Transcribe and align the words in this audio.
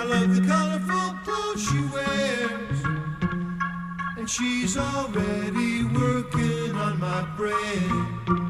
I 0.00 0.04
love 0.04 0.32
the 0.32 0.46
colorful 0.46 1.18
clothes 1.24 1.60
she 1.60 1.80
wears. 1.92 2.78
And 4.16 4.30
she's 4.30 4.76
already 4.78 5.82
working 5.86 6.76
on 6.76 7.00
my 7.00 7.22
brain. 7.36 8.47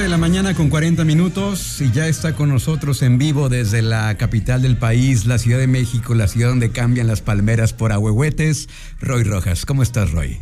De 0.00 0.08
la 0.08 0.16
mañana 0.16 0.54
con 0.54 0.70
40 0.70 1.04
minutos 1.04 1.80
y 1.82 1.90
ya 1.92 2.06
está 2.06 2.34
con 2.34 2.48
nosotros 2.48 3.02
en 3.02 3.18
vivo 3.18 3.50
desde 3.50 3.82
la 3.82 4.16
capital 4.16 4.62
del 4.62 4.78
país, 4.78 5.26
la 5.26 5.36
Ciudad 5.36 5.58
de 5.58 5.66
México, 5.66 6.14
la 6.14 6.28
ciudad 6.28 6.48
donde 6.48 6.72
cambian 6.72 7.06
las 7.06 7.20
palmeras 7.20 7.74
por 7.74 7.92
ahuehuetes, 7.92 8.70
Roy 9.00 9.22
Rojas. 9.22 9.66
¿Cómo 9.66 9.82
estás, 9.82 10.12
Roy? 10.12 10.40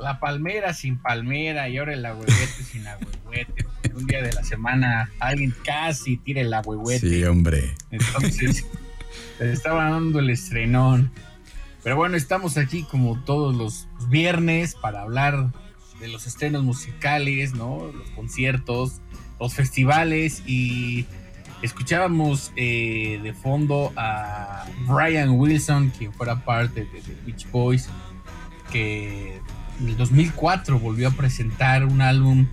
La 0.00 0.20
palmera 0.20 0.74
sin 0.74 0.98
palmera 0.98 1.68
y 1.68 1.78
ahora 1.78 1.94
el 1.94 2.06
ahuehuete 2.06 2.64
sin 2.70 2.86
ahuehuete. 2.86 3.66
Un 3.96 4.06
día 4.06 4.22
de 4.22 4.32
la 4.32 4.44
semana 4.44 5.10
alguien 5.18 5.52
casi 5.64 6.16
tira 6.16 6.40
el 6.40 6.54
ahuehuete. 6.54 7.08
Sí, 7.08 7.24
hombre. 7.24 7.74
Entonces, 7.90 8.64
estaba 9.40 9.90
dando 9.90 10.20
el 10.20 10.30
estrenón. 10.30 11.10
Pero 11.82 11.96
bueno, 11.96 12.16
estamos 12.16 12.58
aquí 12.58 12.84
como 12.84 13.22
todos 13.24 13.56
los 13.56 13.88
viernes 14.08 14.76
para 14.80 15.02
hablar 15.02 15.50
de 16.00 16.08
los 16.08 16.26
estrenos 16.26 16.64
musicales, 16.64 17.54
¿no? 17.54 17.90
Los 17.92 18.10
conciertos, 18.10 19.00
los 19.38 19.54
festivales 19.54 20.42
y 20.46 21.06
escuchábamos 21.62 22.52
eh, 22.56 23.20
de 23.22 23.32
fondo 23.34 23.92
a 23.96 24.66
Brian 24.86 25.30
Wilson, 25.30 25.92
quien 25.96 26.12
fuera 26.12 26.44
parte 26.44 26.80
de, 26.86 27.00
The 27.00 27.16
Beach 27.26 27.50
Boys, 27.50 27.88
que 28.72 29.40
en 29.80 29.88
el 29.88 29.96
2004 29.96 30.78
volvió 30.78 31.08
a 31.08 31.10
presentar 31.12 31.84
un 31.84 32.00
álbum 32.00 32.46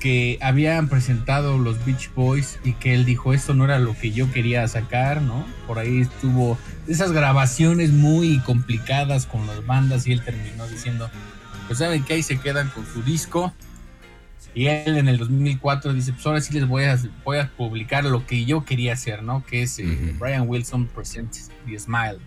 que 0.00 0.38
habían 0.42 0.88
presentado 0.88 1.58
los 1.58 1.84
Beach 1.84 2.12
Boys 2.14 2.58
y 2.64 2.74
que 2.74 2.94
él 2.94 3.04
dijo 3.04 3.32
esto 3.32 3.54
no 3.54 3.64
era 3.64 3.78
lo 3.78 3.96
que 3.98 4.12
yo 4.12 4.30
quería 4.30 4.66
sacar, 4.68 5.22
¿no? 5.22 5.44
Por 5.66 5.78
ahí 5.78 6.02
estuvo 6.02 6.58
esas 6.86 7.12
grabaciones 7.12 7.92
muy 7.92 8.38
complicadas 8.40 9.26
con 9.26 9.46
las 9.46 9.64
bandas 9.66 10.06
y 10.06 10.12
él 10.12 10.22
terminó 10.22 10.66
diciendo 10.68 11.10
pues 11.66 11.78
saben 11.78 12.04
que 12.04 12.14
ahí 12.14 12.22
se 12.22 12.38
quedan 12.38 12.68
con 12.70 12.86
su 12.86 13.02
disco. 13.02 13.52
Y 14.54 14.68
él 14.68 14.96
en 14.96 15.08
el 15.08 15.18
2004 15.18 15.92
dice, 15.92 16.12
pues 16.14 16.26
ahora 16.26 16.40
sí 16.40 16.54
les 16.54 16.66
voy 16.66 16.84
a, 16.84 16.98
voy 17.24 17.38
a 17.38 17.50
publicar 17.56 18.04
lo 18.04 18.26
que 18.26 18.46
yo 18.46 18.64
quería 18.64 18.94
hacer, 18.94 19.22
¿no? 19.22 19.44
Que 19.44 19.62
es 19.62 19.78
eh, 19.78 20.14
Brian 20.18 20.48
Wilson 20.48 20.86
Presents 20.86 21.50
The 21.66 21.78
Smile. 21.78 22.18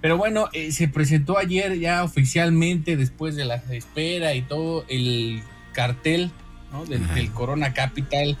Pero 0.00 0.16
bueno, 0.16 0.48
eh, 0.52 0.70
se 0.70 0.86
presentó 0.86 1.38
ayer 1.38 1.78
ya 1.78 2.04
oficialmente, 2.04 2.96
después 2.96 3.34
de 3.34 3.44
la 3.44 3.56
espera 3.56 4.34
y 4.34 4.42
todo, 4.42 4.84
el 4.88 5.42
cartel 5.72 6.30
¿no? 6.72 6.86
del, 6.86 7.06
del, 7.14 7.32
Corona 7.32 7.74
Capital. 7.74 8.38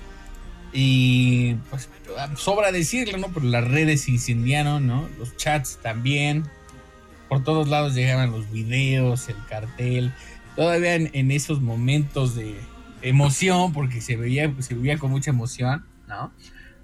Y 0.72 1.54
pues 1.68 1.88
sobra 2.36 2.70
decirlo, 2.70 3.18
¿no? 3.18 3.28
Pero 3.34 3.46
las 3.46 3.66
redes 3.66 4.02
se 4.02 4.12
incendiaron, 4.12 4.86
¿no? 4.86 5.08
Los 5.18 5.36
chats 5.36 5.80
también 5.82 6.44
por 7.30 7.44
todos 7.44 7.68
lados 7.68 7.94
llegaban 7.94 8.32
los 8.32 8.50
videos, 8.50 9.28
el 9.28 9.36
cartel, 9.48 10.12
todavía 10.56 10.96
en, 10.96 11.30
esos 11.30 11.60
momentos 11.60 12.34
de 12.34 12.56
emoción, 13.02 13.72
porque 13.72 14.00
se 14.00 14.16
veía, 14.16 14.52
se 14.58 14.74
veía 14.74 14.98
con 14.98 15.12
mucha 15.12 15.30
emoción, 15.30 15.84
¿no? 16.08 16.32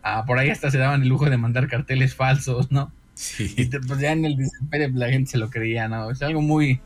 Ah, 0.05 0.25
por 0.25 0.39
ahí 0.39 0.49
hasta 0.49 0.71
se 0.71 0.79
daban 0.79 1.03
el 1.03 1.09
lujo 1.09 1.29
de 1.29 1.37
mandar 1.37 1.67
carteles 1.67 2.15
falsos, 2.15 2.71
¿no? 2.71 2.93
Sí. 3.15 3.53
Y 3.57 3.65
pues 3.67 3.99
ya 3.99 4.13
en 4.13 4.25
el 4.25 4.37
desespero 4.37 4.89
la 4.95 5.09
gente 5.09 5.33
se 5.33 5.39
lo 5.39 5.51
creía, 5.51 5.89
¿no? 5.89 6.13
Es 6.13 6.23
algo 6.23 6.41
muy, 6.41 6.81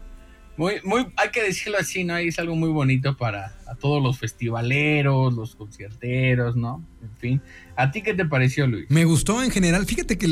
muy, 0.61 0.75
muy, 0.85 1.07
hay 1.17 1.31
que 1.31 1.43
decirlo 1.43 1.79
así, 1.79 2.05
¿no? 2.05 2.19
Es 2.19 2.39
algo 2.39 2.55
muy 2.55 2.69
bonito 2.69 3.17
para 3.17 3.57
todos 3.81 4.03
los 4.03 4.19
festivaleros, 4.19 5.33
los 5.33 5.57
concierteros, 5.57 6.55
¿no? 6.55 6.85
En 7.03 7.17
fin. 7.17 7.43
¿A 7.77 7.91
ti 7.91 8.03
qué 8.03 8.13
te 8.13 8.27
pareció, 8.27 8.67
Luis? 8.67 8.85
Me 8.91 9.07
gustó 9.07 9.43
en 9.43 9.51
general. 9.51 9.87
Fíjate 9.87 10.19
que 10.19 10.27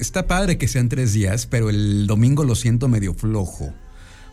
está 0.00 0.26
padre 0.26 0.58
que 0.58 0.66
sean 0.66 0.88
tres 0.88 1.12
días, 1.12 1.46
pero 1.46 1.70
el 1.70 2.08
domingo 2.08 2.42
lo 2.42 2.56
siento 2.56 2.88
medio 2.88 3.14
flojo. 3.14 3.72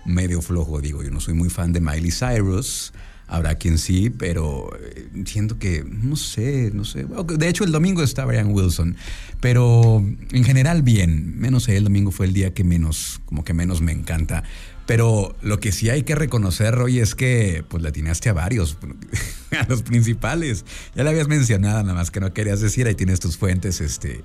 Medio 0.06 0.42
flojo, 0.42 0.82
digo. 0.82 1.04
Yo 1.04 1.12
no 1.12 1.20
soy 1.20 1.36
muy 1.36 1.52
fan 1.52 1.72
de 1.72 1.82
Miley 1.82 2.10
Cyrus. 2.10 2.92
Habrá 3.28 3.56
quien 3.56 3.78
sí, 3.78 4.10
pero 4.10 4.70
eh, 4.80 5.08
siento 5.26 5.60
que, 5.60 5.84
no 5.84 6.16
sé, 6.16 6.72
no 6.74 6.84
sé. 6.84 7.06
De 7.38 7.48
hecho, 7.48 7.64
el 7.64 7.72
domingo 7.72 8.02
está 8.02 8.24
Brian 8.26 8.52
Wilson, 8.52 8.96
pero 9.40 10.04
en 10.32 10.44
general 10.44 10.82
bien. 10.82 11.40
Menos 11.40 11.68
el 11.70 11.84
domingo 11.84 12.10
fue 12.10 12.26
el 12.26 12.34
día 12.34 12.56
que 12.56 12.64
menos, 12.64 13.22
como 13.26 13.44
que 13.44 13.54
menos 13.54 13.82
me 13.82 13.92
encanta. 13.92 14.44
Pero 14.85 15.35
lo 15.41 15.59
que 15.59 15.72
sí 15.72 15.90
hay 15.90 16.03
que 16.03 16.13
reconocer, 16.13 16.75
Roy, 16.75 17.00
es 17.00 17.16
que 17.16 17.63
pues 17.68 17.81
le 17.81 17.90
atinaste 17.90 18.29
a 18.29 18.34
varios, 18.34 18.78
a 19.59 19.66
los 19.68 19.81
principales. 19.81 20.63
Ya 20.96 21.03
le 21.03 21.09
habías 21.09 21.28
mencionado, 21.28 21.81
nada 21.81 21.96
más 21.96 22.12
que 22.12 22.19
no 22.19 22.34
querías 22.34 22.62
decir, 22.62 22.88
ahí 22.88 22.95
tienes 22.95 23.19
tus 23.19 23.38
fuentes 23.38 23.81
este, 23.81 24.24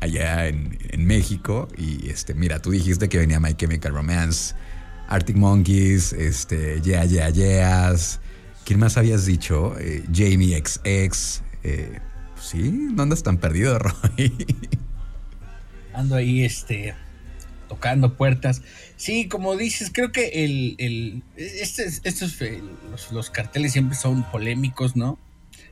allá 0.00 0.46
en, 0.46 1.06
México. 1.06 1.68
Y 1.76 2.08
este, 2.08 2.34
mira, 2.34 2.60
tú 2.60 2.70
dijiste 2.70 3.08
que 3.08 3.18
venía 3.18 3.40
My 3.40 3.54
Chemical 3.54 3.92
Romance, 3.92 4.54
Arctic 5.08 5.36
Monkeys, 5.36 6.12
este, 6.12 6.80
Yeah, 6.82 7.04
Yeah, 7.04 7.30
Yeahs. 7.30 8.20
¿Quién 8.64 8.78
más 8.78 8.96
habías 8.96 9.26
dicho? 9.26 9.76
Eh, 9.78 10.04
Jamie 10.12 10.56
XX. 10.56 11.42
Eh, 11.64 11.98
sí, 12.40 12.70
no 12.94 13.02
andas 13.02 13.24
tan 13.24 13.38
perdido, 13.38 13.78
Roy. 13.80 14.46
Ando 15.94 16.14
ahí, 16.14 16.44
este, 16.44 16.94
tocando 17.68 18.14
puertas. 18.14 18.62
Sí, 18.96 19.28
como 19.28 19.56
dices, 19.56 19.90
creo 19.92 20.12
que 20.12 20.44
el, 20.44 21.22
este, 21.36 21.86
estos 22.04 22.36
los, 23.12 23.30
carteles 23.30 23.72
siempre 23.72 23.96
son 23.96 24.24
polémicos, 24.30 24.96
¿no? 24.96 25.18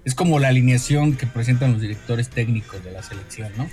Es 0.05 0.15
como 0.15 0.38
la 0.38 0.49
alineación 0.49 1.16
que 1.16 1.27
presentan 1.27 1.72
los 1.72 1.81
directores 1.81 2.28
técnicos 2.28 2.84
de 2.84 2.93
la 2.93 3.03
selección, 3.03 3.53
¿no? 3.56 3.69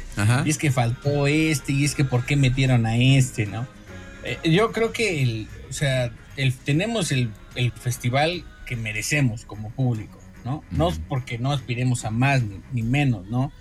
Y 0.45 0.49
es 0.49 0.57
que 0.57 0.71
faltó 0.71 1.27
este, 1.27 1.73
y 1.73 1.83
es 1.83 1.93
que 1.93 2.05
por 2.05 2.25
qué 2.25 2.35
metieron 2.35 2.85
a 2.85 2.97
este, 2.97 3.45
¿no? 3.45 3.67
Eh, 4.23 4.37
yo 4.49 4.71
creo 4.71 4.93
que, 4.93 5.23
el, 5.23 5.47
o 5.69 5.73
sea, 5.73 6.11
el, 6.37 6.53
tenemos 6.53 7.11
el, 7.11 7.31
festival 7.81 8.45
que 8.65 8.77
merecemos 8.77 9.43
como 9.45 9.71
público, 9.71 10.19
¿no? 10.45 10.63
No 10.71 10.91
porque 11.09 11.37
no 11.37 11.51
aspiremos 11.51 12.05
a 12.05 12.11
más 12.11 12.41
ni, 12.43 12.61
ni 12.71 12.81
menos, 12.81 13.27
¿no? 13.27 13.51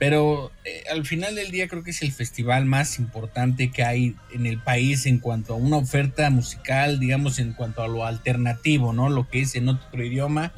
Pero 0.00 0.50
eh, 0.64 0.84
al 0.90 1.04
final 1.04 1.34
del 1.34 1.50
día 1.50 1.68
creo 1.68 1.82
que 1.82 1.90
es 1.90 2.00
el 2.00 2.10
festival 2.10 2.64
más 2.64 2.98
importante 2.98 3.70
que 3.70 3.84
hay 3.84 4.16
en 4.32 4.46
el 4.46 4.58
país 4.58 5.04
en 5.04 5.18
cuanto 5.18 5.52
a 5.52 5.56
una 5.58 5.76
oferta 5.76 6.30
musical, 6.30 6.98
digamos, 6.98 7.38
en 7.38 7.52
cuanto 7.52 7.82
a 7.82 7.88
lo 7.88 8.06
alternativo, 8.06 8.94
¿no? 8.94 9.10
Lo 9.10 9.28
que 9.28 9.42
es 9.42 9.54
en 9.56 9.68
otro 9.68 10.02
idioma 10.02 10.54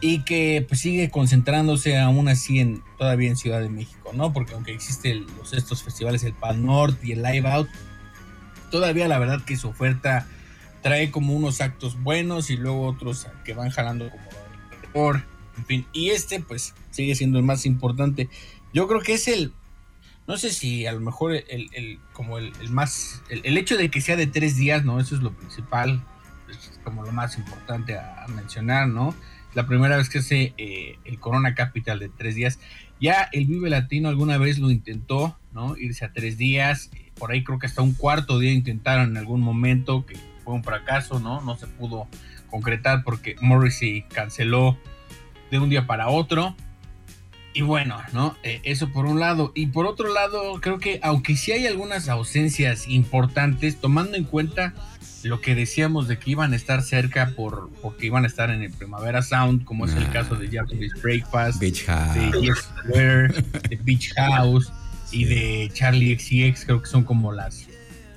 y 0.00 0.20
que 0.20 0.64
pues 0.66 0.80
sigue 0.80 1.10
concentrándose 1.10 1.98
aún 1.98 2.28
así 2.28 2.58
en 2.58 2.82
todavía 2.96 3.28
en 3.28 3.36
Ciudad 3.36 3.60
de 3.60 3.68
México, 3.68 4.12
¿no? 4.14 4.32
Porque 4.32 4.54
aunque 4.54 4.72
existen 4.72 5.26
los, 5.36 5.52
estos 5.52 5.82
festivales, 5.82 6.24
el 6.24 6.32
Pal 6.32 6.64
Norte 6.64 7.08
y 7.08 7.12
el 7.12 7.22
Live 7.22 7.46
Out, 7.46 7.68
todavía 8.70 9.06
la 9.06 9.18
verdad 9.18 9.42
que 9.44 9.58
su 9.58 9.68
oferta 9.68 10.26
trae 10.80 11.10
como 11.10 11.34
unos 11.34 11.60
actos 11.60 12.02
buenos 12.02 12.48
y 12.48 12.56
luego 12.56 12.86
otros 12.86 13.26
que 13.44 13.52
van 13.52 13.68
jalando 13.68 14.08
como 14.08 14.24
en 15.56 15.64
fin, 15.64 15.86
y 15.92 16.10
este 16.10 16.40
pues 16.40 16.74
sigue 16.90 17.14
siendo 17.14 17.38
el 17.38 17.44
más 17.44 17.66
importante. 17.66 18.28
Yo 18.72 18.86
creo 18.88 19.00
que 19.00 19.14
es 19.14 19.28
el, 19.28 19.52
no 20.26 20.36
sé 20.36 20.50
si 20.50 20.86
a 20.86 20.92
lo 20.92 21.00
mejor 21.00 21.32
el, 21.34 22.00
como 22.12 22.38
el, 22.38 22.52
más, 22.70 23.22
el, 23.28 23.56
hecho 23.56 23.76
de 23.76 23.90
que 23.90 24.00
sea 24.00 24.16
de 24.16 24.26
tres 24.26 24.56
días, 24.56 24.84
¿no? 24.84 25.00
Eso 25.00 25.14
es 25.14 25.22
lo 25.22 25.32
principal, 25.32 26.02
es 26.50 26.78
como 26.82 27.04
lo 27.04 27.12
más 27.12 27.38
importante 27.38 27.96
a, 27.96 28.26
mencionar, 28.34 28.88
¿no? 28.88 29.14
La 29.54 29.66
primera 29.66 29.96
vez 29.96 30.10
que 30.10 30.18
hace 30.18 30.52
eh, 30.58 30.98
el 31.04 31.18
Corona 31.18 31.54
Capital 31.54 31.98
de 31.98 32.08
tres 32.08 32.34
días. 32.34 32.58
Ya 33.00 33.28
el 33.32 33.46
Vive 33.46 33.70
Latino 33.70 34.08
alguna 34.08 34.36
vez 34.36 34.58
lo 34.58 34.70
intentó, 34.70 35.38
¿no? 35.52 35.76
Irse 35.76 36.04
a 36.04 36.12
tres 36.12 36.36
días. 36.36 36.90
Por 37.18 37.30
ahí 37.30 37.44
creo 37.44 37.58
que 37.58 37.66
hasta 37.66 37.82
un 37.82 37.94
cuarto 37.94 38.38
día 38.38 38.52
intentaron 38.52 39.10
en 39.10 39.16
algún 39.16 39.40
momento, 39.40 40.04
que 40.04 40.16
fue 40.44 40.54
un 40.54 40.64
fracaso, 40.64 41.20
¿no? 41.20 41.40
No 41.40 41.56
se 41.56 41.66
pudo 41.66 42.08
concretar 42.50 43.04
porque 43.04 43.36
Morrissey 43.40 44.02
canceló 44.12 44.78
de 45.50 45.58
un 45.58 45.68
día 45.70 45.86
para 45.86 46.08
otro. 46.08 46.56
Y 47.54 47.62
bueno, 47.62 47.96
¿no? 48.12 48.36
Eh, 48.42 48.60
eso 48.64 48.90
por 48.92 49.06
un 49.06 49.18
lado. 49.18 49.52
Y 49.54 49.66
por 49.68 49.86
otro 49.86 50.12
lado, 50.12 50.60
creo 50.60 50.78
que 50.78 51.00
aunque 51.02 51.36
sí 51.36 51.52
hay 51.52 51.66
algunas 51.66 52.08
ausencias 52.08 52.86
importantes, 52.88 53.76
tomando 53.80 54.16
en 54.18 54.24
cuenta 54.24 54.74
lo 55.22 55.40
que 55.40 55.54
decíamos 55.54 56.06
de 56.06 56.18
que 56.18 56.30
iban 56.32 56.52
a 56.52 56.56
estar 56.56 56.82
cerca 56.82 57.32
por 57.34 57.70
porque 57.82 58.06
iban 58.06 58.24
a 58.24 58.26
estar 58.26 58.50
en 58.50 58.62
el 58.62 58.70
Primavera 58.70 59.22
Sound, 59.22 59.64
como 59.64 59.86
es 59.86 59.94
el 59.94 60.04
Ah. 60.04 60.12
caso 60.12 60.34
de 60.36 60.48
Japanese 60.48 60.94
Breakfast, 61.02 61.58
Beach 61.58 61.86
de. 61.86 62.40
Yes 62.42 62.58
Square, 62.58 63.28
de 63.70 63.76
Beach 63.82 64.12
House 64.14 64.70
y 65.10 65.24
de 65.24 65.70
Charlie 65.72 66.14
XCX, 66.18 66.64
creo 66.66 66.82
que 66.82 66.88
son 66.88 67.04
como 67.04 67.32
las 67.32 67.66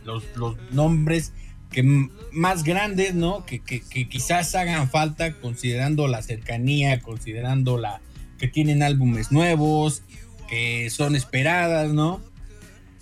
los, 0.04 0.24
los 0.36 0.58
nombres 0.72 1.32
que 1.72 1.84
más 2.32 2.64
grandes, 2.64 3.14
¿no? 3.14 3.46
Que, 3.46 3.60
que- 3.60 3.82
que 3.82 4.08
quizás 4.10 4.56
hagan 4.56 4.90
falta 4.90 5.34
considerando 5.34 6.08
la 6.08 6.22
cercanía, 6.22 7.00
considerando 7.02 7.78
la 7.78 8.02
que 8.38 8.48
tienen 8.48 8.82
álbumes 8.84 9.32
nuevos, 9.32 10.02
que 10.50 10.90
son 10.90 11.16
esperadas, 11.16 11.92
¿no? 11.92 12.22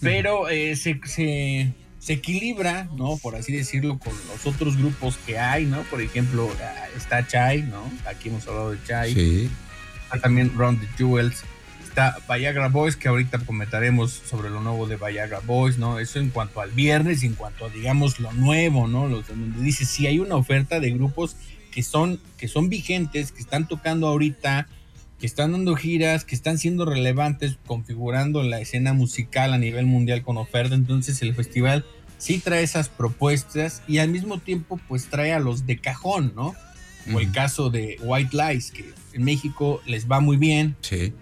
Pero 0.02 0.50
eh, 0.50 0.75
se, 0.75 1.00
se, 1.06 1.74
se 2.00 2.14
equilibra, 2.14 2.90
¿no? 2.96 3.18
Por 3.18 3.36
así 3.36 3.52
decirlo, 3.54 3.98
con 4.00 4.14
los 4.28 4.46
otros 4.46 4.78
grupos 4.78 5.18
que 5.25 5.40
hay, 5.40 5.66
¿no? 5.66 5.81
Por 5.84 6.02
ejemplo, 6.02 6.50
ah, 6.62 6.86
está 6.96 7.25
Chai, 7.25 7.64
¿no? 7.64 7.84
Aquí 8.06 8.30
hemos 8.30 8.48
hablado 8.48 8.72
de 8.72 8.78
Chai 8.86 9.14
Sí. 9.14 9.50
está 10.04 10.19
también 10.19 10.52
Round 10.58 10.80
the 10.81 10.88
Jewels, 10.98 11.44
está 11.98 12.20
Viagra 12.32 12.68
Boys, 12.68 12.96
que 12.96 13.08
ahorita 13.08 13.40
comentaremos 13.40 14.12
sobre 14.12 14.52
lo 14.52 14.62
nuevo 14.62 14.86
de 14.86 14.98
Viagra 14.98 15.40
Boys, 15.40 15.80
¿no? 15.80 15.98
Eso 15.98 16.20
en 16.20 16.30
cuanto 16.30 16.62
al 16.62 16.70
viernes, 16.70 17.24
en 17.24 17.34
cuanto 17.34 17.66
a, 17.66 17.70
digamos, 17.70 18.20
lo 18.20 18.32
nuevo, 18.34 18.88
¿no? 18.88 19.08
Los, 19.08 19.28
donde 19.28 19.60
dice, 19.62 19.84
sí 19.84 20.06
hay 20.06 20.20
una 20.20 20.36
oferta 20.36 20.80
de 20.80 20.92
grupos 20.92 21.38
que 21.72 21.82
son, 21.82 22.20
que 22.38 22.48
son 22.48 22.70
vigentes, 22.70 23.32
que 23.32 23.42
están 23.42 23.68
tocando 23.68 24.06
ahorita, 24.06 24.68
que 25.20 25.26
están 25.26 25.54
dando 25.54 25.76
giras, 25.76 26.24
que 26.24 26.36
están 26.36 26.60
siendo 26.60 26.86
relevantes, 26.86 27.58
configurando 27.66 28.44
la 28.44 28.60
escena 28.62 28.94
musical 28.94 29.52
a 29.52 29.58
nivel 29.58 29.88
mundial 29.88 30.22
con 30.22 30.38
oferta, 30.38 30.76
entonces 30.76 31.20
el 31.24 31.34
festival 31.34 31.84
sí 32.20 32.38
trae 32.38 32.62
esas 32.62 32.90
propuestas 32.90 33.82
y 33.88 33.98
al 33.98 34.10
mismo 34.10 34.38
tiempo 34.38 34.80
pues 34.88 35.08
trae 35.08 35.34
a 35.34 35.40
los 35.40 35.66
de 35.66 35.80
cajón, 35.80 36.34
¿no? 36.36 36.54
Como 37.06 37.22
el 37.22 37.32
caso 37.32 37.72
de 37.72 37.98
White 38.04 38.38
Lies, 38.38 38.70
que 38.70 38.86
en 39.14 39.24
México 39.24 39.82
les 39.88 40.08
va 40.08 40.20
muy 40.20 40.38
bien. 40.38 40.76
Sí. 40.82 41.14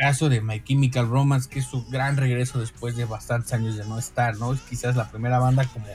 Caso 0.00 0.30
de 0.30 0.40
My 0.40 0.62
Chemical 0.64 1.06
Romance, 1.08 1.48
que 1.50 1.58
es 1.58 1.66
su 1.66 1.84
gran 1.86 2.16
regreso 2.16 2.58
después 2.58 2.96
de 2.96 3.04
bastantes 3.04 3.52
años 3.52 3.76
de 3.76 3.84
no 3.84 3.98
estar, 3.98 4.36
¿no? 4.38 4.54
Es 4.54 4.60
quizás 4.62 4.96
la 4.96 5.10
primera 5.10 5.38
banda 5.38 5.66
como 5.66 5.86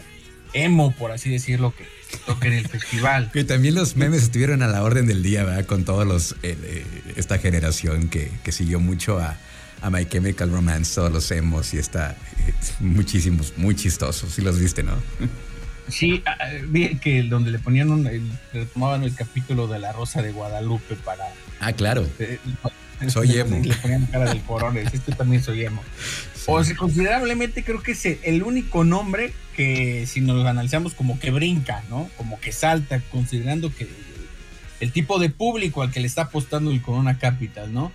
emo, 0.53 0.91
por 0.93 1.11
así 1.11 1.29
decirlo, 1.31 1.73
que, 1.75 1.83
que 2.11 2.17
toca 2.25 2.47
en 2.47 2.53
el 2.53 2.67
festival. 2.67 3.31
Que 3.33 3.43
también 3.43 3.73
los 3.75 3.95
memes 3.95 4.21
estuvieron 4.23 4.61
a 4.61 4.67
la 4.67 4.83
orden 4.83 5.07
del 5.07 5.23
día, 5.23 5.43
¿verdad? 5.43 5.65
Con 5.65 5.83
todos 5.85 6.05
los. 6.05 6.33
eh, 6.43 6.55
eh, 6.63 6.85
esta 7.15 7.39
generación 7.39 8.07
que, 8.09 8.31
que 8.43 8.51
siguió 8.51 8.79
mucho 8.79 9.17
a, 9.19 9.35
a 9.81 9.89
My 9.89 10.05
Chemical 10.05 10.51
Romance, 10.51 10.93
todos 10.95 11.11
los 11.11 11.31
emos 11.31 11.73
y 11.73 11.79
está. 11.79 12.11
eh, 12.47 12.53
muchísimos, 12.81 13.53
muy 13.57 13.75
chistosos. 13.75 14.31
Si 14.33 14.41
los 14.43 14.59
viste, 14.59 14.83
¿no? 14.83 14.93
Sí, 15.89 16.21
ah, 16.25 16.37
ah, 16.39 16.45
vi 16.67 16.95
que 16.99 17.23
donde 17.23 17.51
le 17.51 17.59
ponían 17.59 17.89
un, 17.91 18.07
el- 18.07 18.31
retomaban 18.53 19.03
el 19.03 19.13
capítulo 19.15 19.67
de 19.67 19.79
La 19.79 19.91
Rosa 19.93 20.21
de 20.21 20.31
Guadalupe 20.31 20.95
para... 20.95 21.25
Ah, 21.59 21.73
claro. 21.73 22.07
eh, 22.19 22.39
Soy 23.07 23.37
emo. 23.37 23.59
Le 23.63 23.73
ponían 23.75 24.05
cara 24.07 24.25
del 24.25 24.41
corones, 24.41 24.93
este 24.93 25.11
también 25.13 25.43
soy 25.43 25.65
emo. 25.65 25.81
O 26.47 26.63
sea, 26.63 26.75
considerablemente 26.75 27.63
creo 27.63 27.81
que 27.81 27.93
es 27.93 28.05
el 28.05 28.43
único 28.43 28.83
nombre 28.83 29.33
que 29.55 30.05
si 30.05 30.21
nos 30.21 30.43
lo 30.43 30.47
analizamos 30.47 30.93
como 30.93 31.19
que 31.19 31.31
brinca, 31.31 31.83
¿no? 31.89 32.09
Como 32.17 32.39
que 32.39 32.51
salta, 32.51 32.99
considerando 33.11 33.73
que 33.73 33.87
el 34.79 34.91
tipo 34.91 35.17
de 35.19 35.29
público 35.29 35.81
al 35.81 35.91
que 35.91 35.99
le 35.99 36.07
está 36.07 36.23
apostando 36.23 36.71
el 36.71 36.81
Corona 36.81 37.17
Capital, 37.17 37.73
¿no? 37.73 37.91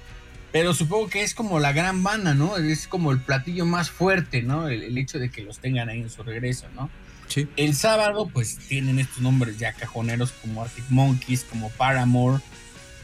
Pero 0.53 0.75
supongo 0.75 1.09
que 1.09 1.23
es 1.23 1.35
como 1.35 1.61
la 1.61 1.73
gran 1.73 2.03
banda, 2.03 2.35
¿no? 2.35 2.57
Es 2.57 2.89
como 2.89 3.13
el 3.13 3.21
platillo 3.21 3.67
más 3.67 3.91
fuerte, 3.91 4.43
¿no? 4.43 4.69
El, 4.69 4.83
el 4.83 4.99
hecho 4.99 5.19
de 5.19 5.31
que 5.31 5.43
los 5.43 5.61
tengan 5.61 5.89
ahí 5.89 6.01
en 6.01 6.11
su 6.11 6.25
regreso, 6.25 6.67
¿no? 6.75 6.91
Sí. 7.29 7.47
El 7.57 7.77
sábado, 7.77 8.29
pues 8.33 8.59
tienen 8.59 8.99
estos 8.99 9.21
nombres 9.21 9.57
ya 9.59 9.73
cajoneros 9.73 10.33
como 10.33 10.63
Arctic 10.63 10.87
Monkeys, 10.89 11.45
como 11.45 11.71
Paramore, 11.71 12.43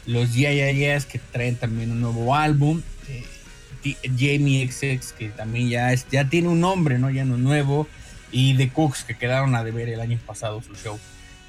los 0.07 0.33
Yeah 0.33 0.53
Yeah 0.53 0.71
Yeahs, 0.71 1.05
que 1.05 1.19
traen 1.19 1.55
también 1.55 1.91
un 1.91 2.01
nuevo 2.01 2.33
álbum, 2.33 2.81
eh, 3.09 3.95
Jamie 4.17 4.67
XX, 4.67 5.13
que 5.13 5.29
también 5.29 5.69
ya, 5.69 5.93
es, 5.93 6.07
ya 6.09 6.27
tiene 6.27 6.47
un 6.47 6.59
nombre, 6.59 6.97
¿no? 6.97 7.09
Ya 7.11 7.25
no 7.25 7.37
nuevo, 7.37 7.87
y 8.31 8.55
The 8.55 8.69
Cooks, 8.69 9.03
que 9.03 9.15
quedaron 9.15 9.55
a 9.55 9.63
deber 9.63 9.89
el 9.89 9.99
año 9.99 10.19
pasado 10.25 10.61
su 10.61 10.73
show. 10.75 10.97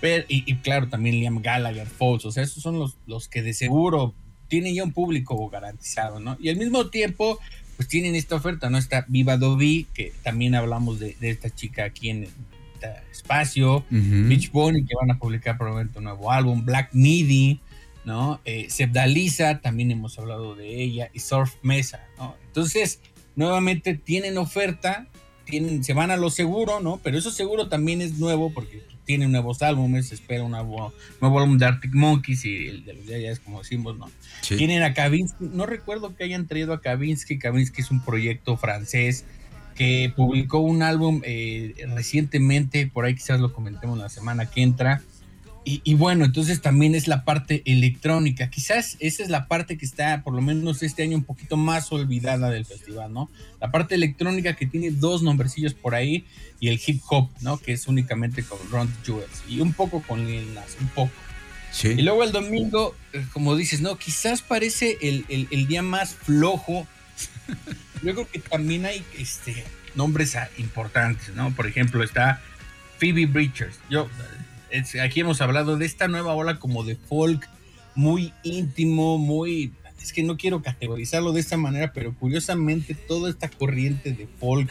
Pero, 0.01 0.25
y, 0.29 0.45
y 0.51 0.57
claro, 0.57 0.89
también 0.89 1.17
Liam 1.17 1.41
Gallagher, 1.41 1.87
Falls, 1.87 2.25
o 2.25 2.31
sea, 2.31 2.43
esos 2.43 2.63
son 2.63 2.79
los, 2.79 2.97
los 3.07 3.29
que 3.29 3.43
de 3.43 3.55
seguro 3.55 4.15
tienen 4.49 4.75
ya 4.75 4.85
un 4.85 4.93
público 4.93 5.49
garantizado, 5.49 6.21
¿no? 6.21 6.37
Y 6.41 6.49
al 6.49 6.57
mismo 6.57 6.87
tiempo, 6.89 7.39
pues 7.77 7.89
tienen 7.89 8.15
esta 8.15 8.37
oferta, 8.37 8.71
¿no? 8.71 8.79
Está 8.79 9.05
Viva 9.09 9.37
Dovi, 9.37 9.87
que 9.95 10.13
también 10.23 10.55
hablamos 10.55 11.01
de, 11.01 11.17
de 11.21 11.31
esta 11.31 11.51
chica 11.51 11.85
aquí 11.85 12.11
en 12.11 12.29
espacio, 13.11 13.79
Ujú. 13.91 14.29
Beach 14.29 14.51
Bunny, 14.51 14.85
que 14.85 14.95
van 14.95 15.11
a 15.11 15.19
publicar 15.19 15.59
probablemente 15.59 15.99
un 15.99 16.05
nuevo 16.05 16.31
álbum, 16.31 16.65
Black 16.65 16.91
Midi, 16.93 17.61
¿no? 18.09 18.41
Eh, 18.47 18.71
Sebdalisa, 18.71 19.61
también 19.61 19.91
hemos 19.91 20.19
hablado 20.19 20.57
de 20.57 20.83
ella, 20.83 21.11
y 21.13 21.21
Surf 21.21 21.55
Mesa, 21.63 22.09
¿no? 22.17 22.35
Entonces, 22.47 23.01
nuevamente 23.37 23.95
tienen 23.95 24.39
oferta, 24.39 25.07
tienen, 25.45 25.85
se 25.85 25.93
van 25.93 26.11
a 26.11 26.17
lo 26.17 26.31
seguro, 26.31 26.81
¿no? 26.81 27.01
Pero 27.05 27.19
eso 27.19 27.31
seguro 27.31 27.69
también 27.69 28.01
es 28.01 28.19
nuevo 28.19 28.51
porque 28.53 28.83
tienen 29.05 29.31
nuevos 29.31 29.61
álbumes, 29.63 30.09
se 30.09 30.15
espera 30.15 30.43
un 30.43 30.53
nuevo, 30.53 30.93
nuevo 31.21 31.39
álbum 31.39 31.59
de 31.59 31.67
Arctic 31.67 31.95
Monkeys 31.95 32.47
y 32.47 32.69
el 32.69 32.85
de 32.87 32.95
los 32.95 33.05
Yayas, 33.05 33.41
como 33.41 33.59
decimos, 33.59 33.99
¿no? 33.99 34.11
Sí. 34.41 34.57
Tienen 34.57 34.83
a 34.83 34.95
Kavinsky, 34.95 35.45
no 35.53 35.67
recuerdo 35.67 36.17
que 36.17 36.25
hayan 36.25 36.47
traído 36.47 36.73
a 36.73 36.81
Kavinsky, 36.81 37.39
Kavinsky 37.39 37.83
es 37.83 37.91
un 37.91 38.03
proyecto 38.03 38.57
francés 38.57 39.27
que 39.75 40.13
publicó 40.17 40.59
un 40.59 40.83
álbum 40.83 41.21
eh, 41.25 41.75
recientemente, 41.95 42.87
por 42.87 43.05
ahí 43.05 43.15
quizás 43.15 43.39
lo 43.39 43.53
comentemos 43.53 43.99
la 43.99 44.09
semana 44.09 44.51
que 44.51 44.63
entra. 44.63 45.03
Y, 45.69 45.83
y 45.85 45.95
bueno, 45.97 46.25
entonces 46.25 46.63
también 46.63 46.95
es 46.95 47.09
la 47.09 47.27
parte 47.27 47.63
electrónica. 47.67 48.49
Quizás 48.49 48.97
esa 49.01 49.23
es 49.23 49.29
la 49.29 49.49
parte 49.49 49.77
que 49.77 49.85
está, 49.85 50.23
por 50.23 50.33
lo 50.33 50.41
menos 50.41 50.83
este 50.83 51.03
año, 51.03 51.19
un 51.19 51.25
poquito 51.25 51.59
más 51.59 51.93
olvidada 51.93 52.49
del 52.49 52.65
festival, 52.65 53.13
¿no? 53.13 53.31
La 53.61 53.71
parte 53.71 53.95
electrónica 53.95 54.57
que 54.57 54.65
tiene 54.65 54.91
dos 54.91 55.23
nombrecillos 55.23 55.75
por 55.75 55.95
ahí 55.95 56.25
y 56.59 56.69
el 56.69 56.81
hip 56.87 57.03
hop, 57.11 57.29
¿no? 57.43 57.59
Que 57.59 57.73
es 57.73 57.87
únicamente 57.87 58.43
con 58.45 58.59
Ron 58.71 58.91
Jewels 59.05 59.43
y 59.47 59.61
un 59.61 59.75
poco 59.75 60.03
con 60.03 60.27
Lil 60.27 60.55
Nas, 60.55 60.79
un 60.81 60.89
poco. 60.89 61.13
Sí. 61.71 61.89
Y 61.89 62.01
luego 62.01 62.25
el 62.25 62.33
domingo, 62.33 62.95
eh, 63.13 63.27
como 63.35 63.55
dices, 63.55 63.83
no, 63.83 63.99
quizás 63.99 64.41
parece 64.41 64.97
el, 65.03 65.27
el- 65.29 65.49
el 65.51 65.67
día 65.67 65.83
más 65.83 66.15
flojo. 66.15 66.87
Yo 68.03 68.15
creo 68.15 68.27
que 68.31 68.39
también 68.39 68.87
hay 68.87 69.05
este, 69.19 69.65
nombres 69.95 70.35
importantes, 70.57 71.35
¿no? 71.35 71.55
Por 71.55 71.67
ejemplo, 71.67 72.03
está 72.03 72.41
Phoebe 72.99 73.27
Bridgers. 73.27 73.79
Yo, 73.91 74.09
es- 74.71 74.95
aquí 75.01 75.21
hemos 75.21 75.41
hablado 75.41 75.77
de 75.77 75.87
esta 75.87 76.09
nueva 76.09 76.35
ola 76.35 76.59
como 76.59 76.85
de 76.85 76.97
folk, 76.97 77.49
muy 77.95 78.33
íntimo, 78.43 79.19
muy... 79.19 79.73
Es 80.01 80.13
que 80.13 80.23
no 80.23 80.37
quiero 80.37 80.63
categorizarlo 80.63 81.33
de 81.33 81.41
esta 81.41 81.57
manera, 81.57 81.93
pero 81.93 82.15
curiosamente 82.15 82.95
toda 82.95 83.29
esta 83.31 83.49
corriente 83.49 84.13
de 84.13 84.29
folk 84.39 84.71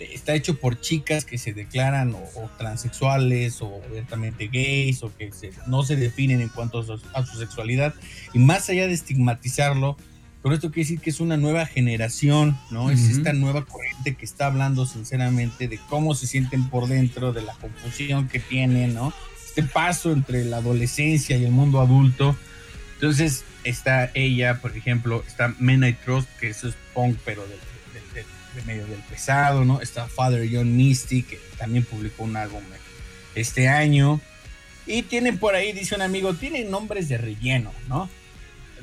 eh, 0.00 0.10
está 0.12 0.34
hecho 0.34 0.58
por 0.58 0.80
chicas 0.80 1.24
que 1.24 1.38
se 1.38 1.52
declaran 1.52 2.12
o, 2.14 2.18
o 2.18 2.50
transexuales 2.58 3.62
o 3.62 3.80
abiertamente 3.88 4.48
gays 4.48 5.02
o 5.04 5.16
que 5.16 5.30
se- 5.32 5.52
no 5.68 5.84
se 5.84 5.94
definen 5.94 6.40
en 6.40 6.48
cuanto 6.48 6.80
a 6.80 6.84
su, 6.84 7.00
a 7.14 7.24
su 7.24 7.38
sexualidad. 7.38 7.94
Y 8.32 8.40
más 8.40 8.68
allá 8.68 8.88
de 8.88 8.92
estigmatizarlo, 8.94 9.96
con 10.42 10.52
esto 10.52 10.70
quiere 10.72 10.86
decir 10.88 11.00
que 11.00 11.10
es 11.10 11.20
una 11.20 11.36
nueva 11.36 11.64
generación, 11.66 12.58
¿no? 12.70 12.90
Es 12.90 13.00
esta 13.18 13.32
nueva 13.32 13.64
corriente 13.64 14.14
que 14.16 14.24
está 14.24 14.46
hablando 14.46 14.84
sinceramente 14.86 15.68
de 15.68 15.78
cómo 15.88 16.14
se 16.16 16.26
sienten 16.26 16.68
por 16.68 16.88
dentro, 16.88 17.32
de 17.32 17.42
la 17.42 17.54
confusión 17.54 18.28
que 18.28 18.40
tienen, 18.40 18.92
¿no? 18.94 19.14
Este 19.56 19.62
paso 19.72 20.12
entre 20.12 20.44
la 20.44 20.56
adolescencia 20.56 21.36
y 21.36 21.44
el 21.44 21.52
mundo 21.52 21.80
adulto. 21.80 22.36
Entonces 22.94 23.44
está 23.62 24.10
ella, 24.14 24.60
por 24.60 24.76
ejemplo, 24.76 25.22
está 25.26 25.54
Men 25.60 25.84
I 25.84 25.92
Trust, 25.92 26.28
que 26.40 26.48
eso 26.48 26.68
es 26.68 26.74
punk, 26.92 27.16
pero 27.24 27.42
de, 27.42 27.50
de- 27.50 28.20
de- 28.22 28.26
de 28.56 28.62
medio 28.66 28.86
del 28.86 29.00
pesado, 29.00 29.64
¿no? 29.64 29.80
Está 29.80 30.08
Father 30.08 30.48
John 30.52 30.76
Misty, 30.76 31.22
que 31.22 31.38
también 31.58 31.84
publicó 31.84 32.24
un 32.24 32.36
álbum 32.36 32.62
este 33.36 33.68
año. 33.68 34.20
Y 34.86 35.02
tienen 35.02 35.38
por 35.38 35.54
ahí, 35.54 35.72
dice 35.72 35.94
un 35.94 36.02
amigo, 36.02 36.34
tienen 36.34 36.70
nombres 36.70 37.08
de 37.08 37.18
relleno, 37.18 37.72
¿no? 37.88 38.10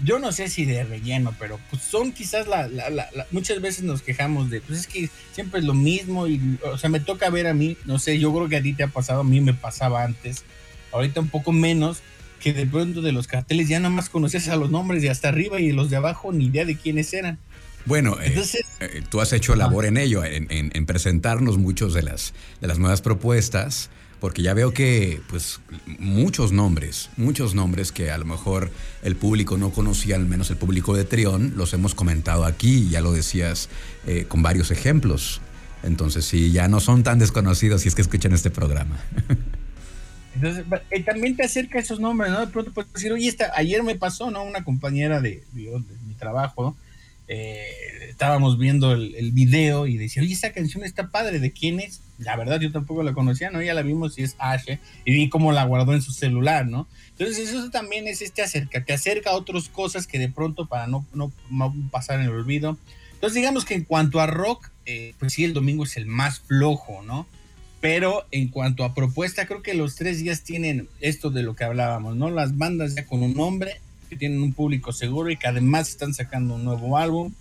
Yo 0.03 0.19
no 0.19 0.31
sé 0.31 0.49
si 0.49 0.65
de 0.65 0.83
relleno, 0.83 1.35
pero 1.37 1.59
pues 1.69 1.83
son 1.83 2.11
quizás 2.13 2.47
la- 2.47 2.67
la- 2.69 3.09
muchas 3.31 3.61
veces 3.61 3.83
nos 3.83 4.01
quejamos 4.01 4.49
de, 4.49 4.61
pues 4.61 4.79
es 4.79 4.87
que 4.87 5.09
siempre 5.33 5.59
es 5.59 5.65
lo 5.65 5.73
mismo 5.75 6.27
y, 6.27 6.57
o 6.63 6.77
sea, 6.77 6.89
me 6.89 6.99
toca 7.01 7.29
ver 7.29 7.45
a 7.47 7.53
mí, 7.53 7.77
no 7.85 7.99
sé, 7.99 8.17
yo 8.17 8.33
creo 8.33 8.47
que 8.49 8.55
a 8.55 8.61
ti 8.63 8.73
te 8.73 8.83
ha 8.83 8.87
pasado, 8.87 9.19
a 9.19 9.23
mí 9.25 9.41
me 9.41 9.53
pasaba 9.53 10.03
antes, 10.03 10.43
ahorita 10.91 11.19
un 11.21 11.29
poco 11.29 11.51
menos, 11.51 12.01
que 12.39 12.53
de 12.53 12.65
pronto 12.65 13.01
de 13.01 13.11
los 13.11 13.27
carteles 13.27 13.69
ya 13.69 13.79
nada 13.79 13.93
más 13.93 14.09
conocías 14.09 14.47
a 14.47 14.55
los 14.55 14.71
nombres 14.71 15.01
de 15.01 15.09
hasta 15.09 15.29
arriba 15.29 15.59
y 15.59 15.71
los 15.71 15.89
de 15.89 15.97
abajo 15.97 16.31
ni 16.33 16.45
idea 16.45 16.65
de 16.65 16.75
quiénes 16.75 17.13
eran. 17.13 17.37
Bueno, 17.85 18.17
eh, 18.21 18.27
Entonces, 18.27 18.61
eh, 18.79 19.01
tú 19.09 19.21
has 19.21 19.33
hecho 19.33 19.55
labor 19.55 19.85
en 19.85 19.97
ello, 19.97 20.23
en, 20.23 20.47
en- 20.51 20.71
en 20.73 20.85
presentarnos 20.85 21.57
muchos 21.57 21.93
de 21.93 22.03
las, 22.03 22.33
de 22.61 22.67
las 22.67 22.77
nuevas 22.79 23.01
propuestas, 23.01 23.89
porque 24.19 24.43
ya 24.43 24.53
veo 24.53 24.71
que, 24.71 25.19
pues, 25.29 25.59
muchos 25.99 26.51
nombres, 26.51 27.09
muchos 27.17 27.55
nombres 27.55 27.91
que 27.91 28.11
a 28.11 28.17
lo 28.19 28.25
mejor 28.25 28.69
el 29.01 29.15
público 29.15 29.57
no 29.57 29.71
conocía, 29.71 30.15
al 30.15 30.27
menos 30.27 30.51
el 30.51 30.57
público 30.57 30.95
de 30.95 31.05
Trión, 31.05 31.53
los 31.55 31.73
hemos 31.73 31.95
comentado 31.95 32.45
aquí, 32.45 32.87
ya 32.89 33.01
lo 33.01 33.13
decías 33.13 33.67
eh, 34.05 34.25
con 34.27 34.43
varios 34.43 34.69
ejemplos. 34.69 35.41
Entonces, 35.81 36.25
sí, 36.25 36.51
ya 36.51 36.67
no 36.67 36.79
son 36.79 37.01
tan 37.01 37.17
desconocidos 37.17 37.81
si 37.81 37.87
es 37.87 37.95
que 37.95 38.03
escuchan 38.03 38.33
este 38.33 38.51
programa. 38.51 38.99
Entonces, 40.35 40.65
eh, 40.89 41.03
también 41.03 41.35
te 41.35 41.43
acerca 41.43 41.77
a 41.77 41.81
esos 41.81 41.99
nombres, 41.99 42.31
¿no? 42.31 42.39
De 42.39 42.47
pronto 42.47 42.71
puedes 42.71 42.91
decir, 42.93 43.11
oye, 43.11 43.27
esta, 43.27 43.51
ayer 43.55 43.83
me 43.83 43.95
pasó, 43.95 44.31
¿no? 44.31 44.43
Una 44.43 44.63
compañera 44.63 45.19
de, 45.19 45.43
de, 45.51 45.83
mi 46.07 46.13
trabajo, 46.15 46.77
eh, 47.27 47.65
estábamos 48.09 48.57
viendo 48.57 48.93
el, 48.93 49.15
el, 49.15 49.31
video 49.31 49.87
y 49.87 49.97
decía, 49.97 50.23
oye, 50.23 50.33
esta 50.33 50.53
canción 50.53 50.83
está 50.83 51.09
padre, 51.09 51.39
¿de 51.39 51.51
quién 51.51 51.79
es? 51.79 52.01
La 52.17 52.35
verdad, 52.35 52.59
yo 52.59 52.71
tampoco 52.71 53.03
la 53.03 53.13
conocía, 53.13 53.49
¿no? 53.49 53.61
Ya 53.61 53.73
la 53.73 53.81
vimos 53.81 54.17
y 54.17 54.23
es 54.23 54.35
Ashe, 54.39 54.79
y 55.05 55.13
vi 55.13 55.29
cómo 55.29 55.51
la 55.51 55.65
guardó 55.65 55.93
en 55.93 56.01
su 56.01 56.11
celular, 56.11 56.65
¿no? 56.65 56.87
Entonces, 57.09 57.49
eso 57.49 57.69
también 57.69 58.07
es 58.07 58.21
este 58.21 58.41
acerca, 58.41 58.83
te 58.83 58.93
acerca 58.93 59.31
a 59.31 59.35
otras 59.35 59.69
cosas 59.69 60.07
que 60.07 60.17
de 60.17 60.29
pronto 60.29 60.67
para 60.67 60.87
no, 60.87 61.05
no, 61.13 61.31
no 61.49 61.75
pasar 61.91 62.19
en 62.19 62.27
el 62.27 62.31
olvido. 62.31 62.77
Entonces, 63.13 63.35
digamos 63.35 63.65
que 63.65 63.75
en 63.75 63.83
cuanto 63.83 64.19
a 64.19 64.27
rock, 64.27 64.69
eh, 64.85 65.13
pues 65.19 65.33
sí, 65.33 65.43
el 65.43 65.53
domingo 65.53 65.83
es 65.83 65.97
el 65.97 66.07
más 66.07 66.39
flojo, 66.39 67.03
¿no? 67.03 67.27
Pero 67.81 68.27
en 68.31 68.47
cuanto 68.49 68.83
a 68.83 68.93
propuesta, 68.93 69.47
creo 69.47 69.63
que 69.63 69.73
los 69.73 69.95
tres 69.95 70.19
días 70.19 70.43
tienen 70.43 70.87
esto 71.01 71.31
de 71.31 71.41
lo 71.41 71.55
que 71.55 71.63
hablábamos, 71.63 72.15
¿no? 72.15 72.29
Las 72.29 72.55
bandas 72.57 72.95
ya 72.95 73.05
con 73.05 73.23
un 73.23 73.33
nombre, 73.33 73.81
que 74.07 74.15
tienen 74.15 74.41
un 74.41 74.53
público 74.53 74.93
seguro 74.93 75.31
y 75.31 75.37
que 75.37 75.47
además 75.47 75.89
están 75.89 76.13
sacando 76.13 76.55
un 76.55 76.63
nuevo 76.63 76.97
álbum. 76.97 77.33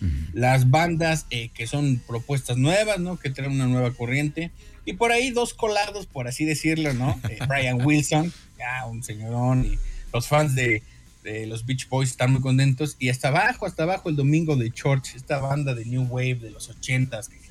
Uh 0.00 0.04
-huh. 0.04 0.28
Las 0.34 0.70
bandas 0.70 1.26
eh, 1.30 1.50
que 1.52 1.66
son 1.66 2.00
propuestas 2.06 2.56
nuevas, 2.56 3.00
¿no? 3.00 3.18
Que 3.18 3.30
traen 3.30 3.52
una 3.52 3.66
nueva 3.66 3.90
corriente. 3.90 4.52
Y 4.84 4.92
por 4.92 5.10
ahí 5.10 5.30
dos 5.30 5.52
colados, 5.52 6.06
por 6.06 6.28
así 6.28 6.44
decirlo, 6.44 6.94
¿no? 6.94 7.20
Eh, 7.28 7.38
Brian 7.48 7.84
Wilson, 7.84 8.32
ya 8.56 8.86
un 8.86 9.02
señorón, 9.02 9.64
y 9.64 9.78
los 10.12 10.28
fans 10.28 10.54
de, 10.54 10.82
de, 11.24 11.46
los 11.46 11.66
Beach 11.66 11.88
Boys 11.88 12.10
están 12.10 12.32
muy 12.32 12.40
contentos. 12.40 12.94
Y 13.00 13.08
hasta 13.08 13.28
abajo, 13.28 13.66
hasta 13.66 13.82
abajo, 13.82 14.08
el 14.08 14.16
domingo 14.16 14.54
de 14.54 14.70
Church, 14.70 15.16
esta 15.16 15.40
banda 15.40 15.74
de 15.74 15.84
New 15.84 16.04
Wave 16.04 16.36
de 16.36 16.50
los 16.50 16.68
ochentas, 16.68 17.28
que 17.28 17.47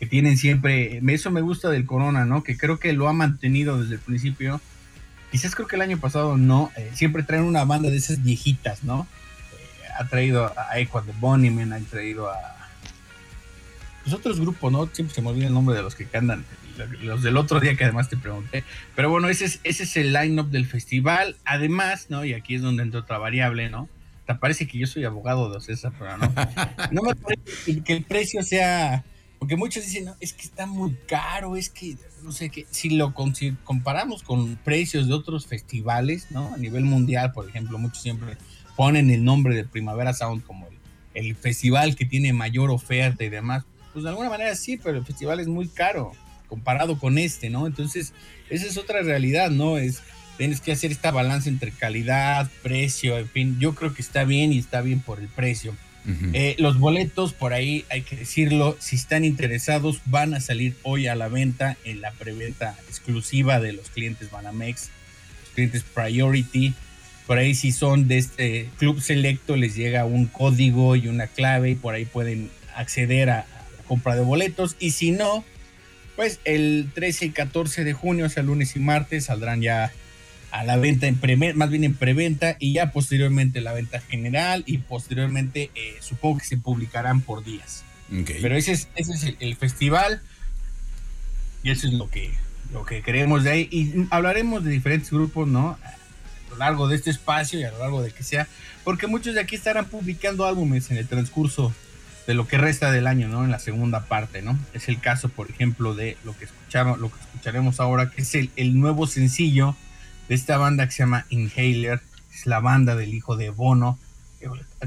que 0.00 0.06
tienen 0.06 0.38
siempre, 0.38 1.02
eso 1.08 1.30
me 1.30 1.42
gusta 1.42 1.68
del 1.68 1.84
Corona, 1.84 2.24
¿no? 2.24 2.42
Que 2.42 2.56
creo 2.56 2.78
que 2.78 2.94
lo 2.94 3.06
ha 3.06 3.12
mantenido 3.12 3.78
desde 3.78 3.96
el 3.96 4.00
principio. 4.00 4.58
Quizás 5.30 5.54
creo 5.54 5.68
que 5.68 5.76
el 5.76 5.82
año 5.82 5.98
pasado 5.98 6.38
no, 6.38 6.72
eh, 6.78 6.90
siempre 6.94 7.22
traen 7.22 7.44
una 7.44 7.66
banda 7.66 7.90
de 7.90 7.98
esas 7.98 8.22
viejitas, 8.22 8.82
¿no? 8.82 9.06
Eh, 9.52 9.88
ha 9.98 10.08
traído 10.08 10.54
a 10.56 10.78
Echo 10.78 11.02
de 11.02 11.12
Bunnymen, 11.20 11.74
ha 11.74 11.80
traído 11.80 12.30
a 12.30 12.38
los 14.06 14.14
otros 14.14 14.40
grupos, 14.40 14.72
¿no? 14.72 14.88
Siempre 14.90 15.14
se 15.14 15.20
me 15.20 15.28
olvida 15.28 15.48
el 15.48 15.52
nombre 15.52 15.76
de 15.76 15.82
los 15.82 15.94
que 15.94 16.06
cantan, 16.06 16.46
los 17.02 17.22
del 17.22 17.36
otro 17.36 17.60
día 17.60 17.76
que 17.76 17.84
además 17.84 18.08
te 18.08 18.16
pregunté. 18.16 18.64
Pero 18.96 19.10
bueno, 19.10 19.28
ese 19.28 19.44
es, 19.44 19.60
ese 19.64 19.82
es 19.82 19.98
el 19.98 20.14
line-up 20.14 20.48
del 20.48 20.64
festival. 20.64 21.36
Además, 21.44 22.06
¿no? 22.08 22.24
Y 22.24 22.32
aquí 22.32 22.54
es 22.54 22.62
donde 22.62 22.84
entra 22.84 23.00
otra 23.00 23.18
variable, 23.18 23.68
¿no? 23.68 23.86
Te 24.26 24.34
parece 24.34 24.66
que 24.66 24.78
yo 24.78 24.86
soy 24.86 25.04
abogado 25.04 25.50
de 25.50 25.58
Ocesa, 25.58 25.92
pero 25.98 26.16
no. 26.16 26.32
No 26.90 27.02
me 27.02 27.14
parece 27.14 27.82
que 27.84 27.92
el 27.92 28.02
precio 28.04 28.42
sea 28.42 29.04
porque 29.40 29.56
muchos 29.56 29.84
dicen, 29.86 30.04
no, 30.04 30.16
es 30.20 30.34
que 30.34 30.42
está 30.42 30.66
muy 30.66 30.94
caro, 31.08 31.56
es 31.56 31.70
que, 31.70 31.96
no 32.22 32.30
sé 32.30 32.50
qué, 32.50 32.66
si 32.70 32.90
lo 32.90 33.14
si 33.34 33.52
comparamos 33.64 34.22
con 34.22 34.56
precios 34.56 35.08
de 35.08 35.14
otros 35.14 35.46
festivales, 35.46 36.26
¿no? 36.30 36.52
A 36.52 36.58
nivel 36.58 36.84
mundial, 36.84 37.32
por 37.32 37.48
ejemplo, 37.48 37.78
muchos 37.78 38.02
siempre 38.02 38.36
ponen 38.76 39.10
el 39.10 39.24
nombre 39.24 39.56
de 39.56 39.64
Primavera 39.64 40.12
Sound 40.12 40.44
como 40.44 40.66
el, 40.66 40.74
el 41.14 41.34
festival 41.36 41.96
que 41.96 42.04
tiene 42.04 42.34
mayor 42.34 42.70
oferta 42.70 43.24
y 43.24 43.30
demás. 43.30 43.64
Pues 43.94 44.02
de 44.02 44.10
alguna 44.10 44.28
manera 44.28 44.54
sí, 44.54 44.76
pero 44.76 44.98
el 44.98 45.06
festival 45.06 45.40
es 45.40 45.48
muy 45.48 45.68
caro 45.68 46.12
comparado 46.46 46.98
con 46.98 47.16
este, 47.16 47.48
¿no? 47.48 47.66
Entonces, 47.66 48.12
esa 48.50 48.66
es 48.66 48.76
otra 48.76 49.00
realidad, 49.00 49.50
¿no? 49.50 49.78
Es, 49.78 50.02
tienes 50.36 50.60
que 50.60 50.72
hacer 50.72 50.90
esta 50.90 51.12
balanza 51.12 51.48
entre 51.48 51.72
calidad, 51.72 52.50
precio, 52.62 53.16
en 53.16 53.28
fin, 53.28 53.58
yo 53.58 53.74
creo 53.74 53.94
que 53.94 54.02
está 54.02 54.24
bien 54.24 54.52
y 54.52 54.58
está 54.58 54.82
bien 54.82 55.00
por 55.00 55.18
el 55.18 55.28
precio. 55.28 55.74
Eh, 56.32 56.56
los 56.58 56.78
boletos, 56.78 57.32
por 57.32 57.52
ahí 57.52 57.84
hay 57.90 58.02
que 58.02 58.16
decirlo, 58.16 58.76
si 58.80 58.96
están 58.96 59.24
interesados, 59.24 60.00
van 60.06 60.34
a 60.34 60.40
salir 60.40 60.74
hoy 60.82 61.06
a 61.06 61.14
la 61.14 61.28
venta 61.28 61.76
en 61.84 62.00
la 62.00 62.10
preventa 62.12 62.76
exclusiva 62.88 63.60
de 63.60 63.72
los 63.72 63.90
clientes 63.90 64.30
Banamex, 64.30 64.90
los 65.42 65.54
clientes 65.54 65.84
Priority. 65.94 66.74
Por 67.26 67.38
ahí, 67.38 67.54
si 67.54 67.70
son 67.70 68.08
de 68.08 68.18
este 68.18 68.68
club 68.78 69.00
selecto, 69.00 69.56
les 69.56 69.76
llega 69.76 70.04
un 70.04 70.26
código 70.26 70.96
y 70.96 71.06
una 71.06 71.26
clave 71.26 71.70
y 71.70 71.74
por 71.74 71.94
ahí 71.94 72.06
pueden 72.06 72.50
acceder 72.74 73.30
a, 73.30 73.40
a 73.40 73.76
la 73.76 73.82
compra 73.86 74.16
de 74.16 74.22
boletos. 74.22 74.76
Y 74.80 74.90
si 74.92 75.12
no, 75.12 75.44
pues 76.16 76.40
el 76.44 76.90
13 76.94 77.26
y 77.26 77.30
14 77.30 77.84
de 77.84 77.92
junio, 77.92 78.26
o 78.26 78.28
sea, 78.28 78.42
lunes 78.42 78.74
y 78.74 78.80
martes, 78.80 79.26
saldrán 79.26 79.60
ya 79.60 79.92
a 80.50 80.64
la 80.64 80.76
venta 80.76 81.06
en 81.06 81.16
pre 81.16 81.36
más 81.36 81.70
bien 81.70 81.84
en 81.84 81.94
preventa 81.94 82.56
y 82.58 82.72
ya 82.72 82.92
posteriormente 82.92 83.60
la 83.60 83.72
venta 83.72 84.00
general 84.00 84.64
y 84.66 84.78
posteriormente 84.78 85.70
eh, 85.74 85.96
supongo 86.00 86.38
que 86.38 86.44
se 86.44 86.56
publicarán 86.56 87.20
por 87.20 87.44
días. 87.44 87.84
Okay. 88.22 88.38
Pero 88.42 88.56
ese 88.56 88.72
es, 88.72 88.88
ese 88.96 89.12
es 89.12 89.24
el, 89.24 89.36
el, 89.38 89.56
festival 89.56 90.20
y 91.62 91.70
eso 91.70 91.86
es 91.86 91.92
lo 91.92 92.10
que, 92.10 92.32
lo 92.72 92.84
que 92.84 93.02
queremos 93.02 93.44
de 93.44 93.50
ahí 93.50 93.68
y 93.70 94.06
hablaremos 94.10 94.64
de 94.64 94.70
diferentes 94.70 95.10
grupos, 95.10 95.46
¿no? 95.46 95.78
A 95.84 96.50
lo 96.50 96.56
largo 96.56 96.88
de 96.88 96.96
este 96.96 97.10
espacio 97.10 97.60
y 97.60 97.64
a 97.64 97.70
lo 97.70 97.78
largo 97.78 98.02
de 98.02 98.10
que 98.10 98.24
sea, 98.24 98.48
porque 98.82 99.06
muchos 99.06 99.34
de 99.34 99.40
aquí 99.40 99.54
estarán 99.54 99.84
publicando 99.84 100.46
álbumes 100.46 100.90
en 100.90 100.96
el 100.96 101.06
transcurso 101.06 101.72
de 102.26 102.34
lo 102.34 102.48
que 102.48 102.58
resta 102.58 102.90
del 102.90 103.06
año, 103.06 103.28
¿no? 103.28 103.44
En 103.44 103.52
la 103.52 103.60
segunda 103.60 104.06
parte, 104.06 104.42
¿no? 104.42 104.58
Es 104.74 104.88
el 104.88 105.00
caso, 105.00 105.28
por 105.28 105.48
ejemplo, 105.48 105.94
de 105.94 106.16
lo 106.24 106.36
que 106.36 106.46
escuchamos, 106.46 106.98
lo 106.98 107.10
que 107.10 107.20
escucharemos 107.20 107.78
ahora, 107.78 108.10
que 108.10 108.22
es 108.22 108.34
el, 108.34 108.50
el 108.56 108.78
nuevo 108.78 109.06
sencillo 109.06 109.76
de 110.30 110.36
esta 110.36 110.58
banda 110.58 110.86
que 110.86 110.92
se 110.92 110.98
llama 110.98 111.26
Inhaler, 111.30 112.00
es 112.32 112.46
la 112.46 112.60
banda 112.60 112.94
del 112.94 113.12
hijo 113.14 113.36
de 113.36 113.50
Bono. 113.50 113.98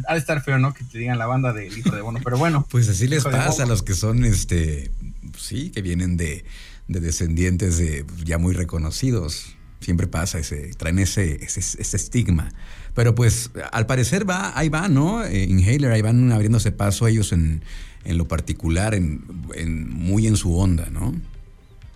Ha 0.07 0.13
de 0.13 0.17
estar 0.17 0.41
feo, 0.41 0.57
¿no? 0.57 0.73
Que 0.73 0.85
te 0.85 0.97
digan 0.97 1.17
la 1.17 1.25
banda 1.25 1.51
del 1.51 1.77
hijo 1.77 1.93
de 1.93 2.01
Bono, 2.01 2.21
pero 2.23 2.38
bueno. 2.38 2.65
Pues 2.71 2.88
así 2.88 3.07
les 3.07 3.25
pasa 3.25 3.63
a 3.63 3.65
los 3.65 3.83
que 3.83 3.93
son, 3.93 4.23
este, 4.23 4.89
sí, 5.38 5.69
que 5.69 5.81
vienen 5.81 6.15
de, 6.15 6.45
de 6.88 7.00
descendientes 7.01 7.77
de 7.77 8.05
ya 8.23 8.38
muy 8.38 8.53
reconocidos. 8.53 9.57
Siempre 9.81 10.07
pasa 10.07 10.39
ese, 10.39 10.73
traen 10.75 10.97
ese, 10.97 11.43
ese, 11.43 11.59
ese 11.59 11.97
estigma. 11.97 12.53
Pero 12.93 13.13
pues 13.13 13.51
al 13.73 13.85
parecer 13.85 14.27
va, 14.27 14.57
ahí 14.57 14.69
va, 14.69 14.88
¿no? 14.88 15.25
Eh, 15.25 15.43
Inhaler, 15.43 15.91
ahí 15.91 16.01
van 16.01 16.31
abriéndose 16.31 16.71
paso 16.71 17.05
ellos 17.05 17.33
en, 17.33 17.63
en 18.05 18.17
lo 18.17 18.29
particular, 18.29 18.95
en, 18.95 19.25
en, 19.55 19.89
muy 19.89 20.25
en 20.25 20.38
su 20.38 20.57
onda, 20.57 20.89
¿no? 20.89 21.13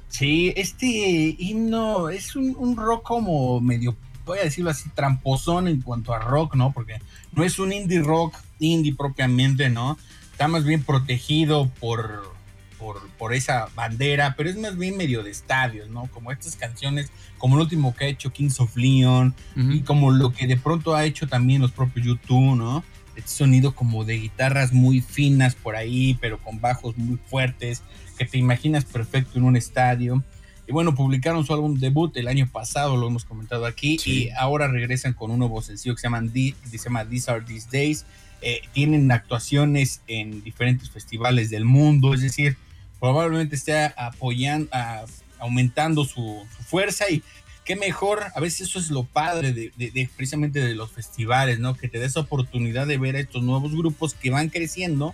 Sí, 0.09 0.53
este 0.55 1.35
himno 1.37 2.09
es 2.09 2.35
un, 2.35 2.55
un, 2.57 2.75
rock 2.77 3.03
como 3.03 3.59
medio, 3.59 3.95
voy 4.25 4.39
a 4.39 4.43
decirlo 4.43 4.69
así, 4.69 4.89
tramposón 4.89 5.67
en 5.67 5.81
cuanto 5.81 6.13
a 6.13 6.19
rock, 6.19 6.55
¿no? 6.55 6.71
Porque 6.71 6.99
no 7.33 7.43
es 7.43 7.59
un 7.59 7.73
indie 7.73 8.01
rock, 8.01 8.35
indie 8.59 8.95
propiamente, 8.95 9.69
¿no? 9.69 9.97
Está 10.31 10.47
más 10.47 10.63
bien 10.63 10.83
protegido 10.83 11.69
por, 11.79 12.33
por, 12.79 13.05
por 13.17 13.33
esa 13.33 13.67
bandera, 13.75 14.35
pero 14.37 14.49
es 14.49 14.57
más 14.57 14.77
bien 14.77 14.97
medio 14.97 15.23
de 15.23 15.31
estadios, 15.31 15.89
¿no? 15.89 16.07
Como 16.13 16.31
estas 16.31 16.55
canciones, 16.55 17.11
como 17.37 17.55
el 17.55 17.63
último 17.63 17.95
que 17.95 18.05
ha 18.05 18.07
hecho 18.07 18.31
Kings 18.31 18.59
of 18.59 18.75
Leon, 18.77 19.35
uh 19.55 19.59
-huh. 19.59 19.75
y 19.75 19.81
como 19.81 20.11
lo 20.11 20.31
que 20.31 20.47
de 20.47 20.57
pronto 20.57 20.95
ha 20.95 21.05
hecho 21.05 21.27
también 21.27 21.61
los 21.61 21.71
propios 21.71 22.05
YouTube, 22.05 22.55
¿no? 22.55 22.83
Este 23.17 23.31
sonido 23.31 23.73
como 23.73 24.05
de 24.05 24.19
guitarras 24.19 24.73
muy 24.73 25.01
finas 25.01 25.55
por 25.55 25.75
ahí, 25.75 26.17
pero 26.21 26.37
con 26.37 26.61
bajos 26.61 26.97
muy 26.97 27.17
fuertes 27.25 27.81
que 28.17 28.25
te 28.25 28.37
imaginas 28.37 28.85
perfecto 28.85 29.39
en 29.39 29.43
un 29.43 29.57
estadio. 29.57 30.23
Y 30.67 30.71
bueno, 30.71 30.93
publicaron 30.93 31.45
su 31.45 31.53
álbum 31.53 31.79
debut 31.79 32.15
el 32.17 32.27
año 32.27 32.47
pasado, 32.51 32.95
lo 32.95 33.07
hemos 33.07 33.25
comentado 33.25 33.65
aquí, 33.65 33.97
sí. 33.97 34.25
y 34.25 34.29
ahora 34.31 34.67
regresan 34.67 35.13
con 35.13 35.31
un 35.31 35.39
nuevo 35.39 35.61
sencillo 35.61 35.95
que 35.95 36.01
se, 36.01 36.07
llaman 36.07 36.31
The, 36.31 36.53
se 36.69 36.77
llama 36.77 37.05
These 37.05 37.31
Are 37.31 37.43
These 37.43 37.69
Days. 37.71 38.05
Eh, 38.41 38.61
tienen 38.73 39.11
actuaciones 39.11 40.01
en 40.07 40.43
diferentes 40.43 40.89
festivales 40.91 41.49
del 41.49 41.65
mundo, 41.65 42.13
es 42.13 42.21
decir, 42.21 42.55
probablemente 42.99 43.55
esté 43.55 43.93
apoyando, 43.97 44.69
a, 44.71 45.05
aumentando 45.39 46.05
su, 46.05 46.45
su, 46.55 46.63
fuerza 46.63 47.09
y 47.09 47.23
qué 47.67 47.75
mejor, 47.75 48.23
a 48.33 48.39
veces 48.39 48.69
eso 48.69 48.79
es 48.79 48.89
lo 48.89 49.03
padre 49.03 49.51
de, 49.51 49.73
de, 49.75 49.91
de, 49.91 50.09
precisamente 50.15 50.61
de 50.61 50.73
los 50.73 50.89
festivales, 50.89 51.59
¿no? 51.59 51.75
Que 51.75 51.89
te 51.89 51.99
des 51.99 52.15
oportunidad 52.15 52.87
de 52.87 52.97
ver 52.97 53.17
a 53.17 53.19
estos 53.19 53.43
nuevos 53.43 53.73
grupos 53.73 54.13
que 54.13 54.29
van 54.29 54.47
creciendo 54.47 55.13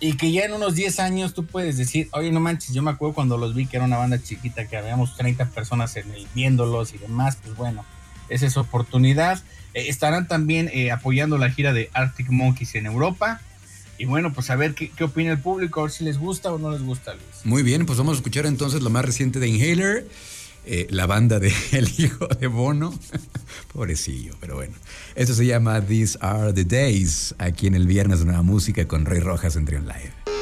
y 0.00 0.14
que 0.14 0.32
ya 0.32 0.42
en 0.42 0.52
unos 0.52 0.74
10 0.74 0.98
años 0.98 1.32
tú 1.32 1.46
puedes 1.46 1.76
decir, 1.76 2.08
oye, 2.12 2.32
no 2.32 2.40
manches, 2.40 2.74
yo 2.74 2.82
me 2.82 2.90
acuerdo 2.90 3.14
cuando 3.14 3.38
los 3.38 3.54
vi 3.54 3.66
que 3.66 3.76
era 3.76 3.84
una 3.84 3.98
banda 3.98 4.20
chiquita, 4.20 4.66
que 4.66 4.76
habíamos 4.76 5.16
30 5.16 5.50
personas 5.50 5.94
en 5.96 6.10
el, 6.10 6.26
viéndolos 6.34 6.92
y 6.92 6.98
demás, 6.98 7.38
pues 7.40 7.54
bueno, 7.54 7.84
esa 8.28 8.46
es 8.46 8.56
oportunidad. 8.56 9.40
Eh, 9.72 9.84
estarán 9.88 10.26
también 10.26 10.70
eh, 10.72 10.90
apoyando 10.90 11.38
la 11.38 11.50
gira 11.50 11.72
de 11.72 11.88
Arctic 11.92 12.30
Monkeys 12.30 12.74
en 12.74 12.86
Europa. 12.86 13.40
Y 13.96 14.06
bueno, 14.06 14.32
pues 14.32 14.50
a 14.50 14.56
ver 14.56 14.74
qué, 14.74 14.90
qué, 14.90 15.04
opina 15.04 15.30
el 15.30 15.38
público, 15.38 15.80
a 15.80 15.82
ver 15.84 15.92
si 15.92 16.02
les 16.02 16.18
gusta 16.18 16.50
o 16.52 16.58
no 16.58 16.72
les 16.72 16.82
gusta, 16.82 17.12
Luis. 17.14 17.44
Muy 17.44 17.62
bien, 17.62 17.86
pues 17.86 17.98
vamos 17.98 18.14
a 18.14 18.16
escuchar 18.16 18.46
entonces 18.46 18.82
lo 18.82 18.90
más 18.90 19.04
reciente 19.04 19.38
de 19.38 19.48
Inhaler, 19.48 20.08
eh, 20.64 20.86
la 20.90 21.06
banda 21.06 21.38
de 21.38 21.52
El 21.72 21.88
Hijo 21.98 22.26
de 22.26 22.46
Bono. 22.46 22.92
Pobrecillo, 23.72 24.34
pero 24.40 24.56
bueno. 24.56 24.74
Esto 25.14 25.34
se 25.34 25.46
llama 25.46 25.80
These 25.80 26.18
Are 26.20 26.52
the 26.52 26.64
Days, 26.64 27.34
aquí 27.38 27.66
en 27.66 27.74
el 27.74 27.86
Viernes 27.86 28.20
de 28.20 28.26
Nueva 28.26 28.42
Música 28.42 28.86
con 28.86 29.04
Rey 29.04 29.20
Rojas 29.20 29.56
en 29.56 29.64
Trion 29.64 29.86
Live. 29.86 30.39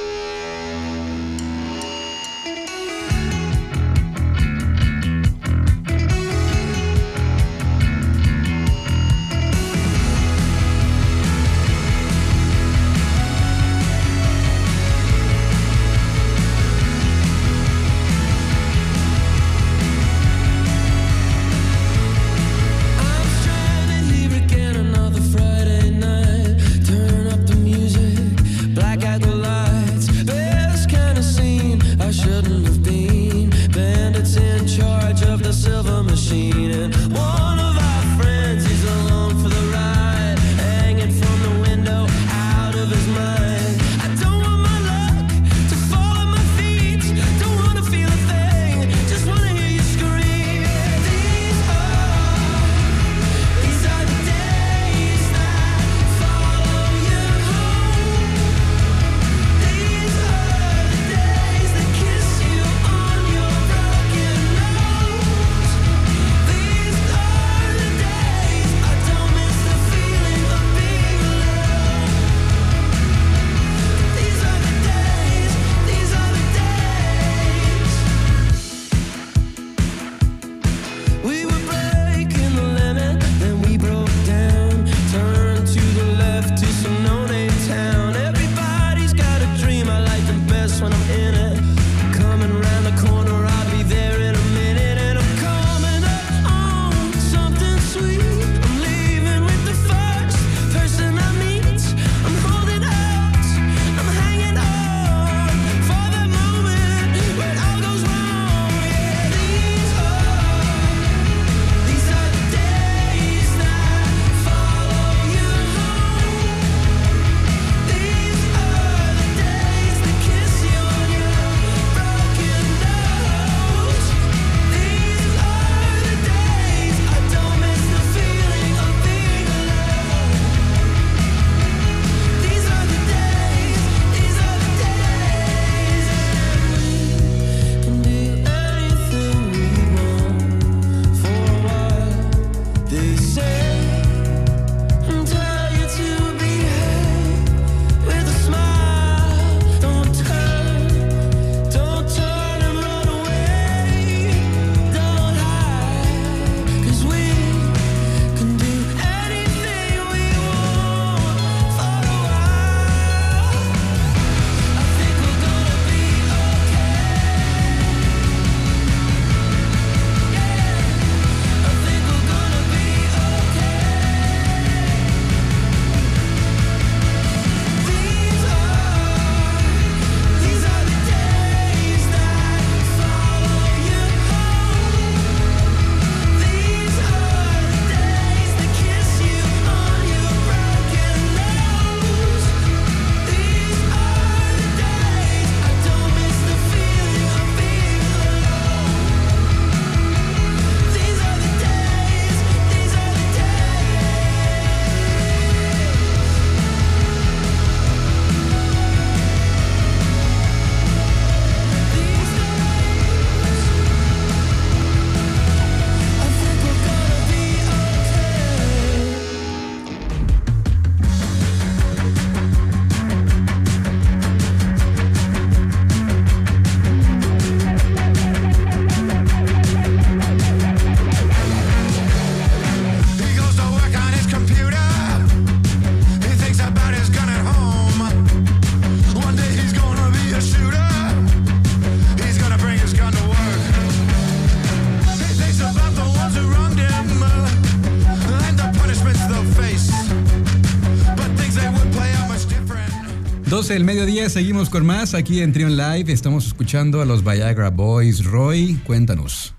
12 253.69 253.75
del 253.75 253.85
mediodía, 253.85 254.31
seguimos 254.31 254.71
con 254.71 254.87
más 254.87 255.13
aquí 255.13 255.43
en 255.43 255.52
Trion 255.52 255.76
Live. 255.76 256.11
Estamos 256.11 256.47
escuchando 256.47 257.02
a 257.02 257.04
los 257.04 257.23
Viagra 257.23 257.69
Boys. 257.69 258.25
Roy, 258.25 258.81
cuéntanos. 258.87 259.54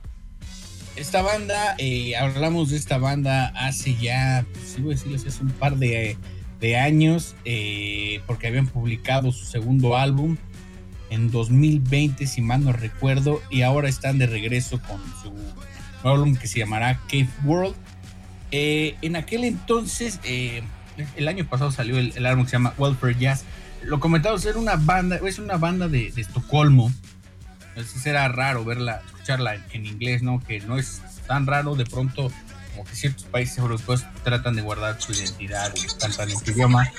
Esta 0.95 1.21
banda, 1.21 1.75
eh, 1.77 2.15
hablamos 2.15 2.71
de 2.71 2.77
esta 2.77 2.97
banda 2.97 3.53
hace 3.55 3.93
ya, 3.97 4.47
sí 4.65 4.81
voy 4.81 4.95
a 4.95 4.95
hace 4.95 5.43
un 5.43 5.51
par 5.51 5.77
de, 5.77 6.17
de 6.59 6.75
años, 6.75 7.35
eh, 7.45 8.21
porque 8.25 8.47
habían 8.47 8.65
publicado 8.65 9.31
su 9.31 9.45
segundo 9.45 9.95
álbum 9.95 10.37
en 11.11 11.29
2020, 11.29 12.25
si 12.25 12.41
mal 12.41 12.65
no 12.65 12.71
recuerdo, 12.71 13.43
y 13.51 13.61
ahora 13.61 13.89
están 13.89 14.17
de 14.17 14.25
regreso 14.25 14.81
con 14.81 14.99
su 15.21 16.09
álbum 16.09 16.35
que 16.35 16.47
se 16.47 16.57
llamará 16.57 16.99
Cave 17.07 17.29
World. 17.45 17.75
Eh, 18.49 18.95
en 19.03 19.15
aquel 19.17 19.43
entonces, 19.43 20.19
el 21.15 21.27
año 21.27 21.45
pasado 21.45 21.71
salió 21.71 21.97
el, 21.97 22.25
álbum 22.25 22.45
que 22.45 22.51
se 22.51 22.55
llama 22.57 22.73
Welfare 22.77 23.15
Jazz 23.15 23.45
lo 23.83 23.99
comentaba, 23.99 24.37
era 24.43 24.57
una 24.57 24.75
banda, 24.75 25.19
es 25.25 25.39
una 25.39 25.57
banda 25.57 25.87
de, 25.87 26.13
Estocolmo. 26.15 26.91
Entonces 27.69 28.05
era 28.05 28.27
raro 28.27 28.65
verla, 28.65 29.01
escucharla 29.05 29.55
en, 29.71 29.85
inglés, 29.85 30.21
¿no? 30.21 30.43
Que 30.45 30.59
no 30.61 30.77
es 30.77 31.01
tan 31.27 31.47
raro 31.47 31.75
de 31.75 31.85
pronto 31.85 32.31
como 32.71 32.83
que 32.83 32.95
ciertos 32.95 33.23
países 33.25 33.57
europeos 33.57 34.05
tratan 34.23 34.55
de 34.55 34.61
guardar 34.61 34.99
su 35.01 35.13
identidad 35.13 35.73
y 35.75 35.99
cantan 35.99 36.29
en 36.29 36.37
su 36.37 36.51
idioma. 36.51 36.91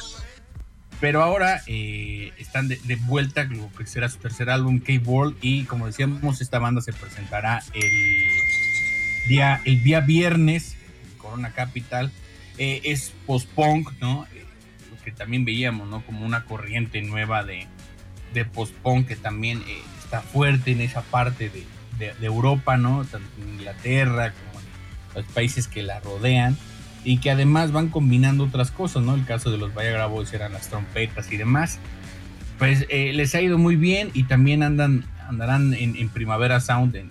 Pero 1.00 1.22
ahora 1.22 1.62
eh, 1.66 2.32
están 2.38 2.68
de, 2.68 2.96
vuelta, 3.06 3.44
lo 3.44 3.70
que 3.72 3.86
será 3.86 4.08
su 4.08 4.18
tercer 4.18 4.50
álbum, 4.50 4.80
K-World, 4.80 5.36
y 5.40 5.64
como 5.64 5.86
decíamos, 5.86 6.40
esta 6.40 6.58
banda 6.58 6.82
se 6.82 6.92
presentará 6.92 7.62
el 7.74 9.28
día, 9.28 9.60
el 9.64 9.82
día 9.82 10.00
viernes 10.00 10.76
en 11.04 11.18
Corona 11.18 11.52
Capital. 11.52 12.10
Eh, 12.58 12.80
es 12.84 13.12
post-punk, 13.26 13.92
¿no? 14.00 14.26
que 15.04 15.12
también 15.12 15.44
veíamos, 15.44 15.88
¿no? 15.88 16.04
Como 16.04 16.24
una 16.24 16.44
corriente 16.44 17.00
nueva 17.02 17.42
de, 17.42 17.66
de 18.34 18.44
post-punk 18.44 19.08
que 19.08 19.16
también 19.16 19.58
eh, 19.66 19.78
está 20.02 20.20
fuerte 20.20 20.72
en 20.72 20.80
esa 20.80 21.02
parte 21.02 21.50
de, 21.50 21.64
Europa, 22.22 22.78
¿no? 22.78 23.04
Tanto 23.04 23.28
en 23.42 23.48
Inglaterra 23.50 24.32
como 24.32 24.60
en 24.60 24.66
los 25.16 25.32
países 25.34 25.68
que 25.68 25.82
la 25.82 26.00
rodean 26.00 26.56
y 27.04 27.18
que 27.18 27.30
además 27.30 27.72
van 27.72 27.88
combinando 27.88 28.44
otras 28.44 28.70
cosas, 28.70 29.02
¿no? 29.02 29.14
El 29.14 29.26
caso 29.26 29.50
de 29.50 29.58
los 29.58 29.74
Viagra 29.74 30.06
Boys 30.06 30.32
eran 30.32 30.54
las 30.54 30.68
trompetas 30.68 31.30
y 31.30 31.36
demás. 31.36 31.78
Pues 32.58 32.86
eh, 32.88 33.12
les 33.12 33.34
ha 33.34 33.42
ido 33.42 33.58
muy 33.58 33.76
bien 33.76 34.10
y 34.14 34.22
también 34.22 34.62
andan, 34.62 35.04
andarán 35.28 35.74
en, 35.74 36.08
Primavera 36.08 36.58
Sound 36.60 36.96
en 36.96 37.10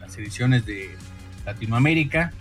las 0.00 0.16
ediciones 0.16 0.64
de 0.66 0.96
Latinoamérica 1.44 2.32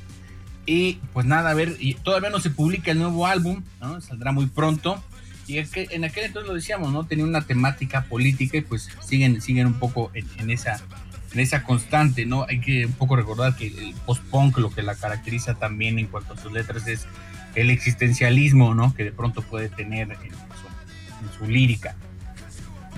y 0.65 0.99
pues 1.13 1.25
nada, 1.25 1.49
a 1.49 1.53
ver, 1.53 1.75
y 1.79 1.95
todavía 1.95 2.29
no 2.29 2.39
se 2.39 2.49
publica 2.49 2.91
el 2.91 2.99
nuevo 2.99 3.25
álbum, 3.25 3.63
¿no? 3.79 3.99
Saldrá 4.01 4.31
muy 4.31 4.47
pronto. 4.47 5.03
Y 5.47 5.57
es 5.57 5.69
que 5.69 5.87
en 5.91 6.03
aquel 6.05 6.25
entonces 6.25 6.47
lo 6.47 6.55
decíamos, 6.55 6.93
¿no? 6.93 7.05
Tenía 7.05 7.25
una 7.25 7.41
temática 7.41 8.03
política 8.03 8.57
y 8.57 8.61
pues 8.61 8.89
siguen, 9.05 9.41
siguen 9.41 9.67
un 9.67 9.73
poco 9.73 10.11
en, 10.13 10.49
esa, 10.49 10.81
en 11.33 11.39
esa 11.39 11.63
constante, 11.63 12.25
¿no? 12.25 12.45
Hay 12.47 12.61
que 12.61 12.85
un 12.85 12.93
poco 12.93 13.15
recordar 13.15 13.55
que 13.55 13.67
el 13.67 13.93
post-punk 14.05 14.59
lo 14.59 14.69
que 14.69 14.83
la 14.83 14.95
caracteriza 14.95 15.55
también 15.55 15.99
en 15.99 16.07
cuanto 16.07 16.33
a 16.33 16.37
sus 16.37 16.51
letras 16.51 16.87
es 16.87 17.07
el 17.55 17.69
existencialismo, 17.69 18.75
¿no? 18.75 18.93
Que 18.93 19.03
de 19.03 19.11
pronto 19.11 19.41
puede 19.41 19.67
tener 19.67 20.11
en 20.11 20.31
su, 21.37 21.47
lírica. 21.47 21.95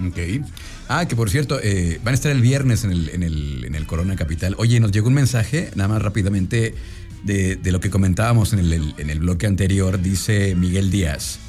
Ok. 0.06 0.46
Ah, 0.90 1.08
que 1.08 1.16
por 1.16 1.30
cierto, 1.30 1.60
eh, 1.64 2.00
van 2.04 2.12
a 2.12 2.16
estar 2.16 2.32
el 2.32 2.42
viernes 2.42 2.84
en 2.84 2.92
el, 2.92 3.10
en, 3.10 3.24
el, 3.24 3.64
en 3.66 3.74
el 3.74 3.88
Corona 3.88 4.18
Capital. 4.18 4.54
Oye, 4.58 4.82
nos 4.82 4.92
llegó 4.92 5.08
un 5.08 5.14
mensaje, 5.14 5.72
nada 5.76 5.88
más 5.88 6.02
rápidamente 6.02 6.76
de, 7.24 7.60
lo 7.72 7.80
que 7.80 7.90
comentábamos 7.90 8.54
en 8.54 8.60
el, 8.60 8.94
en 8.98 9.10
el 9.10 9.20
bloque 9.20 9.48
anterior, 9.48 10.02
dice 10.02 10.56
Miguel 10.56 10.92
Díaz, 10.92 11.40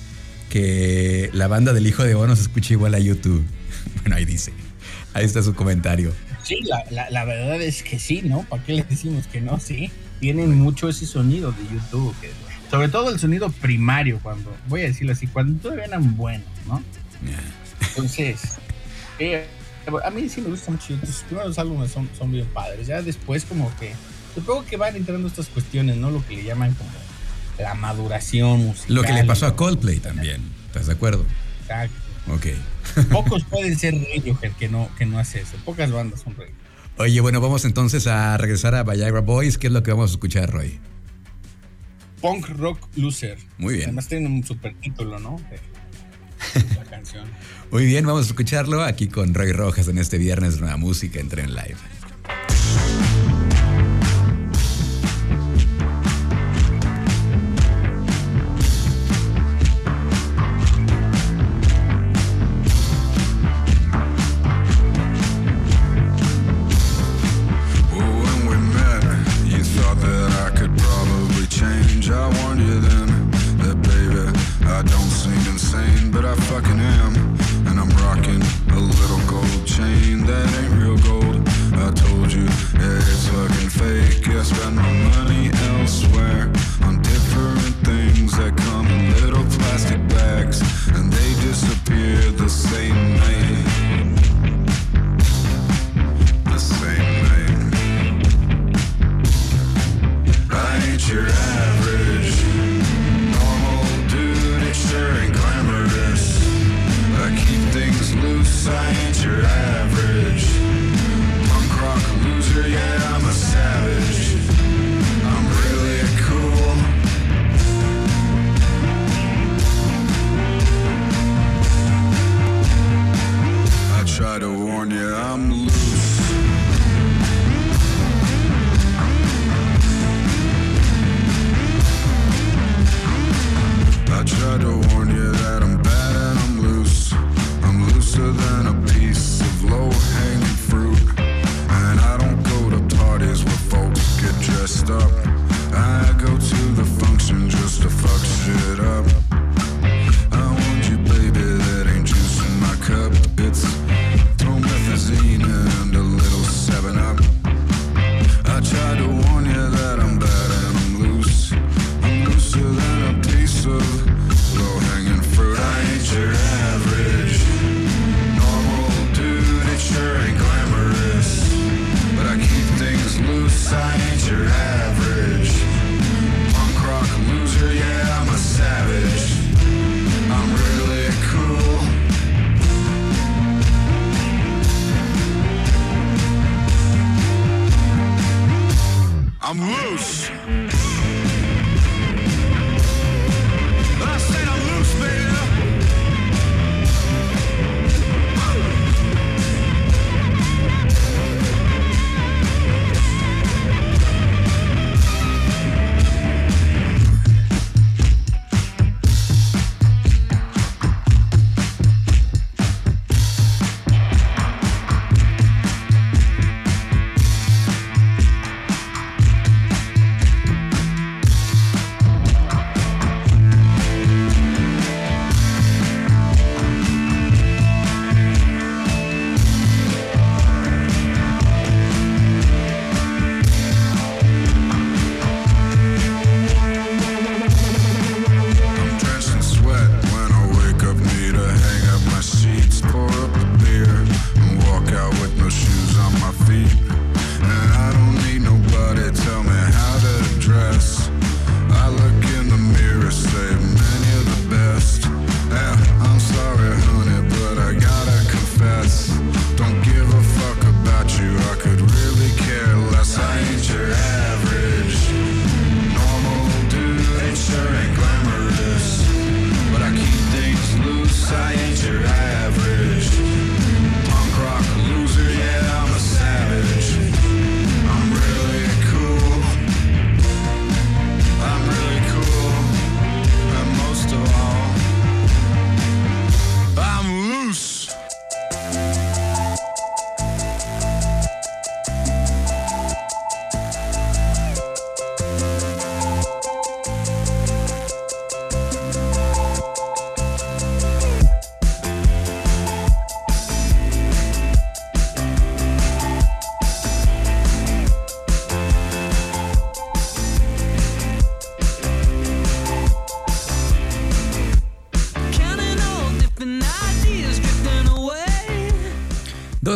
que 0.50 1.30
la 1.32 1.48
banda 1.48 1.72
del 1.72 1.86
Hijo 1.86 2.04
de 2.04 2.14
Bono 2.14 2.36
se 2.36 2.42
escucha 2.42 2.74
igual 2.74 2.94
a 2.94 2.98
YouTube. 2.98 3.44
Bueno, 4.00 4.16
ahí 4.16 4.24
dice. 4.24 4.52
Ahí 5.12 5.24
está 5.24 5.42
su 5.42 5.54
comentario. 5.54 6.12
Sí, 6.42 6.60
la, 6.62 7.10
la, 7.10 7.24
verdad 7.24 7.60
es 7.62 7.82
que 7.82 7.98
sí, 7.98 8.22
¿no? 8.22 8.42
¿Para 8.42 8.62
qué 8.64 8.72
le 8.72 8.82
decimos 8.82 9.26
que 9.26 9.40
no? 9.40 9.60
Sí, 9.60 9.90
tienen 10.20 10.58
mucho 10.58 10.88
ese 10.88 11.06
sonido 11.06 11.52
de 11.52 11.62
YouTube. 11.72 12.14
sobre 12.70 12.88
todo 12.88 13.10
el 13.10 13.18
sonido 13.18 13.50
primario, 13.50 14.20
cuando, 14.22 14.54
voy 14.68 14.82
a 14.82 14.84
decirlo 14.84 15.12
así, 15.12 15.26
cuando 15.26 15.60
todavía 15.60 15.84
eran 15.84 16.16
buenos, 16.16 16.46
¿no? 16.66 16.82
Entonces, 17.80 18.40
eh, 19.18 19.46
a 20.04 20.10
mí 20.10 20.28
sí 20.28 20.40
me 20.40 20.50
gusta 20.50 20.70
mucho 20.70 20.88
YouTube. 20.90 21.06
Sus 21.06 21.22
primeros 21.22 21.58
álbumes 21.58 21.90
son, 21.90 22.08
son 22.18 22.32
bien 22.32 22.46
padres. 22.46 22.86
Ya 22.86 23.02
después 23.02 23.44
como 23.44 23.74
que 23.78 23.92
Supongo 24.34 24.64
que 24.64 24.76
van 24.76 24.96
entrando 24.96 25.28
estas 25.28 25.48
cuestiones, 25.48 25.96
¿no? 25.96 26.10
Lo 26.10 26.24
que 26.26 26.36
le 26.36 26.44
llaman 26.44 26.74
como 26.74 26.90
la 27.58 27.74
maduración 27.74 28.66
musical. 28.66 28.96
Lo 28.96 29.02
que 29.02 29.12
le 29.12 29.24
pasó 29.24 29.46
a 29.46 29.56
Coldplay 29.56 30.00
también, 30.00 30.42
¿estás 30.66 30.86
de 30.86 30.94
acuerdo? 30.94 31.24
Exacto. 31.62 31.96
Ok. 32.32 32.46
Pocos 33.10 33.44
pueden 33.44 33.78
ser 33.78 33.94
Radiohead 33.94 34.52
que 34.52 34.68
no, 34.68 34.88
que 34.98 35.06
no 35.06 35.18
hace 35.18 35.40
eso. 35.40 35.56
Pocas 35.64 35.90
bandas 35.90 36.20
son 36.20 36.34
Radiohead. 36.34 36.64
Oye, 36.96 37.20
bueno, 37.20 37.40
vamos 37.40 37.64
entonces 37.64 38.06
a 38.06 38.36
regresar 38.36 38.74
a 38.74 38.84
Viagra 38.84 39.20
Boys. 39.20 39.58
¿Qué 39.58 39.66
es 39.66 39.72
lo 39.72 39.82
que 39.82 39.90
vamos 39.90 40.10
a 40.10 40.14
escuchar, 40.14 40.50
Roy? 40.50 40.78
Punk 42.20 42.48
Rock 42.50 42.78
Loser. 42.96 43.36
Muy 43.58 43.74
bien. 43.74 43.86
Además 43.86 44.08
tiene 44.08 44.26
un 44.28 44.44
super 44.44 44.74
título, 44.80 45.18
¿no? 45.18 45.40
la 46.76 46.84
canción. 46.90 47.26
Muy 47.70 47.86
bien, 47.86 48.06
vamos 48.06 48.26
a 48.26 48.28
escucharlo 48.28 48.82
aquí 48.82 49.08
con 49.08 49.34
Roy 49.34 49.52
Rojas 49.52 49.88
en 49.88 49.98
este 49.98 50.18
viernes 50.18 50.54
de 50.54 50.60
Nueva 50.60 50.76
Música 50.76 51.18
en 51.18 51.28
Tren 51.28 51.54
Live. 51.54 51.76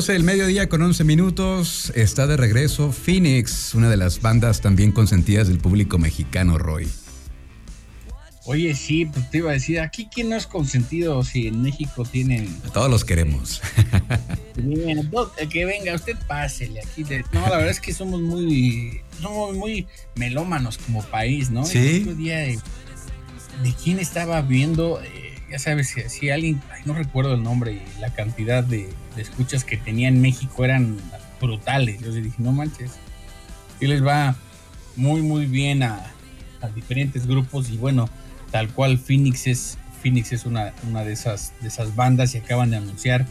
12 0.09 0.15
del 0.15 0.25
mediodía 0.25 0.71
con 0.71 0.81
11 0.81 1.05
minutos. 1.05 1.93
Está 1.95 2.27
de 2.27 2.39
regreso 2.39 2.93
Phoenix, 2.93 3.75
una 3.75 3.91
de 3.91 3.99
las 3.99 4.23
bandas 4.23 4.63
también 4.63 4.91
consentidas 4.91 5.49
del 5.49 5.59
público 5.59 5.99
mexicano, 5.99 6.57
Roy. 6.57 6.89
Oye, 8.47 8.75
sí, 8.75 9.05
pues 9.05 9.31
te 9.31 9.39
iba 9.39 9.51
a 9.51 9.53
decir, 9.53 9.81
aquí 9.81 10.09
quién 10.11 10.31
no 10.31 10.37
es 10.37 10.47
consentido 10.47 11.23
si 11.25 11.49
en 11.49 11.61
México 11.61 12.07
tienen... 12.11 12.49
A 12.65 12.73
todos 12.73 12.91
los 12.91 13.05
queremos. 13.05 13.61
Bien, 14.57 15.11
que 15.51 15.67
venga, 15.67 15.95
usted 15.95 16.17
pásele 16.27 16.81
aquí. 16.81 17.05
no, 17.35 17.43
la 17.43 17.59
verdad 17.59 17.69
es 17.69 17.81
que 17.81 17.93
somos 17.93 18.23
muy, 18.23 19.03
somos 19.21 19.55
muy 19.57 19.87
melómanos 20.15 20.79
como 20.79 21.03
país, 21.03 21.51
¿no? 21.51 21.67
Sí. 21.67 22.07
El 22.09 22.17
día 22.17 22.39
de, 22.39 22.59
quién 23.85 23.99
estaba 23.99 24.41
viendo, 24.41 25.03
eh, 25.03 25.28
ya 25.51 25.59
sabes, 25.59 25.95
si, 26.09 26.31
alguien, 26.31 26.61
no 26.85 26.95
recuerdo 26.95 27.35
el 27.35 27.43
nombre 27.43 27.73
y 27.73 28.01
la 28.01 28.13
cantidad 28.13 28.63
de, 28.63 28.89
escuchas 29.17 29.65
que 29.65 29.77
tenía 29.77 30.09
en 30.09 30.21
México 30.21 30.65
eran 30.65 30.97
brutales. 31.41 32.01
Yo 32.01 32.13
dije, 32.13 32.37
no 32.39 32.53
manches, 32.53 32.93
y 33.81 33.87
les 33.87 34.05
va 34.05 34.37
muy, 34.97 35.23
muy 35.23 35.47
bien 35.47 35.83
a, 35.83 36.13
diferentes 36.75 37.27
grupos 37.27 37.71
y 37.71 37.77
bueno, 37.77 38.11
tal 38.51 38.69
cual 38.71 38.99
Phoenix 38.99 39.47
es, 39.47 39.79
Phoenix 40.03 40.33
es 40.33 40.45
una, 40.45 40.73
una 40.89 41.05
de, 41.05 41.13
esas, 41.13 41.53
de 41.61 41.69
esas 41.69 41.95
bandas 41.95 42.35
y 42.35 42.39
acaban 42.39 42.71
de 42.71 42.79
anunciar. 42.79 43.27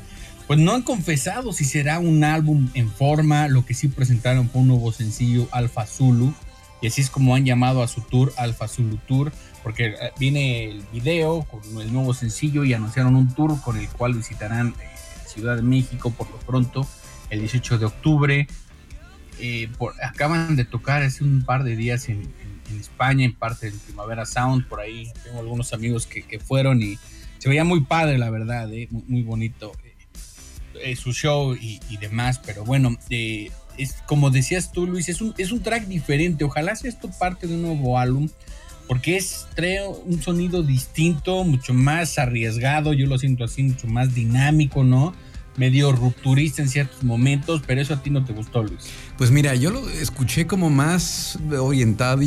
Pues 0.47 0.60
no 0.60 0.71
han 0.71 0.82
confesado 0.82 1.51
si 1.51 1.65
será 1.65 1.99
un 1.99 2.23
álbum 2.23 2.69
en 2.73 2.89
forma, 2.89 3.49
lo 3.49 3.65
que 3.65 3.73
sí 3.73 3.89
presentaron 3.89 4.49
fue 4.49 4.62
un 4.62 4.69
nuevo 4.69 4.93
sencillo 4.93 5.49
Alpha 5.51 5.86
Zulu, 5.86 6.34
y 6.82 6.88
así 6.88 7.01
es 7.01 7.10
como 7.10 7.36
han 7.36 7.43
llamado 7.43 7.84
a 7.84 7.88
su 7.89 7.99
tour 8.01 8.34
Alpha 8.38 8.69
Zulu 8.69 8.97
Tour, 9.08 9.34
porque 9.67 9.88
eh, 9.88 10.13
viene 10.17 10.63
el 10.63 10.82
video 10.93 11.41
con 11.41 11.82
el 11.82 11.91
nuevo 11.91 12.13
sencillo 12.13 12.63
y 12.63 12.73
anunciaron 12.73 13.17
un 13.17 13.36
tour 13.36 13.60
con 13.60 13.77
el 13.77 13.89
cual 13.89 14.13
visitarán 14.13 14.69
eh, 14.69 15.27
Ciudad 15.27 15.58
de 15.58 15.62
México 15.62 16.10
por 16.10 16.32
lo 16.32 16.38
pronto 16.38 16.88
el 17.30 17.41
18 17.41 17.77
de 17.77 17.86
octubre. 17.86 18.47
Eh, 19.41 19.69
acaban 20.01 20.56
de 20.56 20.63
tocar 20.63 21.03
hace 21.03 21.25
un 21.25 21.43
par 21.43 21.65
de 21.65 21.75
días 21.75 22.08
en, 22.08 22.34
España, 22.80 23.25
en 23.25 23.34
parte 23.34 23.69
del 23.69 23.77
Primavera 23.77 24.25
Sound, 24.25 24.69
por 24.69 24.80
ahí 24.80 25.12
tengo 25.25 25.41
algunos 25.41 25.73
amigos 25.73 26.08
que, 26.08 26.39
fueron 26.39 26.82
y 26.82 26.97
se 27.38 27.49
veía 27.49 27.65
muy 27.65 27.82
padre, 27.82 28.17
la 28.17 28.30
verdad, 28.30 28.69
muy, 28.89 29.23
bonito 29.23 29.73
su 30.95 31.12
show 31.12 31.56
y, 31.56 31.97
demás, 31.97 32.39
pero 32.39 32.63
bueno, 32.63 32.95
es 33.10 33.95
como 34.06 34.30
decías 34.30 34.71
tú, 34.71 34.88
Luis, 34.88 35.10
es 35.10 35.19
un, 35.19 35.34
es 35.38 35.51
un 35.51 35.62
track 35.62 35.88
diferente, 35.88 36.45
ojalá 36.45 36.73
sea 36.77 36.89
esto 36.89 37.10
parte 37.19 37.47
de 37.47 37.56
un 37.56 37.63
nuevo 37.63 37.99
álbum 37.99 38.30
porque 38.88 39.17
es 39.17 39.47
trae 39.56 39.80
un 39.88 40.21
sonido 40.21 40.63
distinto, 40.63 41.43
mucho 41.43 41.73
más 41.73 42.17
arriesgado, 42.17 42.93
yo 42.93 43.06
lo 43.08 43.17
siento 43.17 43.43
así, 43.43 43.63
mucho 43.63 43.88
más 43.88 44.15
dinámico, 44.15 44.84
¿no? 44.84 45.13
Medio 45.58 45.91
rupturista 45.91 46.62
en 46.62 46.69
ciertos 46.69 47.04
momentos, 47.04 47.62
pero 47.65 47.82
eso 47.82 47.93
a 47.93 48.02
ti 48.02 48.10
no 48.10 48.23
te 48.23 48.32
gustó, 48.32 48.63
Luis. 48.63 48.89
Pues 49.17 49.32
mira, 49.32 49.56
yo 49.56 49.71
lo 49.71 49.89
escuché 49.89 50.45
como 50.45 50.69
más 50.69 51.39
orientado, 51.60 52.21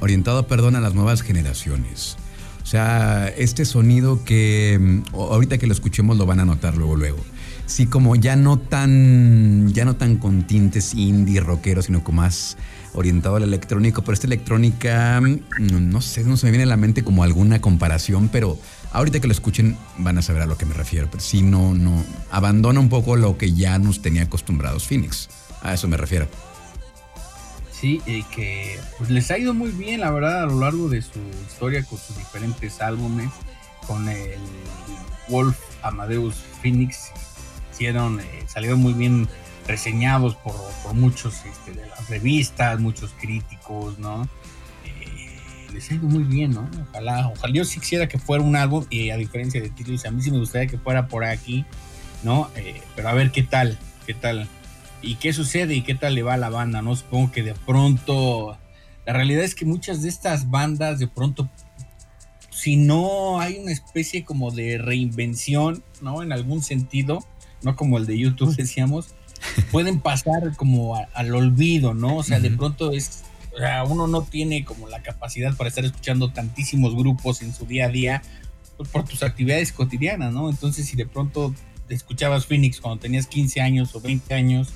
orientado 0.00 0.46
perdón, 0.46 0.76
a 0.76 0.80
las 0.80 0.94
nuevas 0.94 1.22
generaciones. 1.22 2.16
O 2.62 2.66
sea, 2.66 3.28
este 3.36 3.64
sonido 3.64 4.24
que 4.24 4.78
mm, 4.80 5.14
ahorita 5.14 5.58
que 5.58 5.66
lo 5.66 5.72
escuchemos 5.72 6.16
lo 6.16 6.26
van 6.26 6.40
a 6.40 6.44
notar 6.44 6.76
luego, 6.76 6.96
luego. 6.96 7.18
Sí, 7.66 7.86
como 7.86 8.16
ya 8.16 8.36
no 8.36 8.58
tan, 8.58 9.72
ya 9.72 9.84
no 9.84 9.96
tan 9.96 10.16
con 10.16 10.46
tintes 10.46 10.94
indie, 10.94 11.40
rockeros, 11.40 11.86
sino 11.86 12.04
como 12.04 12.22
más 12.22 12.56
orientado 12.94 13.36
al 13.36 13.42
electrónico, 13.42 14.02
pero 14.02 14.14
esta 14.14 14.26
electrónica, 14.26 15.20
mm, 15.20 15.90
no 15.90 16.00
sé, 16.00 16.24
no 16.24 16.36
se 16.36 16.46
me 16.46 16.52
viene 16.52 16.64
a 16.64 16.66
la 16.66 16.76
mente 16.76 17.02
como 17.02 17.24
alguna 17.24 17.60
comparación, 17.60 18.28
pero 18.28 18.58
ahorita 18.92 19.20
que 19.20 19.26
lo 19.26 19.32
escuchen 19.32 19.76
van 19.98 20.18
a 20.18 20.22
saber 20.22 20.42
a 20.42 20.46
lo 20.46 20.56
que 20.56 20.66
me 20.66 20.74
refiero. 20.74 21.08
Pero 21.10 21.22
sí, 21.22 21.42
no, 21.42 21.74
no, 21.74 22.04
abandona 22.30 22.80
un 22.80 22.88
poco 22.88 23.16
lo 23.16 23.38
que 23.38 23.52
ya 23.52 23.78
nos 23.78 24.02
tenía 24.02 24.22
acostumbrados 24.22 24.86
Phoenix. 24.86 25.28
A 25.62 25.74
eso 25.74 25.88
me 25.88 25.96
refiero. 25.96 26.28
Sí, 27.70 28.00
y 28.06 28.22
que 28.24 28.78
pues, 28.98 29.10
les 29.10 29.30
ha 29.30 29.38
ido 29.38 29.54
muy 29.54 29.70
bien, 29.70 30.00
la 30.00 30.10
verdad, 30.10 30.44
a 30.44 30.46
lo 30.46 30.60
largo 30.60 30.88
de 30.88 31.02
su 31.02 31.18
historia 31.48 31.82
con 31.82 31.98
sus 31.98 32.16
diferentes 32.16 32.80
álbumes, 32.80 33.30
con 33.86 34.08
el 34.08 34.38
Wolf 35.28 35.56
Amadeus 35.82 36.36
Phoenix, 36.62 37.10
hicieron, 37.72 38.20
eh, 38.20 38.44
salieron 38.46 38.78
muy 38.78 38.92
bien 38.92 39.28
reseñados 39.66 40.36
por, 40.36 40.54
muchos 40.94 41.44
este, 41.44 41.72
de 41.72 41.86
las 41.86 42.08
revistas, 42.08 42.78
muchos 42.80 43.14
críticos, 43.18 43.98
¿no? 43.98 44.28
Eh, 44.84 45.38
les 45.72 45.90
ha 45.90 45.94
ido 45.94 46.08
muy 46.08 46.24
bien, 46.24 46.52
¿no? 46.52 46.68
Ojalá, 46.90 47.28
ojalá 47.28 47.54
yo 47.54 47.64
sí 47.64 47.80
quisiera 47.80 48.08
que 48.08 48.18
fuera 48.18 48.44
un 48.44 48.56
álbum, 48.56 48.84
y 48.90 49.10
a 49.10 49.16
diferencia 49.16 49.60
de 49.60 49.70
ti, 49.70 49.84
a 50.04 50.10
mí 50.10 50.22
sí 50.22 50.30
me 50.30 50.38
gustaría 50.38 50.68
que 50.68 50.78
fuera 50.78 51.08
por 51.08 51.24
aquí, 51.24 51.64
¿no? 52.22 52.50
Eh, 52.56 52.82
pero 52.94 53.08
a 53.08 53.14
ver 53.14 53.30
qué 53.30 53.42
tal, 53.42 53.78
qué 54.06 54.14
tal, 54.14 54.48
y 55.00 55.16
qué 55.16 55.32
sucede 55.32 55.74
y 55.74 55.82
qué 55.82 55.94
tal 55.94 56.14
le 56.14 56.22
va 56.22 56.34
a 56.34 56.38
la 56.38 56.50
banda, 56.50 56.82
¿no? 56.82 56.94
Supongo 56.94 57.32
que 57.32 57.42
de 57.42 57.54
pronto, 57.54 58.58
la 59.06 59.12
realidad 59.12 59.44
es 59.44 59.54
que 59.54 59.64
muchas 59.64 60.02
de 60.02 60.08
estas 60.08 60.50
bandas 60.50 60.98
de 60.98 61.08
pronto 61.08 61.48
si 62.62 62.76
no 62.76 63.40
hay 63.40 63.58
una 63.58 63.72
especie 63.72 64.24
como 64.24 64.52
de 64.52 64.78
reinvención, 64.78 65.82
¿no? 66.00 66.22
En 66.22 66.32
algún 66.32 66.62
sentido, 66.62 67.26
no 67.62 67.74
como 67.74 67.98
el 67.98 68.06
de 68.06 68.16
YouTube 68.16 68.54
decíamos, 68.54 69.16
pueden 69.70 70.00
pasar 70.00 70.56
como 70.56 70.96
al 71.14 71.34
olvido, 71.34 71.94
¿no? 71.94 72.16
O 72.16 72.22
sea, 72.22 72.40
de 72.40 72.50
pronto 72.50 72.92
es, 72.92 73.24
o 73.54 73.58
sea, 73.58 73.84
uno 73.84 74.06
no 74.06 74.22
tiene 74.22 74.64
como 74.64 74.88
la 74.88 75.02
capacidad 75.02 75.56
para 75.56 75.68
estar 75.68 75.84
escuchando 75.84 76.32
tantísimos 76.32 76.94
grupos 76.94 77.42
en 77.42 77.54
su 77.54 77.66
día 77.66 77.86
a 77.86 77.88
día 77.88 78.22
pues, 78.76 78.88
por 78.88 79.04
tus 79.04 79.22
actividades 79.22 79.72
cotidianas, 79.72 80.32
¿no? 80.32 80.50
Entonces, 80.50 80.86
si 80.86 80.96
de 80.96 81.06
pronto 81.06 81.54
escuchabas 81.88 82.46
Phoenix 82.46 82.80
cuando 82.80 83.00
tenías 83.00 83.26
15 83.26 83.60
años 83.60 83.94
o 83.94 84.00
20 84.00 84.34
años 84.34 84.68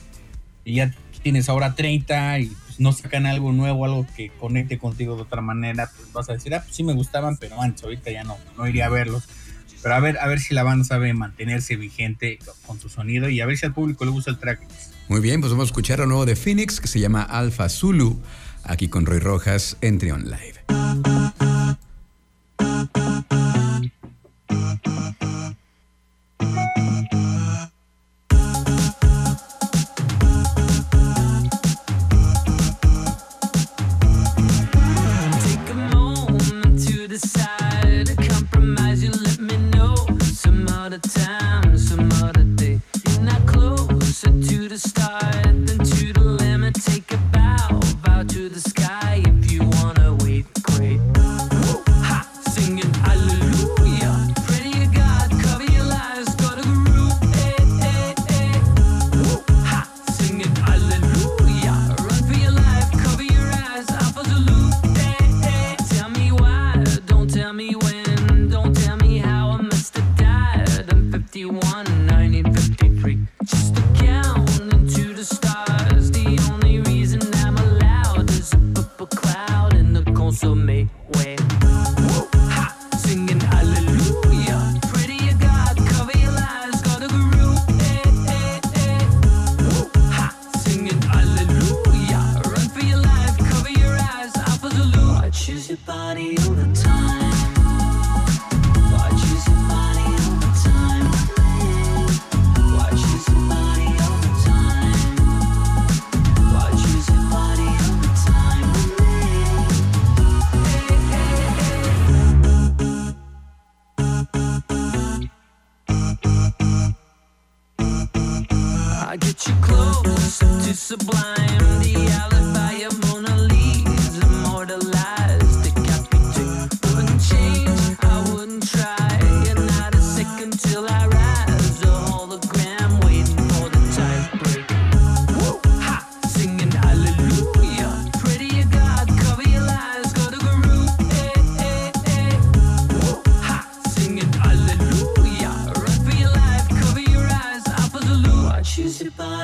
y 0.64 0.74
ya 0.74 0.94
tienes 1.22 1.48
ahora 1.48 1.74
30 1.74 2.40
y 2.40 2.46
pues, 2.46 2.78
no 2.78 2.92
sacan 2.92 3.26
algo 3.26 3.52
nuevo, 3.52 3.84
algo 3.84 4.06
que 4.16 4.30
conecte 4.30 4.78
contigo 4.78 5.16
de 5.16 5.22
otra 5.22 5.40
manera, 5.40 5.90
pues 5.96 6.12
vas 6.12 6.28
a 6.28 6.34
decir, 6.34 6.54
ah, 6.54 6.62
pues 6.62 6.76
sí 6.76 6.84
me 6.84 6.92
gustaban, 6.92 7.36
pero 7.36 7.60
antes, 7.60 7.82
ahorita 7.82 8.10
ya 8.10 8.24
no, 8.24 8.36
no 8.56 8.66
iría 8.66 8.86
a 8.86 8.90
verlos. 8.90 9.24
Pero 9.86 9.94
a 9.94 10.00
ver, 10.00 10.18
a 10.18 10.26
ver 10.26 10.40
si 10.40 10.52
la 10.52 10.64
banda 10.64 10.84
sabe 10.84 11.14
mantenerse 11.14 11.76
vigente 11.76 12.40
con 12.66 12.80
su 12.80 12.88
sonido 12.88 13.28
y 13.28 13.40
a 13.40 13.46
ver 13.46 13.56
si 13.56 13.66
al 13.66 13.72
público 13.72 14.04
le 14.04 14.10
gusta 14.10 14.32
el 14.32 14.36
track. 14.36 14.58
Muy 15.06 15.20
bien, 15.20 15.38
pues 15.40 15.52
vamos 15.52 15.66
a 15.66 15.70
escuchar 15.70 16.00
a 16.00 16.06
nuevo 16.06 16.26
de 16.26 16.34
Phoenix 16.34 16.80
que 16.80 16.88
se 16.88 16.98
llama 16.98 17.22
Alpha 17.22 17.68
Zulu, 17.68 18.20
aquí 18.64 18.88
con 18.88 19.06
Roy 19.06 19.20
Rojas 19.20 19.76
en 19.82 20.00
Live. 20.00 21.45
the 41.02 41.08
time. 41.08 41.45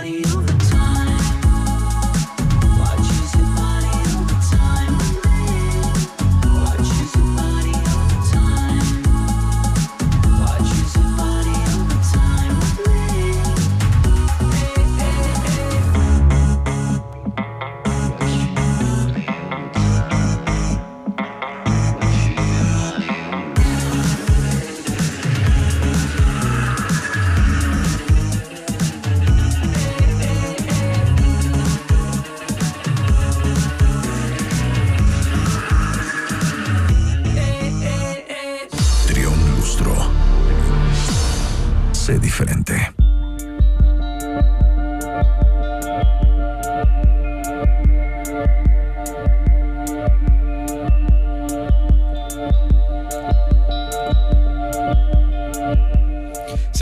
money. 0.03 0.32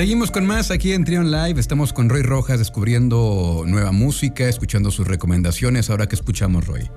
Seguimos 0.01 0.31
con 0.31 0.47
más 0.47 0.71
aquí 0.71 0.95
en 0.95 1.05
Trion 1.05 1.31
Live. 1.31 1.61
Estamos 1.61 1.93
con 1.93 2.09
Roy 2.09 2.23
Rojas 2.23 2.59
descubriendo 2.59 3.65
nueva 3.67 3.93
música, 3.93 4.49
escuchando 4.49 4.91
sus 4.91 5.07
recomendaciones. 5.07 5.91
Ahora 5.91 6.07
que 6.07 6.15
escuchamos, 6.15 6.67
Roy. 6.67 6.89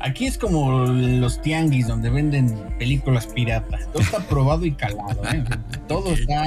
Aquí 0.00 0.26
es 0.26 0.38
como 0.38 0.86
los 0.86 1.40
tianguis 1.40 1.86
donde 1.86 2.10
venden 2.10 2.52
películas 2.80 3.28
piratas. 3.28 3.86
Todo 3.92 4.02
está 4.02 4.18
probado 4.28 4.66
y 4.66 4.72
calado. 4.72 5.22
¿eh? 5.32 5.44
Todo 5.86 6.14
está, 6.14 6.42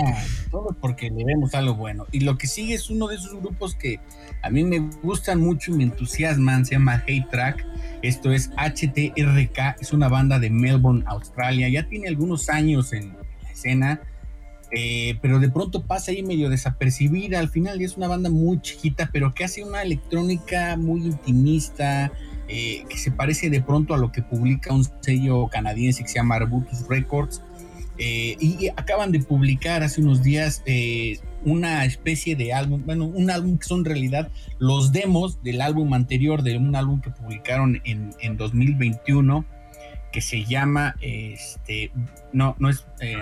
todo 0.51 0.75
porque 0.82 1.10
le 1.10 1.23
vemos 1.23 1.56
algo 1.56 1.75
bueno. 1.75 2.06
Y 2.12 2.19
lo 2.19 2.38
que 2.38 2.47
sigue 2.47 2.73
es 2.73 2.89
uno 2.89 3.08
de 3.08 3.15
esos 3.15 3.39
grupos 3.39 3.73
que 3.73 4.01
a 4.43 4.49
mí 4.49 4.65
me 4.65 4.80
gustan 5.01 5.39
mucho 5.39 5.71
y 5.71 5.75
me 5.75 5.84
entusiasman. 5.84 6.65
Se 6.65 6.73
llama 6.73 7.01
Hey 7.08 7.25
Track. 7.32 7.65
Esto 8.01 8.34
es 8.34 8.51
HTRK. 8.58 9.78
Es 9.80 9.93
una 9.93 10.10
banda 10.10 10.39
de 10.39 10.49
Melbourne, 10.49 11.06
Australia. 11.08 11.69
Ya 11.69 11.88
tiene 11.88 12.10
algunos 12.10 12.49
años 12.49 12.91
en 12.91 13.13
la 13.43 13.49
escena. 13.49 14.01
Eh, 14.75 15.17
pero 15.21 15.39
de 15.39 15.49
pronto 15.49 15.83
pasa 15.83 16.11
ahí 16.11 16.21
medio 16.21 16.49
desapercibida. 16.49 17.39
Al 17.39 17.49
final 17.49 17.81
es 17.81 17.95
una 17.95 18.09
banda 18.09 18.29
muy 18.29 18.61
chiquita, 18.61 19.09
pero 19.11 19.33
que 19.33 19.45
hace 19.45 19.63
una 19.63 19.81
electrónica 19.81 20.75
muy 20.75 21.05
intimista, 21.05 22.11
eh, 22.49 22.83
que 22.89 22.97
se 22.97 23.09
parece 23.09 23.49
de 23.49 23.61
pronto 23.61 23.93
a 23.93 23.97
lo 23.97 24.11
que 24.11 24.21
publica 24.21 24.73
un 24.73 24.85
sello 24.99 25.47
canadiense 25.47 26.03
que 26.03 26.09
se 26.09 26.15
llama 26.15 26.35
Arbutus 26.35 26.85
Records. 26.89 27.41
Eh, 27.97 28.35
y 28.41 28.67
acaban 28.75 29.13
de 29.13 29.21
publicar 29.21 29.81
hace 29.81 30.01
unos 30.01 30.21
días 30.21 30.61
eh, 30.65 31.17
una 31.45 31.85
especie 31.85 32.35
de 32.35 32.51
álbum, 32.51 32.83
bueno, 32.85 33.05
un 33.05 33.31
álbum 33.31 33.57
que 33.57 33.65
son 33.65 33.79
en 33.79 33.85
realidad 33.85 34.31
los 34.59 34.91
demos 34.91 35.41
del 35.43 35.61
álbum 35.61 35.93
anterior, 35.93 36.43
de 36.43 36.57
un 36.57 36.75
álbum 36.75 36.99
que 36.99 37.11
publicaron 37.11 37.81
en, 37.85 38.13
en 38.19 38.35
2021, 38.35 39.45
que 40.11 40.19
se 40.19 40.43
llama, 40.43 40.95
este, 40.99 41.91
no, 42.33 42.57
no 42.59 42.69
es, 42.69 42.85
eh, 42.99 43.15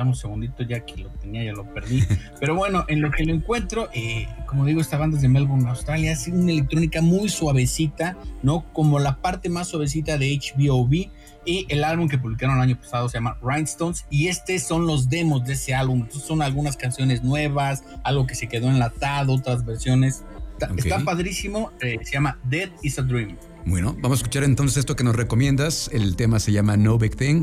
dame 0.00 0.10
un 0.12 0.16
segundito 0.16 0.62
ya 0.62 0.80
que 0.80 0.96
lo 0.96 1.10
tenía, 1.10 1.44
ya 1.44 1.52
lo 1.52 1.64
perdí, 1.74 2.02
pero 2.40 2.54
bueno, 2.54 2.86
en 2.88 3.02
lo 3.02 3.10
que 3.10 3.22
lo 3.24 3.34
encuentro, 3.34 3.90
eh, 3.92 4.26
como 4.46 4.64
digo, 4.64 4.80
esta 4.80 4.96
banda 4.96 5.16
es 5.16 5.22
de 5.22 5.28
Melbourne, 5.28 5.68
Australia, 5.68 6.12
es 6.12 6.26
una 6.26 6.50
electrónica 6.50 7.02
muy 7.02 7.28
suavecita, 7.28 8.16
¿no? 8.42 8.64
Como 8.72 8.98
la 8.98 9.20
parte 9.20 9.50
más 9.50 9.68
suavecita 9.68 10.16
de 10.16 10.38
HBOB, 10.38 11.10
y 11.44 11.66
el 11.68 11.84
álbum 11.84 12.08
que 12.08 12.16
publicaron 12.18 12.56
el 12.56 12.62
año 12.62 12.78
pasado 12.78 13.08
se 13.08 13.18
llama 13.18 13.38
Rhinestones 13.42 14.04
y 14.10 14.28
estos 14.28 14.62
son 14.62 14.86
los 14.86 15.08
demos 15.08 15.44
de 15.46 15.54
ese 15.54 15.74
álbum. 15.74 16.00
Entonces 16.02 16.24
son 16.28 16.42
algunas 16.42 16.76
canciones 16.76 17.22
nuevas, 17.22 17.82
algo 18.04 18.26
que 18.26 18.34
se 18.34 18.46
quedó 18.46 18.68
enlatado, 18.68 19.34
otras 19.34 19.64
versiones. 19.64 20.22
Está, 20.52 20.72
Ok. 20.72 20.78
está 20.78 20.98
padrísimo, 21.00 21.72
eh, 21.80 21.98
se 22.02 22.12
llama 22.12 22.38
Dead 22.44 22.68
is 22.82 22.98
a 22.98 23.02
Dream. 23.02 23.38
Bueno, 23.64 23.94
vamos 24.00 24.18
a 24.18 24.20
escuchar 24.20 24.44
entonces 24.44 24.78
esto 24.78 24.96
que 24.96 25.04
nos 25.04 25.16
recomiendas. 25.16 25.90
El 25.92 26.16
tema 26.16 26.38
se 26.40 26.52
llama 26.52 26.76
No 26.76 26.98
Big 26.98 27.16
Thing. 27.16 27.42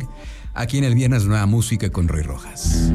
Aquí 0.57 0.79
en 0.79 0.85
el 0.85 0.95
Viernes 0.95 1.23
Nueva 1.25 1.45
Música 1.45 1.91
con 1.91 2.07
Roy 2.07 2.23
Rojas. 2.23 2.91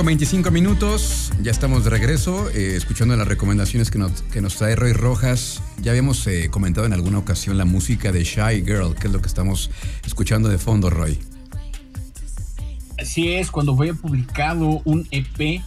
Con 0.00 0.06
25 0.06 0.50
minutos, 0.50 1.30
ya 1.42 1.50
estamos 1.50 1.84
de 1.84 1.90
regreso, 1.90 2.48
eh, 2.48 2.74
escuchando 2.74 3.14
las 3.16 3.28
recomendaciones 3.28 3.90
que 3.90 3.98
nos, 3.98 4.22
que 4.22 4.40
nos 4.40 4.56
trae 4.56 4.74
Roy 4.74 4.94
Rojas. 4.94 5.62
Ya 5.82 5.90
habíamos 5.90 6.26
eh, 6.26 6.48
comentado 6.50 6.86
en 6.86 6.94
alguna 6.94 7.18
ocasión 7.18 7.58
la 7.58 7.66
música 7.66 8.10
de 8.10 8.24
Shy 8.24 8.64
Girl, 8.64 8.94
que 8.94 9.08
es 9.08 9.12
lo 9.12 9.20
que 9.20 9.28
estamos 9.28 9.70
escuchando 10.06 10.48
de 10.48 10.56
fondo, 10.56 10.88
Roy. 10.88 11.18
Así 12.98 13.34
es, 13.34 13.50
cuando 13.50 13.76
fue 13.76 13.92
publicado 13.92 14.80
un 14.86 15.06
EP 15.10 15.38
eh, 15.38 15.62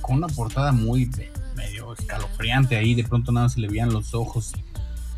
con 0.00 0.18
una 0.18 0.28
portada 0.28 0.70
muy 0.70 1.10
medio 1.56 1.92
escalofriante 1.92 2.76
ahí, 2.76 2.94
de 2.94 3.02
pronto 3.02 3.32
nada 3.32 3.46
más 3.46 3.54
se 3.54 3.60
le 3.60 3.66
veían 3.66 3.92
los 3.92 4.14
ojos. 4.14 4.52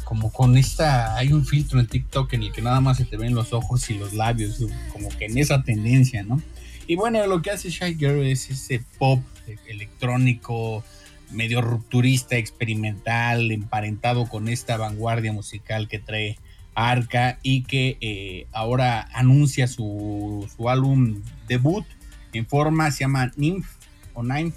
Como 0.04 0.32
con 0.32 0.56
esta, 0.56 1.16
hay 1.16 1.34
un 1.34 1.44
filtro 1.44 1.80
en 1.80 1.86
TikTok 1.86 2.32
en 2.32 2.44
el 2.44 2.52
que 2.52 2.62
nada 2.62 2.80
más 2.80 2.96
se 2.96 3.04
te 3.04 3.18
ven 3.18 3.34
los 3.34 3.52
ojos 3.52 3.90
y 3.90 3.98
los 3.98 4.14
labios, 4.14 4.64
como 4.90 5.10
que 5.10 5.26
en 5.26 5.36
esa 5.36 5.62
tendencia, 5.62 6.22
¿no? 6.22 6.40
Y 6.88 6.96
bueno, 6.96 7.24
lo 7.26 7.42
que 7.42 7.50
hace 7.50 7.68
Shy 7.68 7.96
Girl 7.96 8.24
es 8.24 8.48
ese 8.48 8.82
pop 8.98 9.20
electrónico, 9.66 10.82
medio 11.30 11.60
rupturista, 11.60 12.36
experimental, 12.36 13.50
emparentado 13.50 14.26
con 14.26 14.48
esta 14.48 14.78
vanguardia 14.78 15.30
musical 15.34 15.86
que 15.86 15.98
trae 15.98 16.38
Arca 16.74 17.38
y 17.42 17.64
que 17.64 17.98
eh, 18.00 18.46
ahora 18.52 19.06
anuncia 19.12 19.68
su, 19.68 20.48
su 20.56 20.70
álbum 20.70 21.20
debut 21.46 21.84
en 22.32 22.46
forma, 22.46 22.90
se 22.90 23.00
llama 23.00 23.32
Nymph 23.36 23.66
o 24.14 24.22
Nymph. 24.22 24.56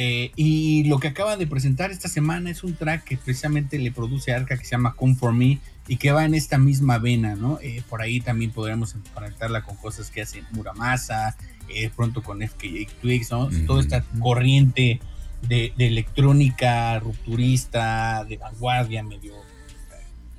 Eh, 0.00 0.30
y 0.36 0.84
lo 0.84 1.00
que 1.00 1.08
acaba 1.08 1.36
de 1.36 1.48
presentar 1.48 1.90
esta 1.90 2.06
semana 2.06 2.50
es 2.50 2.62
un 2.62 2.76
track 2.76 3.02
que 3.02 3.16
precisamente 3.16 3.80
le 3.80 3.90
produce 3.90 4.32
Arca 4.32 4.56
que 4.56 4.64
se 4.64 4.70
llama 4.70 4.94
Come 4.94 5.16
For 5.16 5.32
Me 5.32 5.58
y 5.88 5.96
que 5.96 6.12
va 6.12 6.24
en 6.24 6.36
esta 6.36 6.56
misma 6.56 6.98
vena, 6.98 7.34
¿no? 7.34 7.58
Eh, 7.60 7.82
por 7.90 8.00
ahí 8.00 8.20
también 8.20 8.52
podríamos 8.52 8.94
conectarla 9.12 9.62
con 9.62 9.74
cosas 9.74 10.12
que 10.12 10.22
hace 10.22 10.44
Muramasa, 10.52 11.36
eh, 11.68 11.90
pronto 11.96 12.22
con 12.22 12.42
FKJ 12.42 12.86
Twigs, 13.00 13.32
¿no? 13.32 13.48
Toda 13.66 13.80
esta 13.80 14.04
corriente 14.20 15.00
de, 15.48 15.72
de 15.76 15.88
electrónica 15.88 17.00
rupturista, 17.00 18.24
de 18.24 18.36
vanguardia, 18.36 19.02
medio 19.02 19.34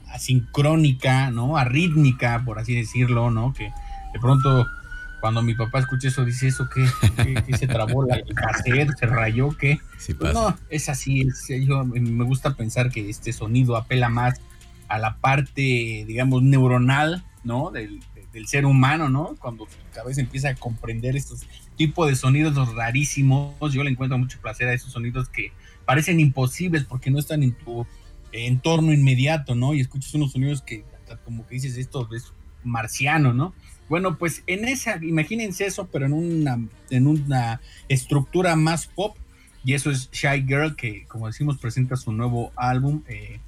asincrónica, 0.08 1.32
¿no? 1.32 1.58
Arrítmica, 1.58 2.44
por 2.46 2.60
así 2.60 2.76
decirlo, 2.76 3.30
¿no? 3.30 3.54
Que 3.54 3.74
de 4.14 4.20
pronto 4.22 4.66
cuando 5.20 5.42
mi 5.42 5.54
papá 5.54 5.80
escucha 5.80 6.08
eso 6.08 6.26
dice 6.26 6.48
eso 6.48 6.70
que, 6.70 6.86
se 7.58 7.68
trabó 7.68 8.06
la 8.06 8.16
el 8.16 8.34
cassette, 8.34 8.98
se 8.98 9.06
rayó, 9.06 9.50
que 9.58 9.80
Sí 9.98 10.14
pues 10.14 10.34
no, 10.34 10.58
es 10.70 10.90
así, 10.90 11.22
es, 11.22 11.48
yo 11.66 11.84
me 11.86 12.24
gusta 12.24 12.56
pensar 12.56 12.90
que 12.90 13.10
este 13.10 13.34
sonido 13.34 13.76
apela 13.76 14.10
más 14.10 14.40
a 14.88 14.98
la 14.98 15.18
parte, 15.18 16.04
digamos, 16.08 16.42
neuronal, 16.42 17.24
¿no? 17.44 17.70
Del, 17.72 18.00
del 18.34 18.48
ser 18.48 18.66
humano, 18.66 19.10
¿no? 19.10 19.36
Cuando 19.40 19.66
tu 19.66 19.76
cabeza 19.94 20.22
empieza 20.22 20.50
a 20.50 20.56
comprender 20.56 21.16
estos 21.16 21.46
tipos 21.76 22.08
de 22.08 22.16
sonidos 22.16 22.74
rarísimos, 22.74 23.74
yo 23.74 23.84
le 23.84 23.92
encuentro 23.92 24.18
mucho 24.18 24.40
placer 24.42 24.68
a 24.68 24.74
esos 24.74 24.92
sonidos 24.92 25.30
que 25.30 25.52
parecen 25.86 26.20
imposibles 26.20 26.84
porque 26.84 27.12
no 27.12 27.20
están 27.20 27.44
en 27.44 27.54
tu 27.54 27.86
entorno 28.32 28.94
inmediato, 28.94 29.56
¿no? 29.56 29.74
Y 29.74 29.82
escuchas 29.82 30.14
unos 30.14 30.32
sonidos 30.32 30.62
que 30.62 30.84
como 31.26 31.48
que 31.48 31.56
dices, 31.56 31.78
esto 31.78 32.08
es 32.14 32.34
marciano, 32.64 33.34
¿no? 33.34 33.54
Bueno, 33.90 34.18
pues 34.18 34.44
en 34.48 34.66
esa, 34.68 35.04
imagínense 35.04 35.66
eso, 35.66 35.88
pero 35.92 36.06
en 36.06 36.14
una, 36.14 36.60
en 36.90 37.08
una 37.08 37.60
estructura 37.90 38.56
más 38.56 38.88
pop, 38.88 39.18
y 39.66 39.74
eso 39.74 39.92
es 39.92 40.10
Shy 40.12 40.46
Girl, 40.48 40.76
que 40.76 41.06
como 41.08 41.28
decimos 41.28 41.58
presenta 41.58 41.96
su 41.96 42.12
nuevo 42.12 42.52
álbum. 42.56 43.02
eh, 43.08 43.40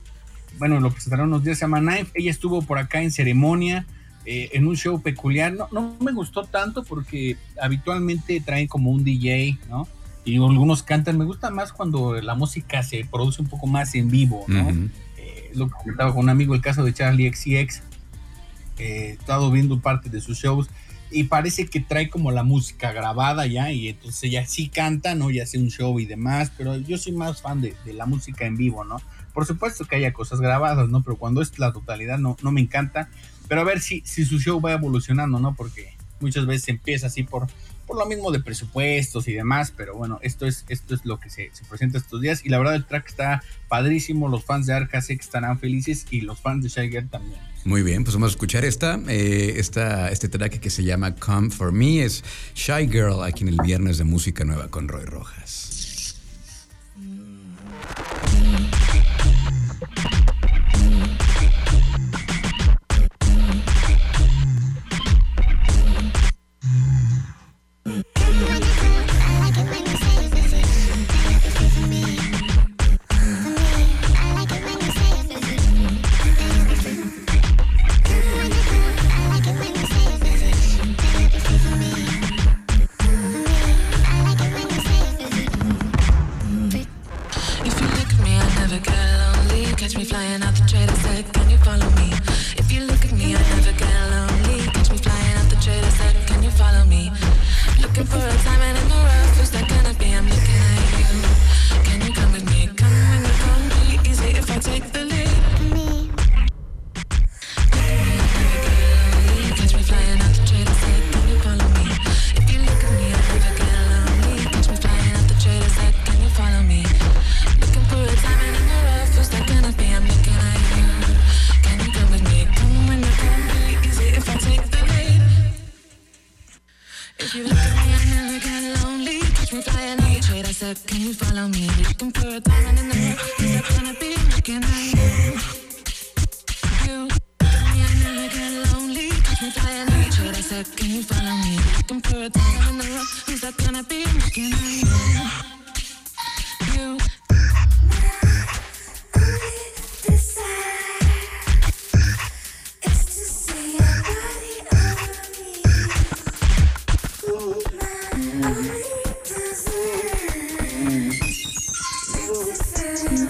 bueno, 0.59 0.79
lo 0.79 0.91
presentaron 0.91 1.29
unos 1.29 1.43
días, 1.43 1.57
se 1.57 1.65
llama 1.65 1.79
Knife. 1.79 2.11
Ella 2.13 2.31
estuvo 2.31 2.61
por 2.61 2.77
acá 2.77 3.01
en 3.01 3.11
ceremonia, 3.11 3.85
eh, 4.25 4.49
en 4.53 4.67
un 4.67 4.75
show 4.75 5.01
peculiar. 5.01 5.53
No, 5.53 5.67
no 5.71 5.95
me 5.99 6.11
gustó 6.11 6.43
tanto 6.43 6.83
porque 6.83 7.37
habitualmente 7.61 8.39
traen 8.41 8.67
como 8.67 8.91
un 8.91 9.03
DJ, 9.03 9.57
¿no? 9.69 9.87
Y 10.23 10.35
algunos 10.35 10.83
cantan. 10.83 11.17
Me 11.17 11.25
gusta 11.25 11.49
más 11.49 11.73
cuando 11.73 12.19
la 12.21 12.35
música 12.35 12.83
se 12.83 13.05
produce 13.05 13.41
un 13.41 13.47
poco 13.47 13.65
más 13.67 13.95
en 13.95 14.09
vivo, 14.09 14.45
¿no? 14.47 14.69
Eh, 15.17 15.51
lo 15.55 15.67
que 15.67 15.73
comentaba 15.73 16.11
con 16.11 16.23
un 16.23 16.29
amigo, 16.29 16.53
el 16.53 16.61
caso 16.61 16.83
de 16.83 16.93
Charlie 16.93 17.31
XCX. 17.33 17.81
He 18.81 19.11
estado 19.11 19.51
viendo 19.51 19.79
parte 19.79 20.09
de 20.09 20.21
sus 20.21 20.37
shows 20.37 20.69
y 21.11 21.25
parece 21.25 21.67
que 21.67 21.81
trae 21.81 22.09
como 22.09 22.31
la 22.31 22.43
música 22.43 22.93
grabada 22.93 23.45
ya 23.45 23.71
y 23.71 23.89
entonces 23.89 24.23
ella 24.23 24.45
sí 24.45 24.69
canta, 24.69 25.13
¿no? 25.13 25.29
Y 25.29 25.39
hace 25.39 25.57
un 25.57 25.69
show 25.69 25.99
y 25.99 26.05
demás, 26.05 26.51
pero 26.57 26.77
yo 26.77 26.97
soy 26.97 27.11
más 27.11 27.41
fan 27.41 27.61
de, 27.61 27.75
de 27.85 27.93
la 27.93 28.05
música 28.05 28.45
en 28.45 28.55
vivo, 28.55 28.83
¿no? 28.85 29.01
Por 29.33 29.45
supuesto 29.45 29.85
que 29.85 29.97
haya 29.97 30.13
cosas 30.13 30.39
grabadas, 30.39 30.89
¿no? 30.89 31.03
Pero 31.03 31.17
cuando 31.17 31.41
es 31.41 31.57
la 31.59 31.73
totalidad 31.73 32.17
no, 32.17 32.37
no 32.41 32.51
me 32.51 32.61
encanta. 32.61 33.09
Pero 33.47 33.61
a 33.61 33.63
ver 33.65 33.81
si, 33.81 34.01
si 34.05 34.23
su 34.25 34.39
show 34.39 34.61
va 34.61 34.71
evolucionando, 34.71 35.39
¿no? 35.39 35.53
Porque 35.55 35.93
muchas 36.21 36.45
veces 36.45 36.69
empieza 36.69 37.07
así 37.07 37.23
por, 37.23 37.47
por 37.85 37.97
lo 37.97 38.05
mismo 38.05 38.31
de 38.31 38.39
presupuestos 38.39 39.27
y 39.27 39.33
demás, 39.33 39.73
pero 39.75 39.95
bueno, 39.95 40.19
esto 40.21 40.45
es, 40.45 40.65
esto 40.69 40.95
es 40.95 41.05
lo 41.05 41.19
que 41.19 41.29
se, 41.29 41.49
se 41.53 41.65
presenta 41.65 41.97
estos 41.97 42.21
días 42.21 42.45
y 42.45 42.49
la 42.49 42.57
verdad 42.57 42.75
el 42.75 42.85
track 42.85 43.07
está 43.07 43.43
padrísimo, 43.67 44.29
los 44.29 44.45
fans 44.45 44.67
de 44.67 44.73
Arca 44.73 45.01
sé 45.01 45.17
que 45.17 45.23
estarán 45.23 45.59
felices 45.59 46.05
y 46.11 46.21
los 46.21 46.39
fans 46.39 46.63
de 46.63 46.69
Shy 46.69 46.89
Girl 46.89 47.09
también. 47.09 47.50
Muy 47.63 47.83
bien, 47.83 48.03
pues 48.03 48.15
vamos 48.15 48.31
a 48.31 48.31
escuchar 48.31 48.65
esta, 48.65 48.99
eh, 49.07 49.53
esta, 49.57 50.09
este 50.09 50.27
track 50.27 50.59
que 50.59 50.71
se 50.71 50.83
llama 50.83 51.15
Come 51.15 51.51
For 51.51 51.71
Me, 51.71 52.03
es 52.03 52.23
Shy 52.55 52.87
Girl, 52.89 53.23
aquí 53.23 53.43
en 53.43 53.49
el 53.49 53.57
viernes 53.63 53.99
de 53.99 54.03
música 54.03 54.43
nueva 54.43 54.69
con 54.69 54.87
Roy 54.87 55.05
Rojas. 55.05 55.70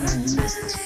Mm-hmm. 0.02 0.80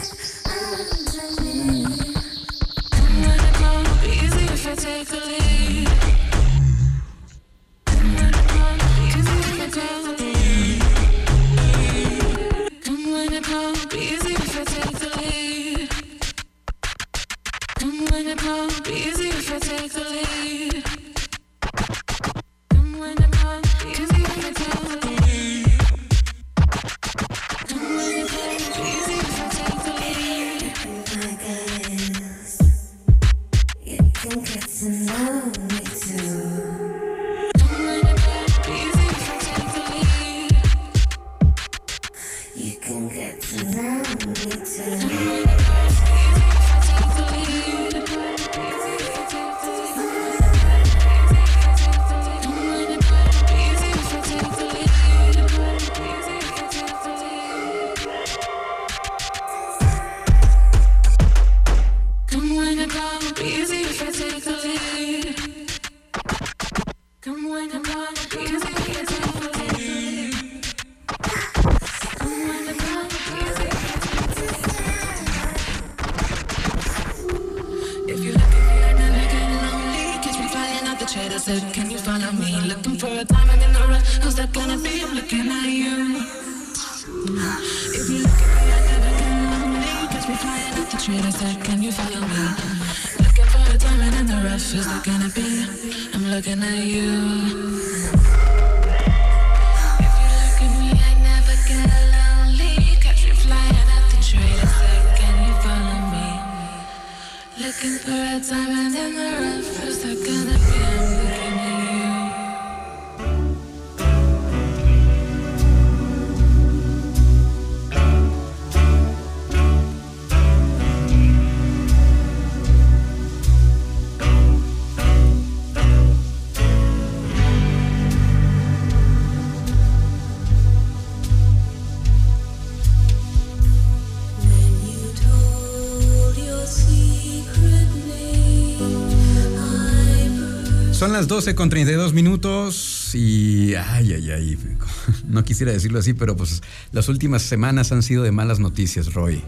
Las 141.15 141.29
12 141.29 141.55
con 141.55 141.69
32 141.69 142.11
minutos 142.11 143.15
y 143.15 143.73
ay, 143.75 144.11
ay, 144.11 144.31
ay, 144.31 144.57
no 145.29 145.45
quisiera 145.45 145.71
decirlo 145.71 145.99
así, 145.99 146.13
pero 146.13 146.35
pues 146.35 146.61
las 146.91 147.07
últimas 147.07 147.41
semanas 147.41 147.93
han 147.93 148.03
sido 148.03 148.21
de 148.21 148.33
malas 148.33 148.59
noticias, 148.59 149.13
Roy. 149.13 149.41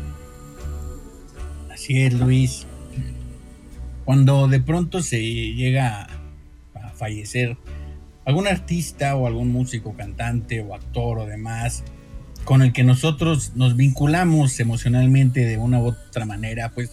Así 1.69 2.03
es, 2.03 2.13
Luis. 2.13 2.65
Cuando 4.05 4.47
de 4.47 4.61
pronto 4.61 5.03
se 5.03 5.21
llega 5.21 6.07
a 6.73 6.89
fallecer 6.91 7.57
algún 8.23 8.47
artista 8.47 9.17
o 9.17 9.27
algún 9.27 9.51
músico, 9.51 9.93
cantante 9.93 10.61
o 10.61 10.73
actor 10.73 11.19
o 11.19 11.25
demás, 11.25 11.83
con 12.45 12.61
el 12.61 12.71
que 12.71 12.85
nosotros 12.85 13.51
nos 13.55 13.75
vinculamos 13.75 14.57
emocionalmente 14.61 15.43
de 15.43 15.57
una 15.57 15.81
u 15.81 15.87
otra 15.87 16.25
manera, 16.25 16.71
pues 16.71 16.91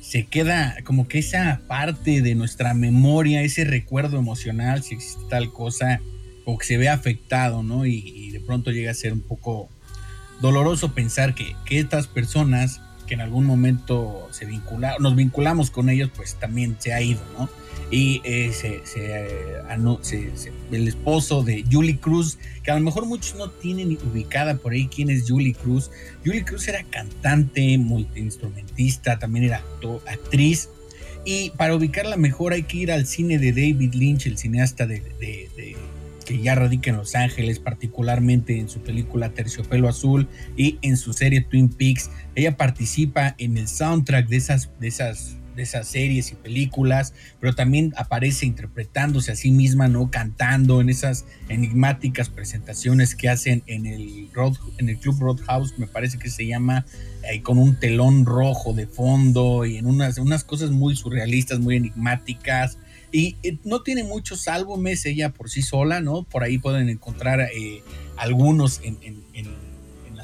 se 0.00 0.26
queda 0.26 0.76
como 0.84 1.08
que 1.08 1.18
esa 1.18 1.60
parte 1.68 2.22
de 2.22 2.34
nuestra 2.34 2.74
memoria, 2.74 3.42
ese 3.42 3.64
recuerdo 3.64 4.18
emocional, 4.18 4.82
si 4.82 4.94
existe 4.94 5.22
tal 5.28 5.52
cosa, 5.52 6.00
como 6.44 6.58
que 6.58 6.66
se 6.66 6.78
ve 6.78 6.88
afectado, 6.88 7.62
¿no? 7.62 7.86
Y, 7.86 8.30
de 8.30 8.40
pronto 8.40 8.70
llega 8.70 8.90
a 8.90 8.94
ser 8.94 9.12
un 9.12 9.20
poco 9.20 9.68
doloroso 10.40 10.94
pensar 10.94 11.34
que, 11.34 11.54
que 11.64 11.78
estas 11.78 12.06
personas 12.06 12.80
que 13.06 13.14
en 13.14 13.20
algún 13.20 13.44
momento 13.44 14.28
se 14.30 14.46
vincularon, 14.46 15.02
nos 15.02 15.16
vinculamos 15.16 15.70
con 15.70 15.90
ellos, 15.90 16.10
pues 16.14 16.36
también 16.36 16.76
se 16.78 16.92
ha 16.92 17.02
ido, 17.02 17.20
¿no? 17.38 17.48
Y 17.90 18.20
eh, 18.24 18.52
eh, 18.62 19.62
el 20.70 20.88
esposo 20.88 21.42
de 21.42 21.64
Julie 21.70 21.98
Cruz, 21.98 22.38
que 22.62 22.70
a 22.70 22.74
lo 22.76 22.80
mejor 22.80 23.06
muchos 23.06 23.36
no 23.36 23.50
tienen 23.50 23.98
ubicada 24.12 24.56
por 24.56 24.72
ahí 24.72 24.86
quién 24.86 25.10
es 25.10 25.28
Julie 25.28 25.54
Cruz. 25.54 25.90
Julie 26.24 26.44
Cruz 26.44 26.68
era 26.68 26.84
cantante, 26.84 27.76
multiinstrumentista, 27.78 29.18
también 29.18 29.46
era 29.46 29.64
actriz. 30.06 30.68
Y 31.24 31.50
para 31.50 31.74
ubicarla 31.74 32.16
mejor 32.16 32.52
hay 32.52 32.62
que 32.62 32.78
ir 32.78 32.92
al 32.92 33.06
cine 33.06 33.38
de 33.38 33.52
David 33.52 33.94
Lynch, 33.94 34.26
el 34.26 34.38
cineasta 34.38 34.86
de- 34.86 35.02
que 36.24 36.40
ya 36.40 36.54
radica 36.54 36.90
en 36.90 36.96
Los 36.96 37.16
Ángeles, 37.16 37.58
particularmente 37.58 38.56
en 38.60 38.68
su 38.68 38.80
película 38.82 39.30
Terciopelo 39.30 39.88
Azul 39.88 40.28
y 40.56 40.78
en 40.80 40.96
su 40.96 41.12
serie 41.12 41.40
Twin 41.40 41.68
Peaks. 41.68 42.08
Ella 42.36 42.56
participa 42.56 43.34
en 43.38 43.58
el 43.58 43.66
soundtrack 43.66 44.28
de 44.28 44.36
esas, 44.36 44.70
de 44.78 44.86
esas, 44.86 45.38
de 45.56 45.62
esas 45.62 45.88
series 45.88 46.32
y 46.32 46.34
películas, 46.34 47.12
pero 47.40 47.54
también 47.54 47.92
aparece 47.96 48.46
interpretándose 48.46 49.32
a 49.32 49.36
sí 49.36 49.50
misma, 49.50 49.88
¿no? 49.88 50.10
Cantando 50.10 50.80
en 50.80 50.88
esas 50.88 51.24
enigmáticas 51.48 52.28
presentaciones 52.28 53.14
que 53.14 53.28
hacen 53.28 53.62
en 53.66 53.86
el, 53.86 54.28
Road, 54.32 54.54
en 54.78 54.88
el 54.88 54.98
Club 54.98 55.18
Roadhouse, 55.20 55.78
me 55.78 55.86
parece 55.86 56.18
que 56.18 56.30
se 56.30 56.46
llama, 56.46 56.86
con 57.42 57.58
un 57.58 57.78
telón 57.78 58.24
rojo 58.26 58.72
de 58.72 58.86
fondo 58.86 59.64
y 59.66 59.76
en 59.76 59.86
unas, 59.86 60.18
unas 60.18 60.44
cosas 60.44 60.70
muy 60.70 60.96
surrealistas, 60.96 61.58
muy 61.58 61.76
enigmáticas. 61.76 62.78
Y 63.12 63.36
no 63.64 63.82
tiene 63.82 64.04
muchos 64.04 64.46
álbumes 64.46 65.04
ella 65.04 65.30
por 65.30 65.50
sí 65.50 65.62
sola, 65.62 66.00
¿no? 66.00 66.22
Por 66.22 66.44
ahí 66.44 66.58
pueden 66.58 66.88
encontrar 66.88 67.40
eh, 67.40 67.82
algunos 68.16 68.80
en, 68.84 68.98
en- 69.02 69.24
en- 69.34 69.69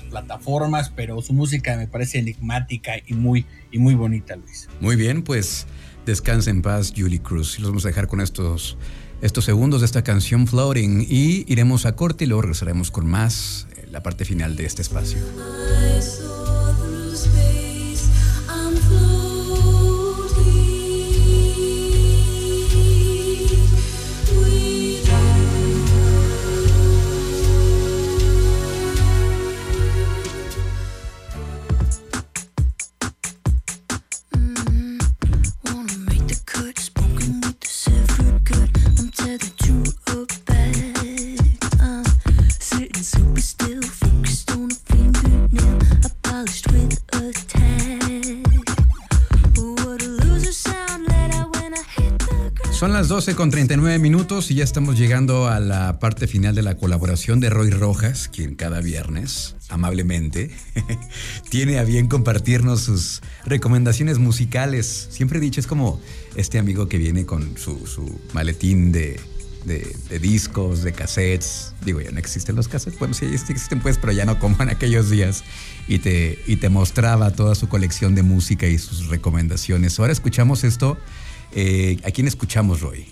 plataformas, 0.06 0.90
pero 0.94 1.20
su 1.22 1.32
música 1.32 1.76
me 1.76 1.86
parece 1.86 2.18
enigmática 2.18 2.92
y 3.06 3.14
muy, 3.14 3.46
y 3.70 3.78
muy 3.78 3.94
bonita, 3.94 4.36
Luis. 4.36 4.68
Muy 4.80 4.96
bien, 4.96 5.22
pues 5.22 5.66
descansa 6.06 6.50
en 6.50 6.62
paz, 6.62 6.92
Julie 6.96 7.20
Cruz. 7.20 7.58
Y 7.58 7.62
los 7.62 7.70
vamos 7.70 7.84
a 7.84 7.88
dejar 7.88 8.06
con 8.06 8.20
estos, 8.20 8.78
estos 9.20 9.44
segundos 9.44 9.80
de 9.80 9.86
esta 9.86 10.02
canción 10.02 10.46
Floating 10.46 11.06
y 11.08 11.44
iremos 11.52 11.86
a 11.86 11.96
corte 11.96 12.24
y 12.24 12.26
luego 12.28 12.42
regresaremos 12.42 12.90
con 12.90 13.06
más, 13.06 13.66
la 13.90 14.02
parte 14.02 14.24
final 14.24 14.56
de 14.56 14.66
este 14.66 14.82
espacio. 14.82 15.18
Las 52.96 53.08
12 53.08 53.34
con 53.34 53.50
39 53.50 53.98
minutos 53.98 54.50
y 54.50 54.54
ya 54.54 54.64
estamos 54.64 54.98
llegando 54.98 55.48
a 55.48 55.60
la 55.60 55.98
parte 55.98 56.26
final 56.26 56.54
de 56.54 56.62
la 56.62 56.78
colaboración 56.78 57.40
de 57.40 57.50
Roy 57.50 57.68
Rojas, 57.68 58.30
quien 58.32 58.54
cada 58.54 58.80
viernes, 58.80 59.54
amablemente, 59.68 60.50
tiene 61.50 61.78
a 61.78 61.84
bien 61.84 62.08
compartirnos 62.08 62.80
sus 62.80 63.20
recomendaciones 63.44 64.18
musicales. 64.18 65.08
Siempre 65.10 65.36
he 65.38 65.40
dicho, 65.42 65.60
es 65.60 65.66
como 65.66 66.00
este 66.36 66.58
amigo 66.58 66.88
que 66.88 66.96
viene 66.96 67.26
con 67.26 67.58
su, 67.58 67.86
su 67.86 68.18
maletín 68.32 68.92
de, 68.92 69.20
de- 69.66 69.94
de 70.08 70.18
discos, 70.18 70.82
de 70.82 70.92
cassettes. 70.92 71.74
Digo, 71.84 72.00
ya 72.00 72.10
no 72.12 72.18
existen 72.18 72.56
los 72.56 72.66
cassettes. 72.66 72.98
Bueno, 72.98 73.12
sí, 73.12 73.26
existen 73.26 73.80
pues, 73.80 73.98
pero 73.98 74.12
ya 74.14 74.24
no 74.24 74.38
como 74.38 74.56
en 74.62 74.70
aquellos 74.70 75.10
días. 75.10 75.44
Y 75.86 75.98
te, 75.98 76.38
y 76.46 76.56
te 76.56 76.70
mostraba 76.70 77.30
toda 77.32 77.54
su 77.56 77.68
colección 77.68 78.14
de 78.14 78.22
música 78.22 78.66
y 78.66 78.78
sus 78.78 79.08
recomendaciones. 79.08 80.00
Ahora 80.00 80.12
escuchamos 80.14 80.64
esto. 80.64 80.96
Eh, 81.52 81.98
¿A 82.04 82.10
quién 82.10 82.26
escuchamos, 82.26 82.80
Roy? 82.80 83.06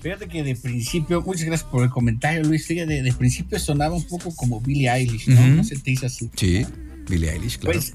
Fíjate 0.00 0.28
que 0.28 0.44
de 0.44 0.54
principio, 0.54 1.22
muchas 1.22 1.44
gracias 1.44 1.68
por 1.68 1.82
el 1.82 1.90
comentario, 1.90 2.44
Luis. 2.44 2.66
Fíjate, 2.66 3.02
de 3.02 3.12
principio 3.12 3.58
sonaba 3.58 3.96
un 3.96 4.06
poco 4.06 4.34
como 4.34 4.60
Billie 4.60 4.88
Eilish, 4.88 5.28
¿no? 5.28 5.46
No 5.48 5.64
se 5.64 5.76
te 5.76 5.90
hizo 5.90 6.06
así. 6.06 6.30
Sí, 6.36 6.64
Billie 7.08 7.32
Eilish, 7.32 7.58
claro. 7.58 7.80
Pues 7.80 7.92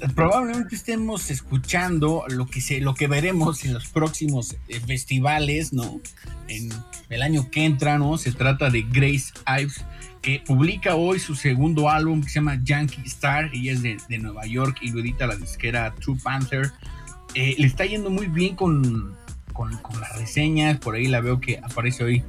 eh, 0.00 0.08
probablemente 0.14 0.76
estemos 0.76 1.30
escuchando 1.30 2.24
lo 2.28 2.46
que 2.46 2.60
se, 2.60 2.80
lo 2.80 2.94
que 2.94 3.08
veremos 3.08 3.64
en 3.64 3.74
los 3.74 3.88
próximos 3.88 4.56
eh, 4.68 4.80
festivales, 4.86 5.72
¿no? 5.72 6.00
En 6.46 6.70
el 7.08 7.22
año 7.22 7.50
que 7.50 7.64
entra, 7.64 7.98
¿no? 7.98 8.16
Se 8.16 8.30
trata 8.32 8.70
de 8.70 8.82
Grace 8.82 9.32
Ives, 9.60 9.84
eh, 10.24 10.40
publica 10.46 10.94
hoy 10.94 11.18
su 11.18 11.34
segundo 11.34 11.90
álbum 11.90 12.22
que 12.22 12.28
se 12.28 12.34
llama 12.36 12.60
Yankee 12.62 13.02
Star. 13.06 13.50
Ella 13.52 13.72
es 13.72 13.82
de, 13.82 13.96
de 14.08 14.18
Nueva 14.18 14.46
York 14.46 14.78
y 14.82 14.90
lo 14.90 15.00
edita 15.00 15.26
la 15.26 15.36
disquera 15.36 15.94
True 15.96 16.18
Panther. 16.22 16.70
Eh, 17.34 17.54
le 17.58 17.66
está 17.66 17.84
yendo 17.86 18.10
muy 18.10 18.26
bien 18.26 18.56
con, 18.56 19.16
con, 19.52 19.70
las 20.00 20.16
reseñas. 20.16 20.78
Por 20.78 20.94
ahí 20.94 21.06
la 21.06 21.20
veo 21.20 21.40
que 21.40 21.58
aparece 21.62 22.04
hoy 22.04 22.24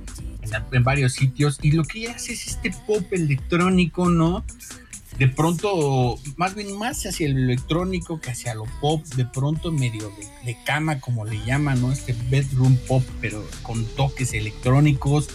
en 0.72 0.84
varios 0.84 1.14
sitios. 1.14 1.60
Y 1.62 1.72
lo 1.72 1.84
que 1.84 1.99
ella 1.99 2.14
hace 2.16 2.34
es 2.34 2.47
este 2.47 2.74
pop 2.86 3.06
electrónico, 3.12 4.10
¿no? 4.10 4.43
De 5.18 5.28
pronto, 5.28 6.18
más 6.38 6.56
bien 6.56 6.76
más 6.78 7.06
hacia 7.06 7.28
el 7.28 7.38
electrónico 7.38 8.20
que 8.20 8.32
hacia 8.32 8.56
lo 8.56 8.66
pop, 8.82 9.06
de 9.16 9.26
pronto 9.26 9.72
medio 9.72 10.12
de, 10.18 10.54
de 10.54 10.58
cama, 10.66 10.99
como 10.99 11.24
le 11.24 11.43
llaman, 11.45 11.82
¿no? 11.82 11.91
Este 11.91 12.16
bedroom 12.32 12.78
pop, 12.88 13.04
pero 13.22 13.45
con 13.62 13.86
toques 13.86 14.34
electrónicos. 14.34 15.30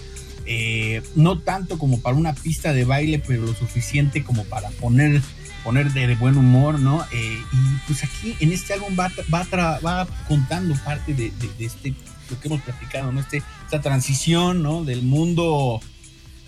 eh, 0.47 1.03
no 1.15 1.39
tanto 1.41 1.79
como 1.79 2.01
para 2.01 2.17
una 2.17 2.35
pista 2.35 2.73
de 2.73 2.85
baile, 2.85 3.23
pero 3.25 3.43
lo 3.43 3.55
suficiente 3.55 4.25
como 4.25 4.45
para 4.45 4.71
poner, 4.71 5.23
poner 5.69 5.93
de, 5.93 6.07
de 6.07 6.15
buen 6.15 6.39
humor, 6.39 6.81
¿no? 6.81 7.05
Eh, 7.13 7.43
y 7.53 7.57
pues 7.87 8.03
aquí 8.03 8.35
en 8.41 8.53
este 8.53 8.73
álbum 8.73 8.97
va, 8.99 9.13
va, 9.33 9.45
tra- 9.45 9.79
va 9.85 10.07
contando 10.27 10.75
parte 10.83 11.13
de, 11.13 11.25
de- 11.31 11.51
de 11.59 11.65
este, 11.67 11.93
lo 12.31 12.41
que 12.41 12.49
hemos 12.49 12.63
platicado, 12.63 13.13
¿no? 13.13 13.21
Este, 13.21 13.43
esta 13.65 13.83
transición, 13.83 14.63
¿no? 14.63 14.83
Del 14.87 15.03
mundo 15.03 15.79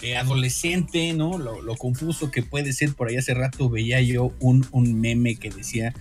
eh, 0.01 0.17
adolescente, 0.17 1.13
¿no? 1.13 1.37
Lo, 1.37 1.61
lo 1.61 1.77
confuso 1.77 2.31
que 2.31 2.43
puede 2.43 2.73
ser. 2.73 2.95
Por 2.95 3.09
ahí 3.09 3.17
hace 3.19 3.35
rato 3.35 3.69
veía 3.69 4.01
yo 4.01 4.33
un, 4.41 4.67
un 4.71 4.99
meme 4.99 5.37
que 5.37 5.51
decía, 5.51 5.93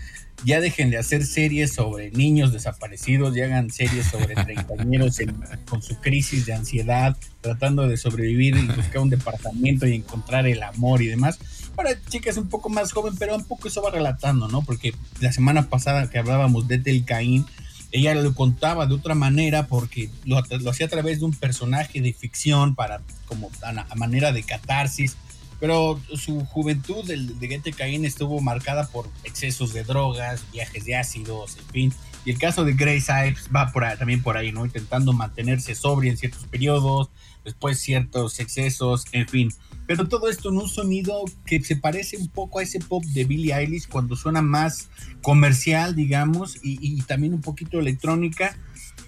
ya 0.45 0.61
dejen 0.61 0.89
de 0.89 0.97
hacer 0.97 1.26
series 1.26 1.74
sobre 1.74 2.11
niños 2.11 2.53
desaparecidos, 2.53 3.36
ya 3.36 3.43
hagan 3.43 3.70
series 3.70 4.05
sobre 4.05 4.34
treintañeros 4.45 5.20
en- 5.20 5.36
con 5.70 5.82
su 5.82 5.97
crisis 5.99 6.45
de 6.45 6.53
ansiedad, 6.53 7.17
tratando 7.41 7.86
de 7.86 7.97
sobrevivir 7.97 8.55
y 8.55 8.65
buscar 8.67 8.99
un 8.99 9.09
departamento 9.09 9.86
y 9.86 9.95
encontrar 9.95 10.47
el 10.47 10.63
amor 10.63 11.01
y 11.01 11.07
demás. 11.07 11.38
Para 11.82 11.97
chicas 12.09 12.36
un 12.36 12.49
poco 12.49 12.67
más 12.67 12.91
joven, 12.91 13.15
pero 13.17 13.36
un 13.38 13.45
poco 13.45 13.69
eso 13.69 13.82
va 13.82 13.89
relatando, 13.89 14.49
¿no? 14.49 14.63
Porque 14.63 14.93
la 15.21 15.32
semana 15.32 15.69
pasada 15.69 16.09
que 16.09 16.19
hablábamos 16.19 16.67
de 16.67 16.77
Tel 16.77 17.05
Caín, 17.05 17.45
ella 17.93 18.13
lo 18.15 18.34
contaba 18.36 18.86
de 18.86 18.95
otra 18.95 19.15
manera 19.15 19.65
porque 19.67 20.09
lo, 20.25 20.41
lo 20.59 20.71
hacía 20.71 20.88
a 20.88 20.89
través 20.89 21.19
de 21.19 21.25
un 21.25 21.32
personaje 21.34 22.01
de 22.01 22.11
ficción 22.11 22.75
para 22.75 22.99
como 23.27 23.49
a, 23.63 23.95
manera 23.95 24.34
de 24.34 24.43
catarsis 24.43 25.15
pero 25.61 25.99
su 26.15 26.45
juventud 26.45 27.05
del- 27.05 27.38
de 27.39 27.47
Goethe 27.47 27.71
Caín 27.73 28.03
estuvo 28.05 28.39
marcada 28.41 28.88
por 28.88 29.09
excesos 29.25 29.73
de 29.73 29.84
drogas, 29.84 30.41
viajes 30.53 30.86
de 30.86 30.95
ácidos, 30.95 31.57
en 31.57 31.65
fin. 31.65 31.93
Y 32.26 32.32
el 32.32 32.38
caso 32.38 32.65
de 32.65 32.74
Grace 32.74 33.11
Ives 33.28 33.49
va 33.55 33.72
por 33.72 33.84
ahí- 33.86 33.97
también 33.97 34.22
por 34.22 34.38
ahí, 34.38 34.51
¿no? 34.51 34.65
Intentando 34.65 35.13
mantenerse 35.13 35.74
sobria 35.76 36.11
en 36.11 36.17
ciertos 36.17 36.43
periodos, 36.45 37.09
después 37.45 37.80
ciertos 37.80 38.39
excesos, 38.39 39.05
en 39.13 39.28
fin. 39.28 39.53
Pero 39.88 40.07
todo 40.07 40.30
esto 40.30 40.49
en 40.49 40.57
un 40.57 40.70
sonido 40.70 41.24
que 41.45 41.61
se 41.63 41.76
parece 41.76 42.17
un 42.17 42.28
poco 42.28 42.59
a 42.59 42.63
ese 42.63 42.80
pop 42.80 43.03
de 43.05 43.24
Billie 43.26 43.55
Eilish 43.55 43.88
cuando 43.88 44.15
suena 44.15 44.41
más 44.41 44.89
comercial, 45.22 45.95
digamos, 45.95 46.57
y, 46.61 46.78
y 46.82 47.01
también 47.03 47.34
un 47.34 47.41
poquito 47.41 47.80
electrónica 47.80 48.55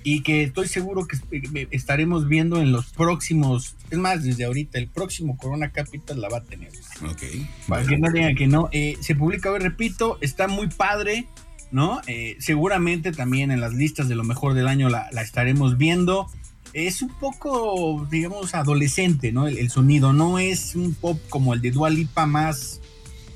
y 0.03 0.21
que 0.23 0.41
estoy 0.43 0.67
seguro 0.67 1.05
que 1.05 1.17
est- 1.17 1.67
estaremos 1.71 2.27
viendo 2.27 2.59
en 2.59 2.71
los 2.71 2.87
próximos, 2.93 3.75
es 3.91 3.99
más, 3.99 4.23
desde 4.23 4.45
ahorita, 4.45 4.79
el 4.79 4.87
próximo 4.87 5.37
Corona 5.37 5.71
Capital 5.71 6.19
la 6.19 6.29
va 6.29 6.37
a 6.37 6.43
tener. 6.43 6.71
Ok. 7.07 7.21
Para 7.67 7.85
que 7.85 7.97
no 7.99 8.09
digan 8.11 8.35
que 8.35 8.47
no. 8.47 8.69
Eh, 8.71 8.97
se 9.01 9.13
publica 9.15 9.51
hoy, 9.51 9.59
repito, 9.59 10.17
está 10.21 10.47
muy 10.47 10.67
padre, 10.69 11.27
¿no? 11.71 12.01
Eh, 12.07 12.35
seguramente 12.39 13.11
también 13.11 13.51
en 13.51 13.61
las 13.61 13.73
listas 13.73 14.09
de 14.09 14.15
lo 14.15 14.23
mejor 14.23 14.53
del 14.53 14.67
año 14.67 14.89
la, 14.89 15.09
estaremos 15.21 15.77
viendo. 15.77 16.27
Es 16.73 17.01
un 17.01 17.09
poco, 17.09 18.07
digamos, 18.09 18.55
adolescente, 18.55 19.31
¿no? 19.31 19.47
El, 19.47 19.69
sonido 19.69 20.13
no 20.13 20.39
es 20.39 20.75
un 20.75 20.93
pop 20.93 21.19
como 21.29 21.53
el 21.53 21.61
de 21.61 21.71
Dua 21.71 21.89
Lipa 21.89 22.25
más 22.25 22.79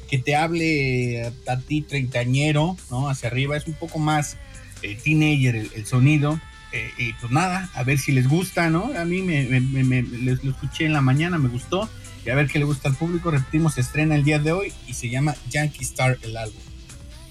que 0.10 0.20
te 0.20 0.36
hable 0.36 1.34
a, 1.48 1.60
ti 1.60 1.82
treintañero, 1.82 2.78
¿no? 2.92 3.10
Hacia 3.10 3.30
arriba, 3.30 3.58
es 3.58 3.68
un 3.68 3.74
poco 3.74 4.00
más 4.00 4.38
eh, 4.82 4.98
teenager 5.02 5.56
el, 5.56 5.86
sonido. 5.86 6.40
Eh, 6.72 6.92
y 6.98 7.14
pues 7.14 7.32
nada, 7.32 7.70
a 7.74 7.84
ver 7.84 7.98
si 8.00 8.12
les 8.12 8.28
gusta, 8.28 8.70
¿no? 8.70 8.92
A 8.98 9.06
mí 9.06 9.22
me, 9.22 9.44
lo 9.62 10.52
escuché 10.52 10.86
en 10.86 10.94
la 10.94 11.02
mañana, 11.02 11.38
me 11.38 11.50
gustó. 11.50 11.90
Y 12.26 12.30
a 12.30 12.36
ver 12.36 12.48
qué 12.48 12.58
le 12.58 12.66
gusta 12.66 12.90
al 12.90 12.96
público. 12.96 13.32
Repetimos, 13.32 13.76
se 13.76 13.82
estrena 13.82 14.16
el 14.16 14.24
día 14.24 14.40
de 14.40 14.52
hoy 14.52 14.74
y 14.88 14.94
se 14.94 15.10
llama 15.10 15.36
Yankee 15.50 15.84
Star 15.84 16.18
el 16.24 16.38
álbum. 16.38 16.75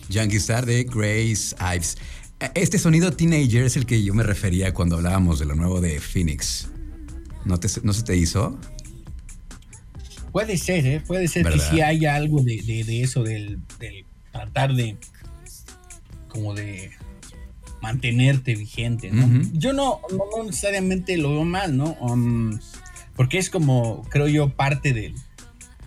Yankee 0.09 0.37
Star 0.37 0.67
de 0.67 0.85
Grace 0.85 1.55
Ives. 1.75 1.97
Este 2.55 2.79
sonido 2.79 3.13
teenager 3.13 3.65
es 3.65 3.77
el 3.77 3.87
que 3.87 4.03
yo 4.03 4.13
me 4.15 4.23
refería 4.23 4.75
cuando 4.75 4.97
hablábamos 4.97 5.39
de 5.39 5.47
lo 5.47 5.55
nuevo 5.55 5.81
de 5.81 6.01
Phoenix. 6.01 6.69
¿No, 7.45 7.59
te- 7.59 7.69
no 7.83 7.93
se 7.93 8.03
te 8.03 8.17
hizo? 8.17 8.59
Puede 10.33 10.59
ser, 10.59 10.87
¿eh? 10.87 11.01
Puede 11.07 11.29
ser 11.29 11.45
¿Verdad? 11.45 11.71
que 11.71 11.77
sí 11.77 11.81
haya 11.81 12.15
algo 12.17 12.41
de, 12.43 12.61
de- 12.63 12.85
de 12.85 13.03
eso, 13.03 13.23
del, 13.23 13.59
del 13.79 14.05
tratar 14.33 14.75
de. 14.75 14.97
como 16.29 16.55
de 16.55 16.91
mantenerte 17.81 18.55
vigente, 18.57 19.11
¿no? 19.11 19.29
Yo 19.53 19.73
no, 19.75 20.01
no, 20.11 20.43
necesariamente 20.45 21.17
lo 21.19 21.31
veo 21.31 21.45
mal, 21.45 21.77
¿no? 21.77 21.93
Um, 22.01 22.59
porque 23.15 23.37
es 23.39 23.51
como, 23.51 24.03
creo 24.09 24.27
yo, 24.27 24.49
parte 24.49 24.93
del, 24.95 25.15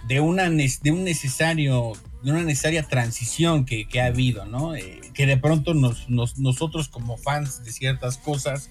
de, 0.07 0.19
una, 0.19 0.47
de 0.49 0.91
un 0.91 1.03
necesario, 1.03 1.93
de 2.23 2.31
una 2.31 2.43
necesaria 2.43 2.83
transición 2.83 3.65
que, 3.65 3.87
que 3.87 4.01
ha 4.01 4.05
habido, 4.07 4.45
¿no? 4.45 4.75
Eh, 4.75 5.01
que 5.13 5.25
de 5.25 5.37
pronto 5.37 5.73
nos, 5.73 6.09
nos- 6.09 6.37
nosotros 6.39 6.87
como 6.87 7.17
fans 7.17 7.63
de 7.63 7.71
ciertas 7.71 8.17
cosas, 8.17 8.69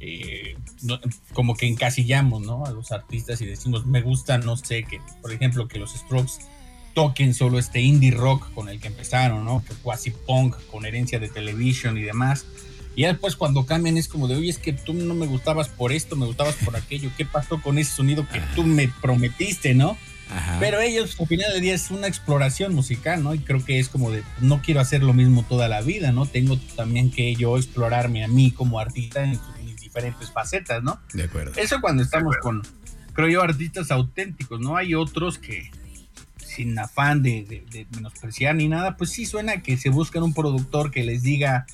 eh, 0.00 0.56
no- 0.82 1.00
como 1.32 1.54
que 1.56 1.66
encasillamos, 1.66 2.42
¿no? 2.42 2.64
A 2.66 2.70
los 2.70 2.92
artistas 2.92 3.40
y 3.40 3.46
decimos, 3.46 3.86
me 3.86 4.02
gusta, 4.02 4.38
no 4.38 4.56
sé, 4.56 4.84
que 4.84 5.00
por 5.22 5.32
ejemplo 5.32 5.68
que 5.68 5.78
los 5.78 5.92
Strokes 5.94 6.34
toquen 6.94 7.34
solo 7.34 7.58
este 7.58 7.82
indie 7.82 8.10
rock 8.10 8.50
con 8.54 8.68
el 8.70 8.80
que 8.80 8.88
empezaron, 8.88 9.44
¿no? 9.44 9.62
Que 9.66 9.74
fue 9.74 9.94
así 9.94 10.10
punk 10.10 10.56
con 10.70 10.86
herencia 10.86 11.18
de 11.18 11.28
televisión 11.28 11.98
y 11.98 12.02
demás. 12.02 12.46
Y 12.94 13.02
después 13.02 13.36
cuando 13.36 13.66
cambian 13.66 13.98
es 13.98 14.08
como 14.08 14.26
de, 14.26 14.36
oye, 14.36 14.48
es 14.48 14.56
que 14.58 14.72
tú 14.72 14.94
no 14.94 15.12
me 15.14 15.26
gustabas 15.26 15.68
por 15.68 15.92
esto, 15.92 16.16
me 16.16 16.24
gustabas 16.24 16.54
por 16.64 16.74
aquello, 16.76 17.10
¿qué 17.18 17.26
pasó 17.26 17.60
con 17.60 17.76
ese 17.76 17.94
sonido 17.94 18.26
que 18.26 18.40
tú 18.54 18.62
me 18.64 18.88
prometiste, 18.88 19.74
¿no? 19.74 19.98
Ajá. 20.30 20.56
Pero 20.60 20.80
ellos, 20.80 21.16
al 21.20 21.26
final 21.26 21.52
del 21.52 21.60
día, 21.62 21.74
es 21.74 21.90
una 21.90 22.06
exploración 22.08 22.74
musical, 22.74 23.22
¿no? 23.22 23.34
Y 23.34 23.38
creo 23.38 23.64
que 23.64 23.78
es 23.78 23.88
como 23.88 24.10
de, 24.10 24.22
no 24.40 24.60
quiero 24.62 24.80
hacer 24.80 25.02
lo 25.02 25.12
mismo 25.12 25.44
toda 25.48 25.68
la 25.68 25.80
vida, 25.82 26.12
¿no? 26.12 26.26
Tengo 26.26 26.58
también 26.74 27.10
que 27.10 27.34
yo 27.36 27.56
explorarme 27.56 28.24
a 28.24 28.28
mí 28.28 28.50
como 28.50 28.78
artista 28.80 29.22
en 29.24 29.38
mis 29.64 29.76
diferentes 29.80 30.30
facetas, 30.32 30.82
¿no? 30.82 31.00
de 31.12 31.24
acuerdo. 31.24 31.52
Eso 31.56 31.80
cuando 31.80 32.02
estamos 32.02 32.36
con, 32.38 32.62
creo 33.12 33.28
yo, 33.28 33.42
artistas 33.42 33.90
auténticos, 33.90 34.60
¿no? 34.60 34.76
Hay 34.76 34.94
otros 34.94 35.38
que, 35.38 35.70
sin 36.38 36.78
afán 36.78 37.22
de, 37.22 37.44
de- 37.44 37.64
de 37.70 37.86
menospreciar 37.94 38.54
ni 38.56 38.68
nada, 38.68 38.96
pues 38.96 39.10
sí 39.10 39.26
suena 39.26 39.62
que 39.62 39.76
se 39.76 39.90
buscan 39.90 40.22
un 40.22 40.34
productor 40.34 40.90
que 40.90 41.04
les 41.04 41.22
diga, 41.22 41.66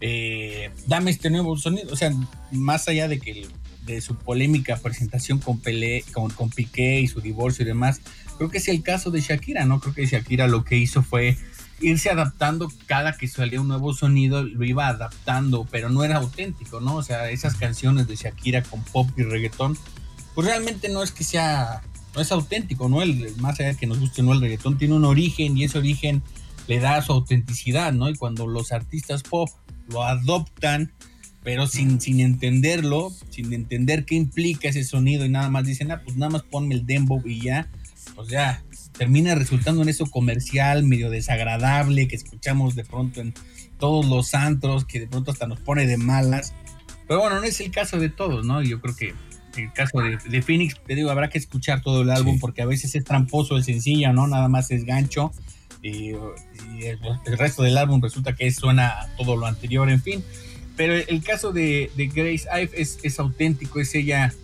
eh, 0.00 0.70
dame 0.86 1.10
este 1.10 1.30
nuevo 1.30 1.56
sonido. 1.56 1.92
O 1.92 1.96
sea, 1.96 2.12
más 2.52 2.86
allá 2.88 3.08
de 3.08 3.18
que 3.18 3.46
de 3.84 4.00
su 4.00 4.16
polémica 4.16 4.76
presentación 4.76 5.38
con, 5.38 5.60
Pelé, 5.60 6.04
con, 6.12 6.30
con 6.30 6.50
Piqué 6.50 7.00
y 7.00 7.08
su 7.08 7.20
divorcio 7.20 7.62
y 7.62 7.66
demás, 7.66 8.00
creo 8.36 8.50
que 8.50 8.58
es 8.58 8.68
el 8.68 8.82
caso 8.82 9.10
de 9.10 9.20
Shakira, 9.20 9.64
¿no? 9.64 9.80
Creo 9.80 9.94
que 9.94 10.06
Shakira 10.06 10.48
lo 10.48 10.64
que 10.64 10.76
hizo 10.76 11.02
fue 11.02 11.36
irse 11.80 12.10
adaptando 12.10 12.70
cada 12.86 13.16
que 13.16 13.28
salía 13.28 13.60
un 13.60 13.68
nuevo 13.68 13.94
sonido, 13.94 14.42
lo 14.42 14.64
iba 14.64 14.88
adaptando, 14.88 15.66
pero 15.70 15.90
no 15.90 16.04
era 16.04 16.16
auténtico, 16.16 16.80
¿no? 16.80 16.96
O 16.96 17.02
sea, 17.02 17.30
esas 17.30 17.56
canciones 17.56 18.06
de 18.06 18.16
Shakira 18.16 18.62
con 18.62 18.82
pop 18.84 19.08
y 19.16 19.22
reggaetón, 19.22 19.76
pues 20.34 20.46
realmente 20.46 20.88
no 20.88 21.02
es 21.02 21.12
que 21.12 21.24
sea, 21.24 21.82
no 22.14 22.20
es 22.20 22.32
auténtico, 22.32 22.88
¿no? 22.88 23.02
El, 23.02 23.34
más 23.36 23.58
allá 23.60 23.70
de 23.70 23.76
que 23.76 23.86
nos 23.86 24.00
guste 24.00 24.22
no 24.22 24.32
el 24.32 24.40
reggaetón, 24.40 24.78
tiene 24.78 24.94
un 24.94 25.04
origen 25.04 25.56
y 25.56 25.64
ese 25.64 25.78
origen 25.78 26.22
le 26.66 26.80
da 26.80 27.02
su 27.02 27.12
autenticidad, 27.12 27.92
¿no? 27.92 28.08
Y 28.08 28.14
cuando 28.14 28.46
los 28.46 28.72
artistas 28.72 29.22
pop 29.22 29.50
lo 29.88 30.02
adoptan, 30.04 30.92
pero 31.44 31.66
sin, 31.66 32.00
sin 32.00 32.20
entenderlo, 32.20 33.12
sin 33.28 33.52
entender 33.52 34.06
qué 34.06 34.14
implica 34.16 34.68
ese 34.68 34.82
sonido 34.82 35.24
y 35.24 35.28
nada 35.28 35.50
más 35.50 35.64
dicen, 35.66 35.92
ah, 35.92 36.00
pues 36.02 36.16
nada 36.16 36.30
más 36.30 36.42
ponme 36.42 36.74
el 36.74 36.86
dembow 36.86 37.22
y 37.24 37.40
ya, 37.42 37.68
pues 38.16 38.28
ya, 38.28 38.64
termina 38.96 39.34
resultando 39.34 39.82
en 39.82 39.90
eso 39.90 40.06
comercial, 40.06 40.84
medio 40.84 41.10
desagradable, 41.10 42.08
que 42.08 42.16
escuchamos 42.16 42.74
de 42.74 42.84
pronto 42.84 43.20
en 43.20 43.34
todos 43.78 44.06
los 44.06 44.34
antros, 44.34 44.86
que 44.86 45.00
de 45.00 45.06
pronto 45.06 45.30
hasta 45.32 45.46
nos 45.46 45.60
pone 45.60 45.86
de 45.86 45.98
malas. 45.98 46.54
Pero 47.06 47.20
bueno, 47.20 47.40
no 47.40 47.44
es 47.44 47.60
el 47.60 47.70
caso 47.70 47.98
de 47.98 48.08
todos, 48.08 48.46
¿no? 48.46 48.62
Yo 48.62 48.80
creo 48.80 48.96
que 48.96 49.14
el 49.56 49.72
caso 49.72 49.98
de, 49.98 50.16
de 50.16 50.42
Phoenix, 50.42 50.80
te 50.86 50.94
digo, 50.94 51.10
habrá 51.10 51.28
que 51.28 51.38
escuchar 51.38 51.82
todo 51.82 52.02
el 52.02 52.10
álbum 52.10 52.34
Sí. 52.34 52.40
porque 52.40 52.62
a 52.62 52.66
veces 52.66 52.94
es 52.94 53.04
tramposo 53.04 53.56
el 53.56 53.64
sencillo, 53.64 54.12
¿no? 54.14 54.26
Nada 54.26 54.48
más 54.48 54.70
es 54.70 54.84
gancho. 54.84 55.30
Y, 55.82 56.12
y 56.12 56.84
el, 56.86 56.98
el 57.26 57.38
resto 57.38 57.62
del 57.62 57.76
álbum 57.76 58.00
resulta 58.00 58.34
que 58.34 58.50
suena 58.50 58.88
a 58.88 59.16
todo 59.18 59.36
lo 59.36 59.44
anterior, 59.46 59.90
en 59.90 60.00
fin. 60.00 60.24
Pero 60.76 60.94
el 60.94 61.22
caso 61.22 61.52
de, 61.52 61.90
de 61.96 62.06
Grace 62.08 62.46
Ive 62.52 62.70
es, 62.74 62.98
es 63.02 63.18
auténtico, 63.18 63.80
es 63.80 63.94
ella 63.94 64.34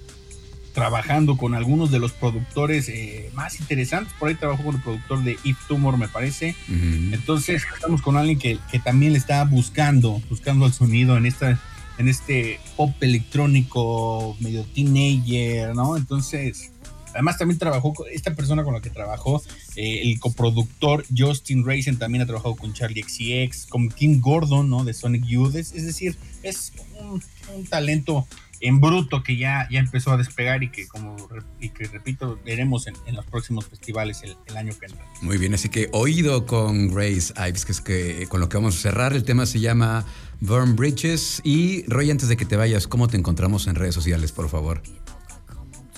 trabajando 0.73 1.37
con 1.37 1.55
algunos 1.55 1.91
de 1.91 1.99
los 1.99 2.13
productores 2.13 2.89
eh, 2.89 3.31
más 3.35 3.61
interesantes. 3.61 4.15
Por 4.19 4.29
ahí 4.29 4.35
trabajó 4.37 4.65
con 4.65 4.77
el 4.77 4.83
productor 4.83 5.25
de 5.25 5.37
If 5.43 5.59
Tumor, 5.67 5.99
me 5.99 6.09
parece. 6.09 6.55
Entonces 6.69 7.63
estamos 7.75 8.03
con 8.03 8.17
alguien 8.17 8.39
que, 8.39 8.59
que 8.71 8.79
también 8.79 9.13
le 9.13 9.19
está 9.19 9.45
buscando, 9.45 10.23
buscando 10.31 10.67
el 10.67 10.73
sonido 10.73 11.17
en 11.17 11.27
esta, 11.27 11.61
en 11.99 12.09
este 12.09 12.61
pop 12.77 12.95
electrónico 13.01 14.37
medio 14.41 14.65
teenager, 14.65 15.75
¿no? 15.75 15.97
Entonces, 15.97 16.71
Además, 17.13 17.39
también 17.39 17.59
trabajó 17.59 17.93
con 17.93 18.07
esta 18.13 18.35
persona 18.35 18.65
con 18.65 18.75
la 18.75 18.81
que 18.81 18.91
trabajó, 18.91 19.43
eh, 19.83 20.03
el 20.03 20.21
coproductor 20.21 21.07
Justin 21.17 21.65
Raisin 21.65 21.97
también 21.99 22.21
ha 22.21 22.27
trabajado 22.27 22.55
con 22.55 22.75
Charlie 22.75 23.03
XCX, 23.03 23.65
con 23.65 23.89
Kim 23.89 24.21
Gordon, 24.21 24.69
¿no? 24.69 24.85
De 24.85 24.93
Sonic 24.93 25.25
Youth. 25.25 25.55
Es, 25.55 25.73
decir, 25.73 26.17
es 26.43 26.75
un, 27.01 27.23
talento 27.65 28.27
en 28.61 28.79
bruto 28.79 29.23
que 29.23 29.39
ya, 29.39 29.67
ya 29.71 29.81
empezó 29.81 30.11
a 30.11 30.19
despegar 30.19 30.63
y 30.63 30.69
que, 30.69 30.87
como 30.87 31.17
y 31.59 31.71
que 31.71 31.85
repito, 31.85 32.39
veremos 32.45 32.89
en, 32.89 32.95
en 33.07 33.17
los 33.17 33.25
próximos 33.25 33.69
festivales 33.69 34.21
el, 34.23 34.37
el 34.49 34.57
año 34.59 34.79
que 34.79 34.85
entra. 34.85 35.03
Muy 35.23 35.39
bien, 35.39 35.55
así 35.55 35.71
que 35.71 35.89
oído 35.93 36.45
con 36.45 36.95
Grace 36.95 37.33
Ives, 37.39 37.65
que 37.65 37.73
es 37.73 37.81
que 37.81 38.27
con 38.29 38.41
lo 38.41 38.51
que 38.51 38.59
vamos 38.59 38.77
a 38.77 38.81
cerrar. 38.81 39.15
El 39.15 39.25
tema 39.25 39.47
se 39.47 39.61
llama 39.61 40.05
Burn 40.41 40.77
Bridges. 40.77 41.41
Y 41.43 41.85
Roy, 41.87 42.11
antes 42.11 42.29
de 42.29 42.37
que 42.37 42.45
te 42.45 42.57
vayas, 42.57 42.87
¿cómo 42.87 43.09
te 43.09 43.17
encontramos 43.17 43.67
en 43.67 43.77
redes 43.77 43.95
sociales, 43.95 44.31
por 44.31 44.51
favor? 44.51 44.83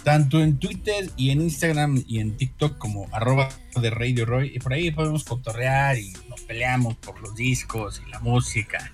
Tanto 0.05 0.41
en 0.43 0.59
Twitter 0.59 1.11
y 1.17 1.31
en 1.31 1.41
Instagram 1.43 2.03
y 2.09 2.19
en 2.19 2.37
TikTok 2.37 2.77
como 2.79 3.09
arroba 3.13 3.49
de 3.81 3.91
Radio 3.91 4.27
Roy. 4.27 4.53
Y 4.55 4.59
por 4.59 4.73
ahí 4.73 4.91
podemos 4.91 5.23
cotorrear 5.25 5.97
y 5.99 6.13
nos 6.29 6.41
peleamos 6.41 6.97
por 6.97 7.21
los 7.21 7.35
discos 7.37 8.03
y 8.07 8.11
la 8.11 8.19
música 8.21 8.91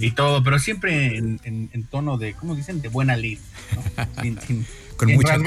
y 0.00 0.10
todo, 0.12 0.42
pero 0.42 0.58
siempre 0.58 1.16
en, 1.16 1.40
en- 1.44 1.70
en 1.72 1.84
tono 1.84 2.16
de, 2.18 2.32
¿cómo 2.34 2.54
dicen? 2.56 2.80
De 2.82 2.88
buena 2.88 3.16
lid. 3.16 3.38
¿no? 3.76 3.82
Sin, 4.22 4.40
sin- 4.40 4.66
Con 4.96 5.08
sin 5.08 5.16
mucha 5.16 5.36
las 5.36 5.40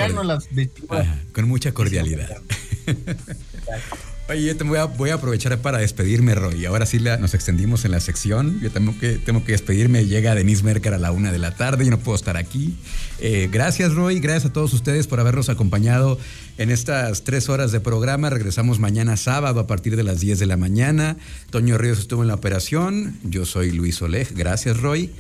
con 1.34 1.48
mucha 1.48 1.74
cordialidad. 1.74 2.38
Oye, 4.34 4.56
te 4.56 4.64
voy 4.64 4.80
a, 4.80 4.86
voy 4.86 5.12
a 5.12 5.14
aprovechar 5.16 5.56
para 5.60 5.78
despedirme, 5.78 6.34
Roy. 6.34 6.66
Ahora 6.66 6.88
sí 6.88 6.98
la- 6.98 7.18
nos 7.18 7.36
extendimos 7.36 7.86
en 7.86 7.92
la 7.92 8.00
sección. 8.00 8.60
Yo 8.62 8.72
tengo 8.72 8.98
que, 9.00 9.20
tengo 9.20 9.46
que 9.46 9.52
despedirme. 9.52 10.06
Llega 10.08 10.34
Denise 10.34 10.64
Merker 10.64 10.96
a 10.96 10.98
la 10.98 11.12
una 11.12 11.32
de 11.32 11.38
la 11.38 11.56
tarde. 11.56 11.86
Yo 11.86 11.92
no 11.92 12.00
puedo 12.00 12.16
estar 12.16 12.36
aquí. 12.36 12.74
Eh, 13.20 13.48
gracias, 13.52 13.94
Roy. 13.94 14.20
Gracias 14.20 14.46
a 14.50 14.54
todos 14.54 14.74
ustedes 14.74 15.06
por 15.06 15.20
habernos 15.20 15.50
acompañado 15.50 16.18
en 16.58 16.72
estas 16.72 17.24
tres 17.24 17.48
horas 17.48 17.72
de 17.72 17.80
programa. 17.80 18.32
Regresamos 18.32 18.80
mañana 18.80 19.18
sábado 19.18 19.60
a 19.60 19.68
partir 19.68 19.96
de 19.96 20.04
las 20.04 20.20
10 20.20 20.40
de 20.40 20.48
la 20.48 20.58
mañana. 20.58 21.18
Toño 21.52 21.78
Ríos 21.78 22.00
estuvo 22.00 22.24
en 22.24 22.28
la 22.30 22.34
operación. 22.36 23.20
Yo 23.24 23.46
soy 23.46 23.72
Luis 23.72 24.02
Oleg. 24.02 24.34
Gracias, 24.36 24.78
Roy. 24.82 25.12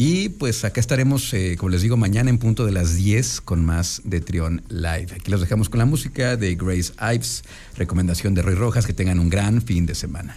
Y 0.00 0.28
pues 0.28 0.64
acá 0.64 0.78
estaremos, 0.78 1.34
eh, 1.34 1.56
como 1.58 1.70
les 1.70 1.82
digo, 1.82 1.96
mañana 1.96 2.30
en 2.30 2.38
punto 2.38 2.64
de 2.64 2.70
las 2.70 2.94
10 2.94 3.40
con 3.40 3.64
más 3.64 4.00
de 4.04 4.20
Trión 4.20 4.62
Live. 4.68 5.08
Aquí 5.12 5.28
los 5.28 5.40
dejamos 5.40 5.68
con 5.68 5.78
la 5.78 5.86
música 5.86 6.36
de 6.36 6.54
Grace 6.54 6.92
Ives, 7.00 7.42
recomendación 7.76 8.32
de 8.32 8.42
Roy 8.42 8.54
Rojas, 8.54 8.86
que 8.86 8.92
tengan 8.92 9.18
un 9.18 9.28
gran 9.28 9.60
fin 9.60 9.86
de 9.86 9.96
semana. 9.96 10.36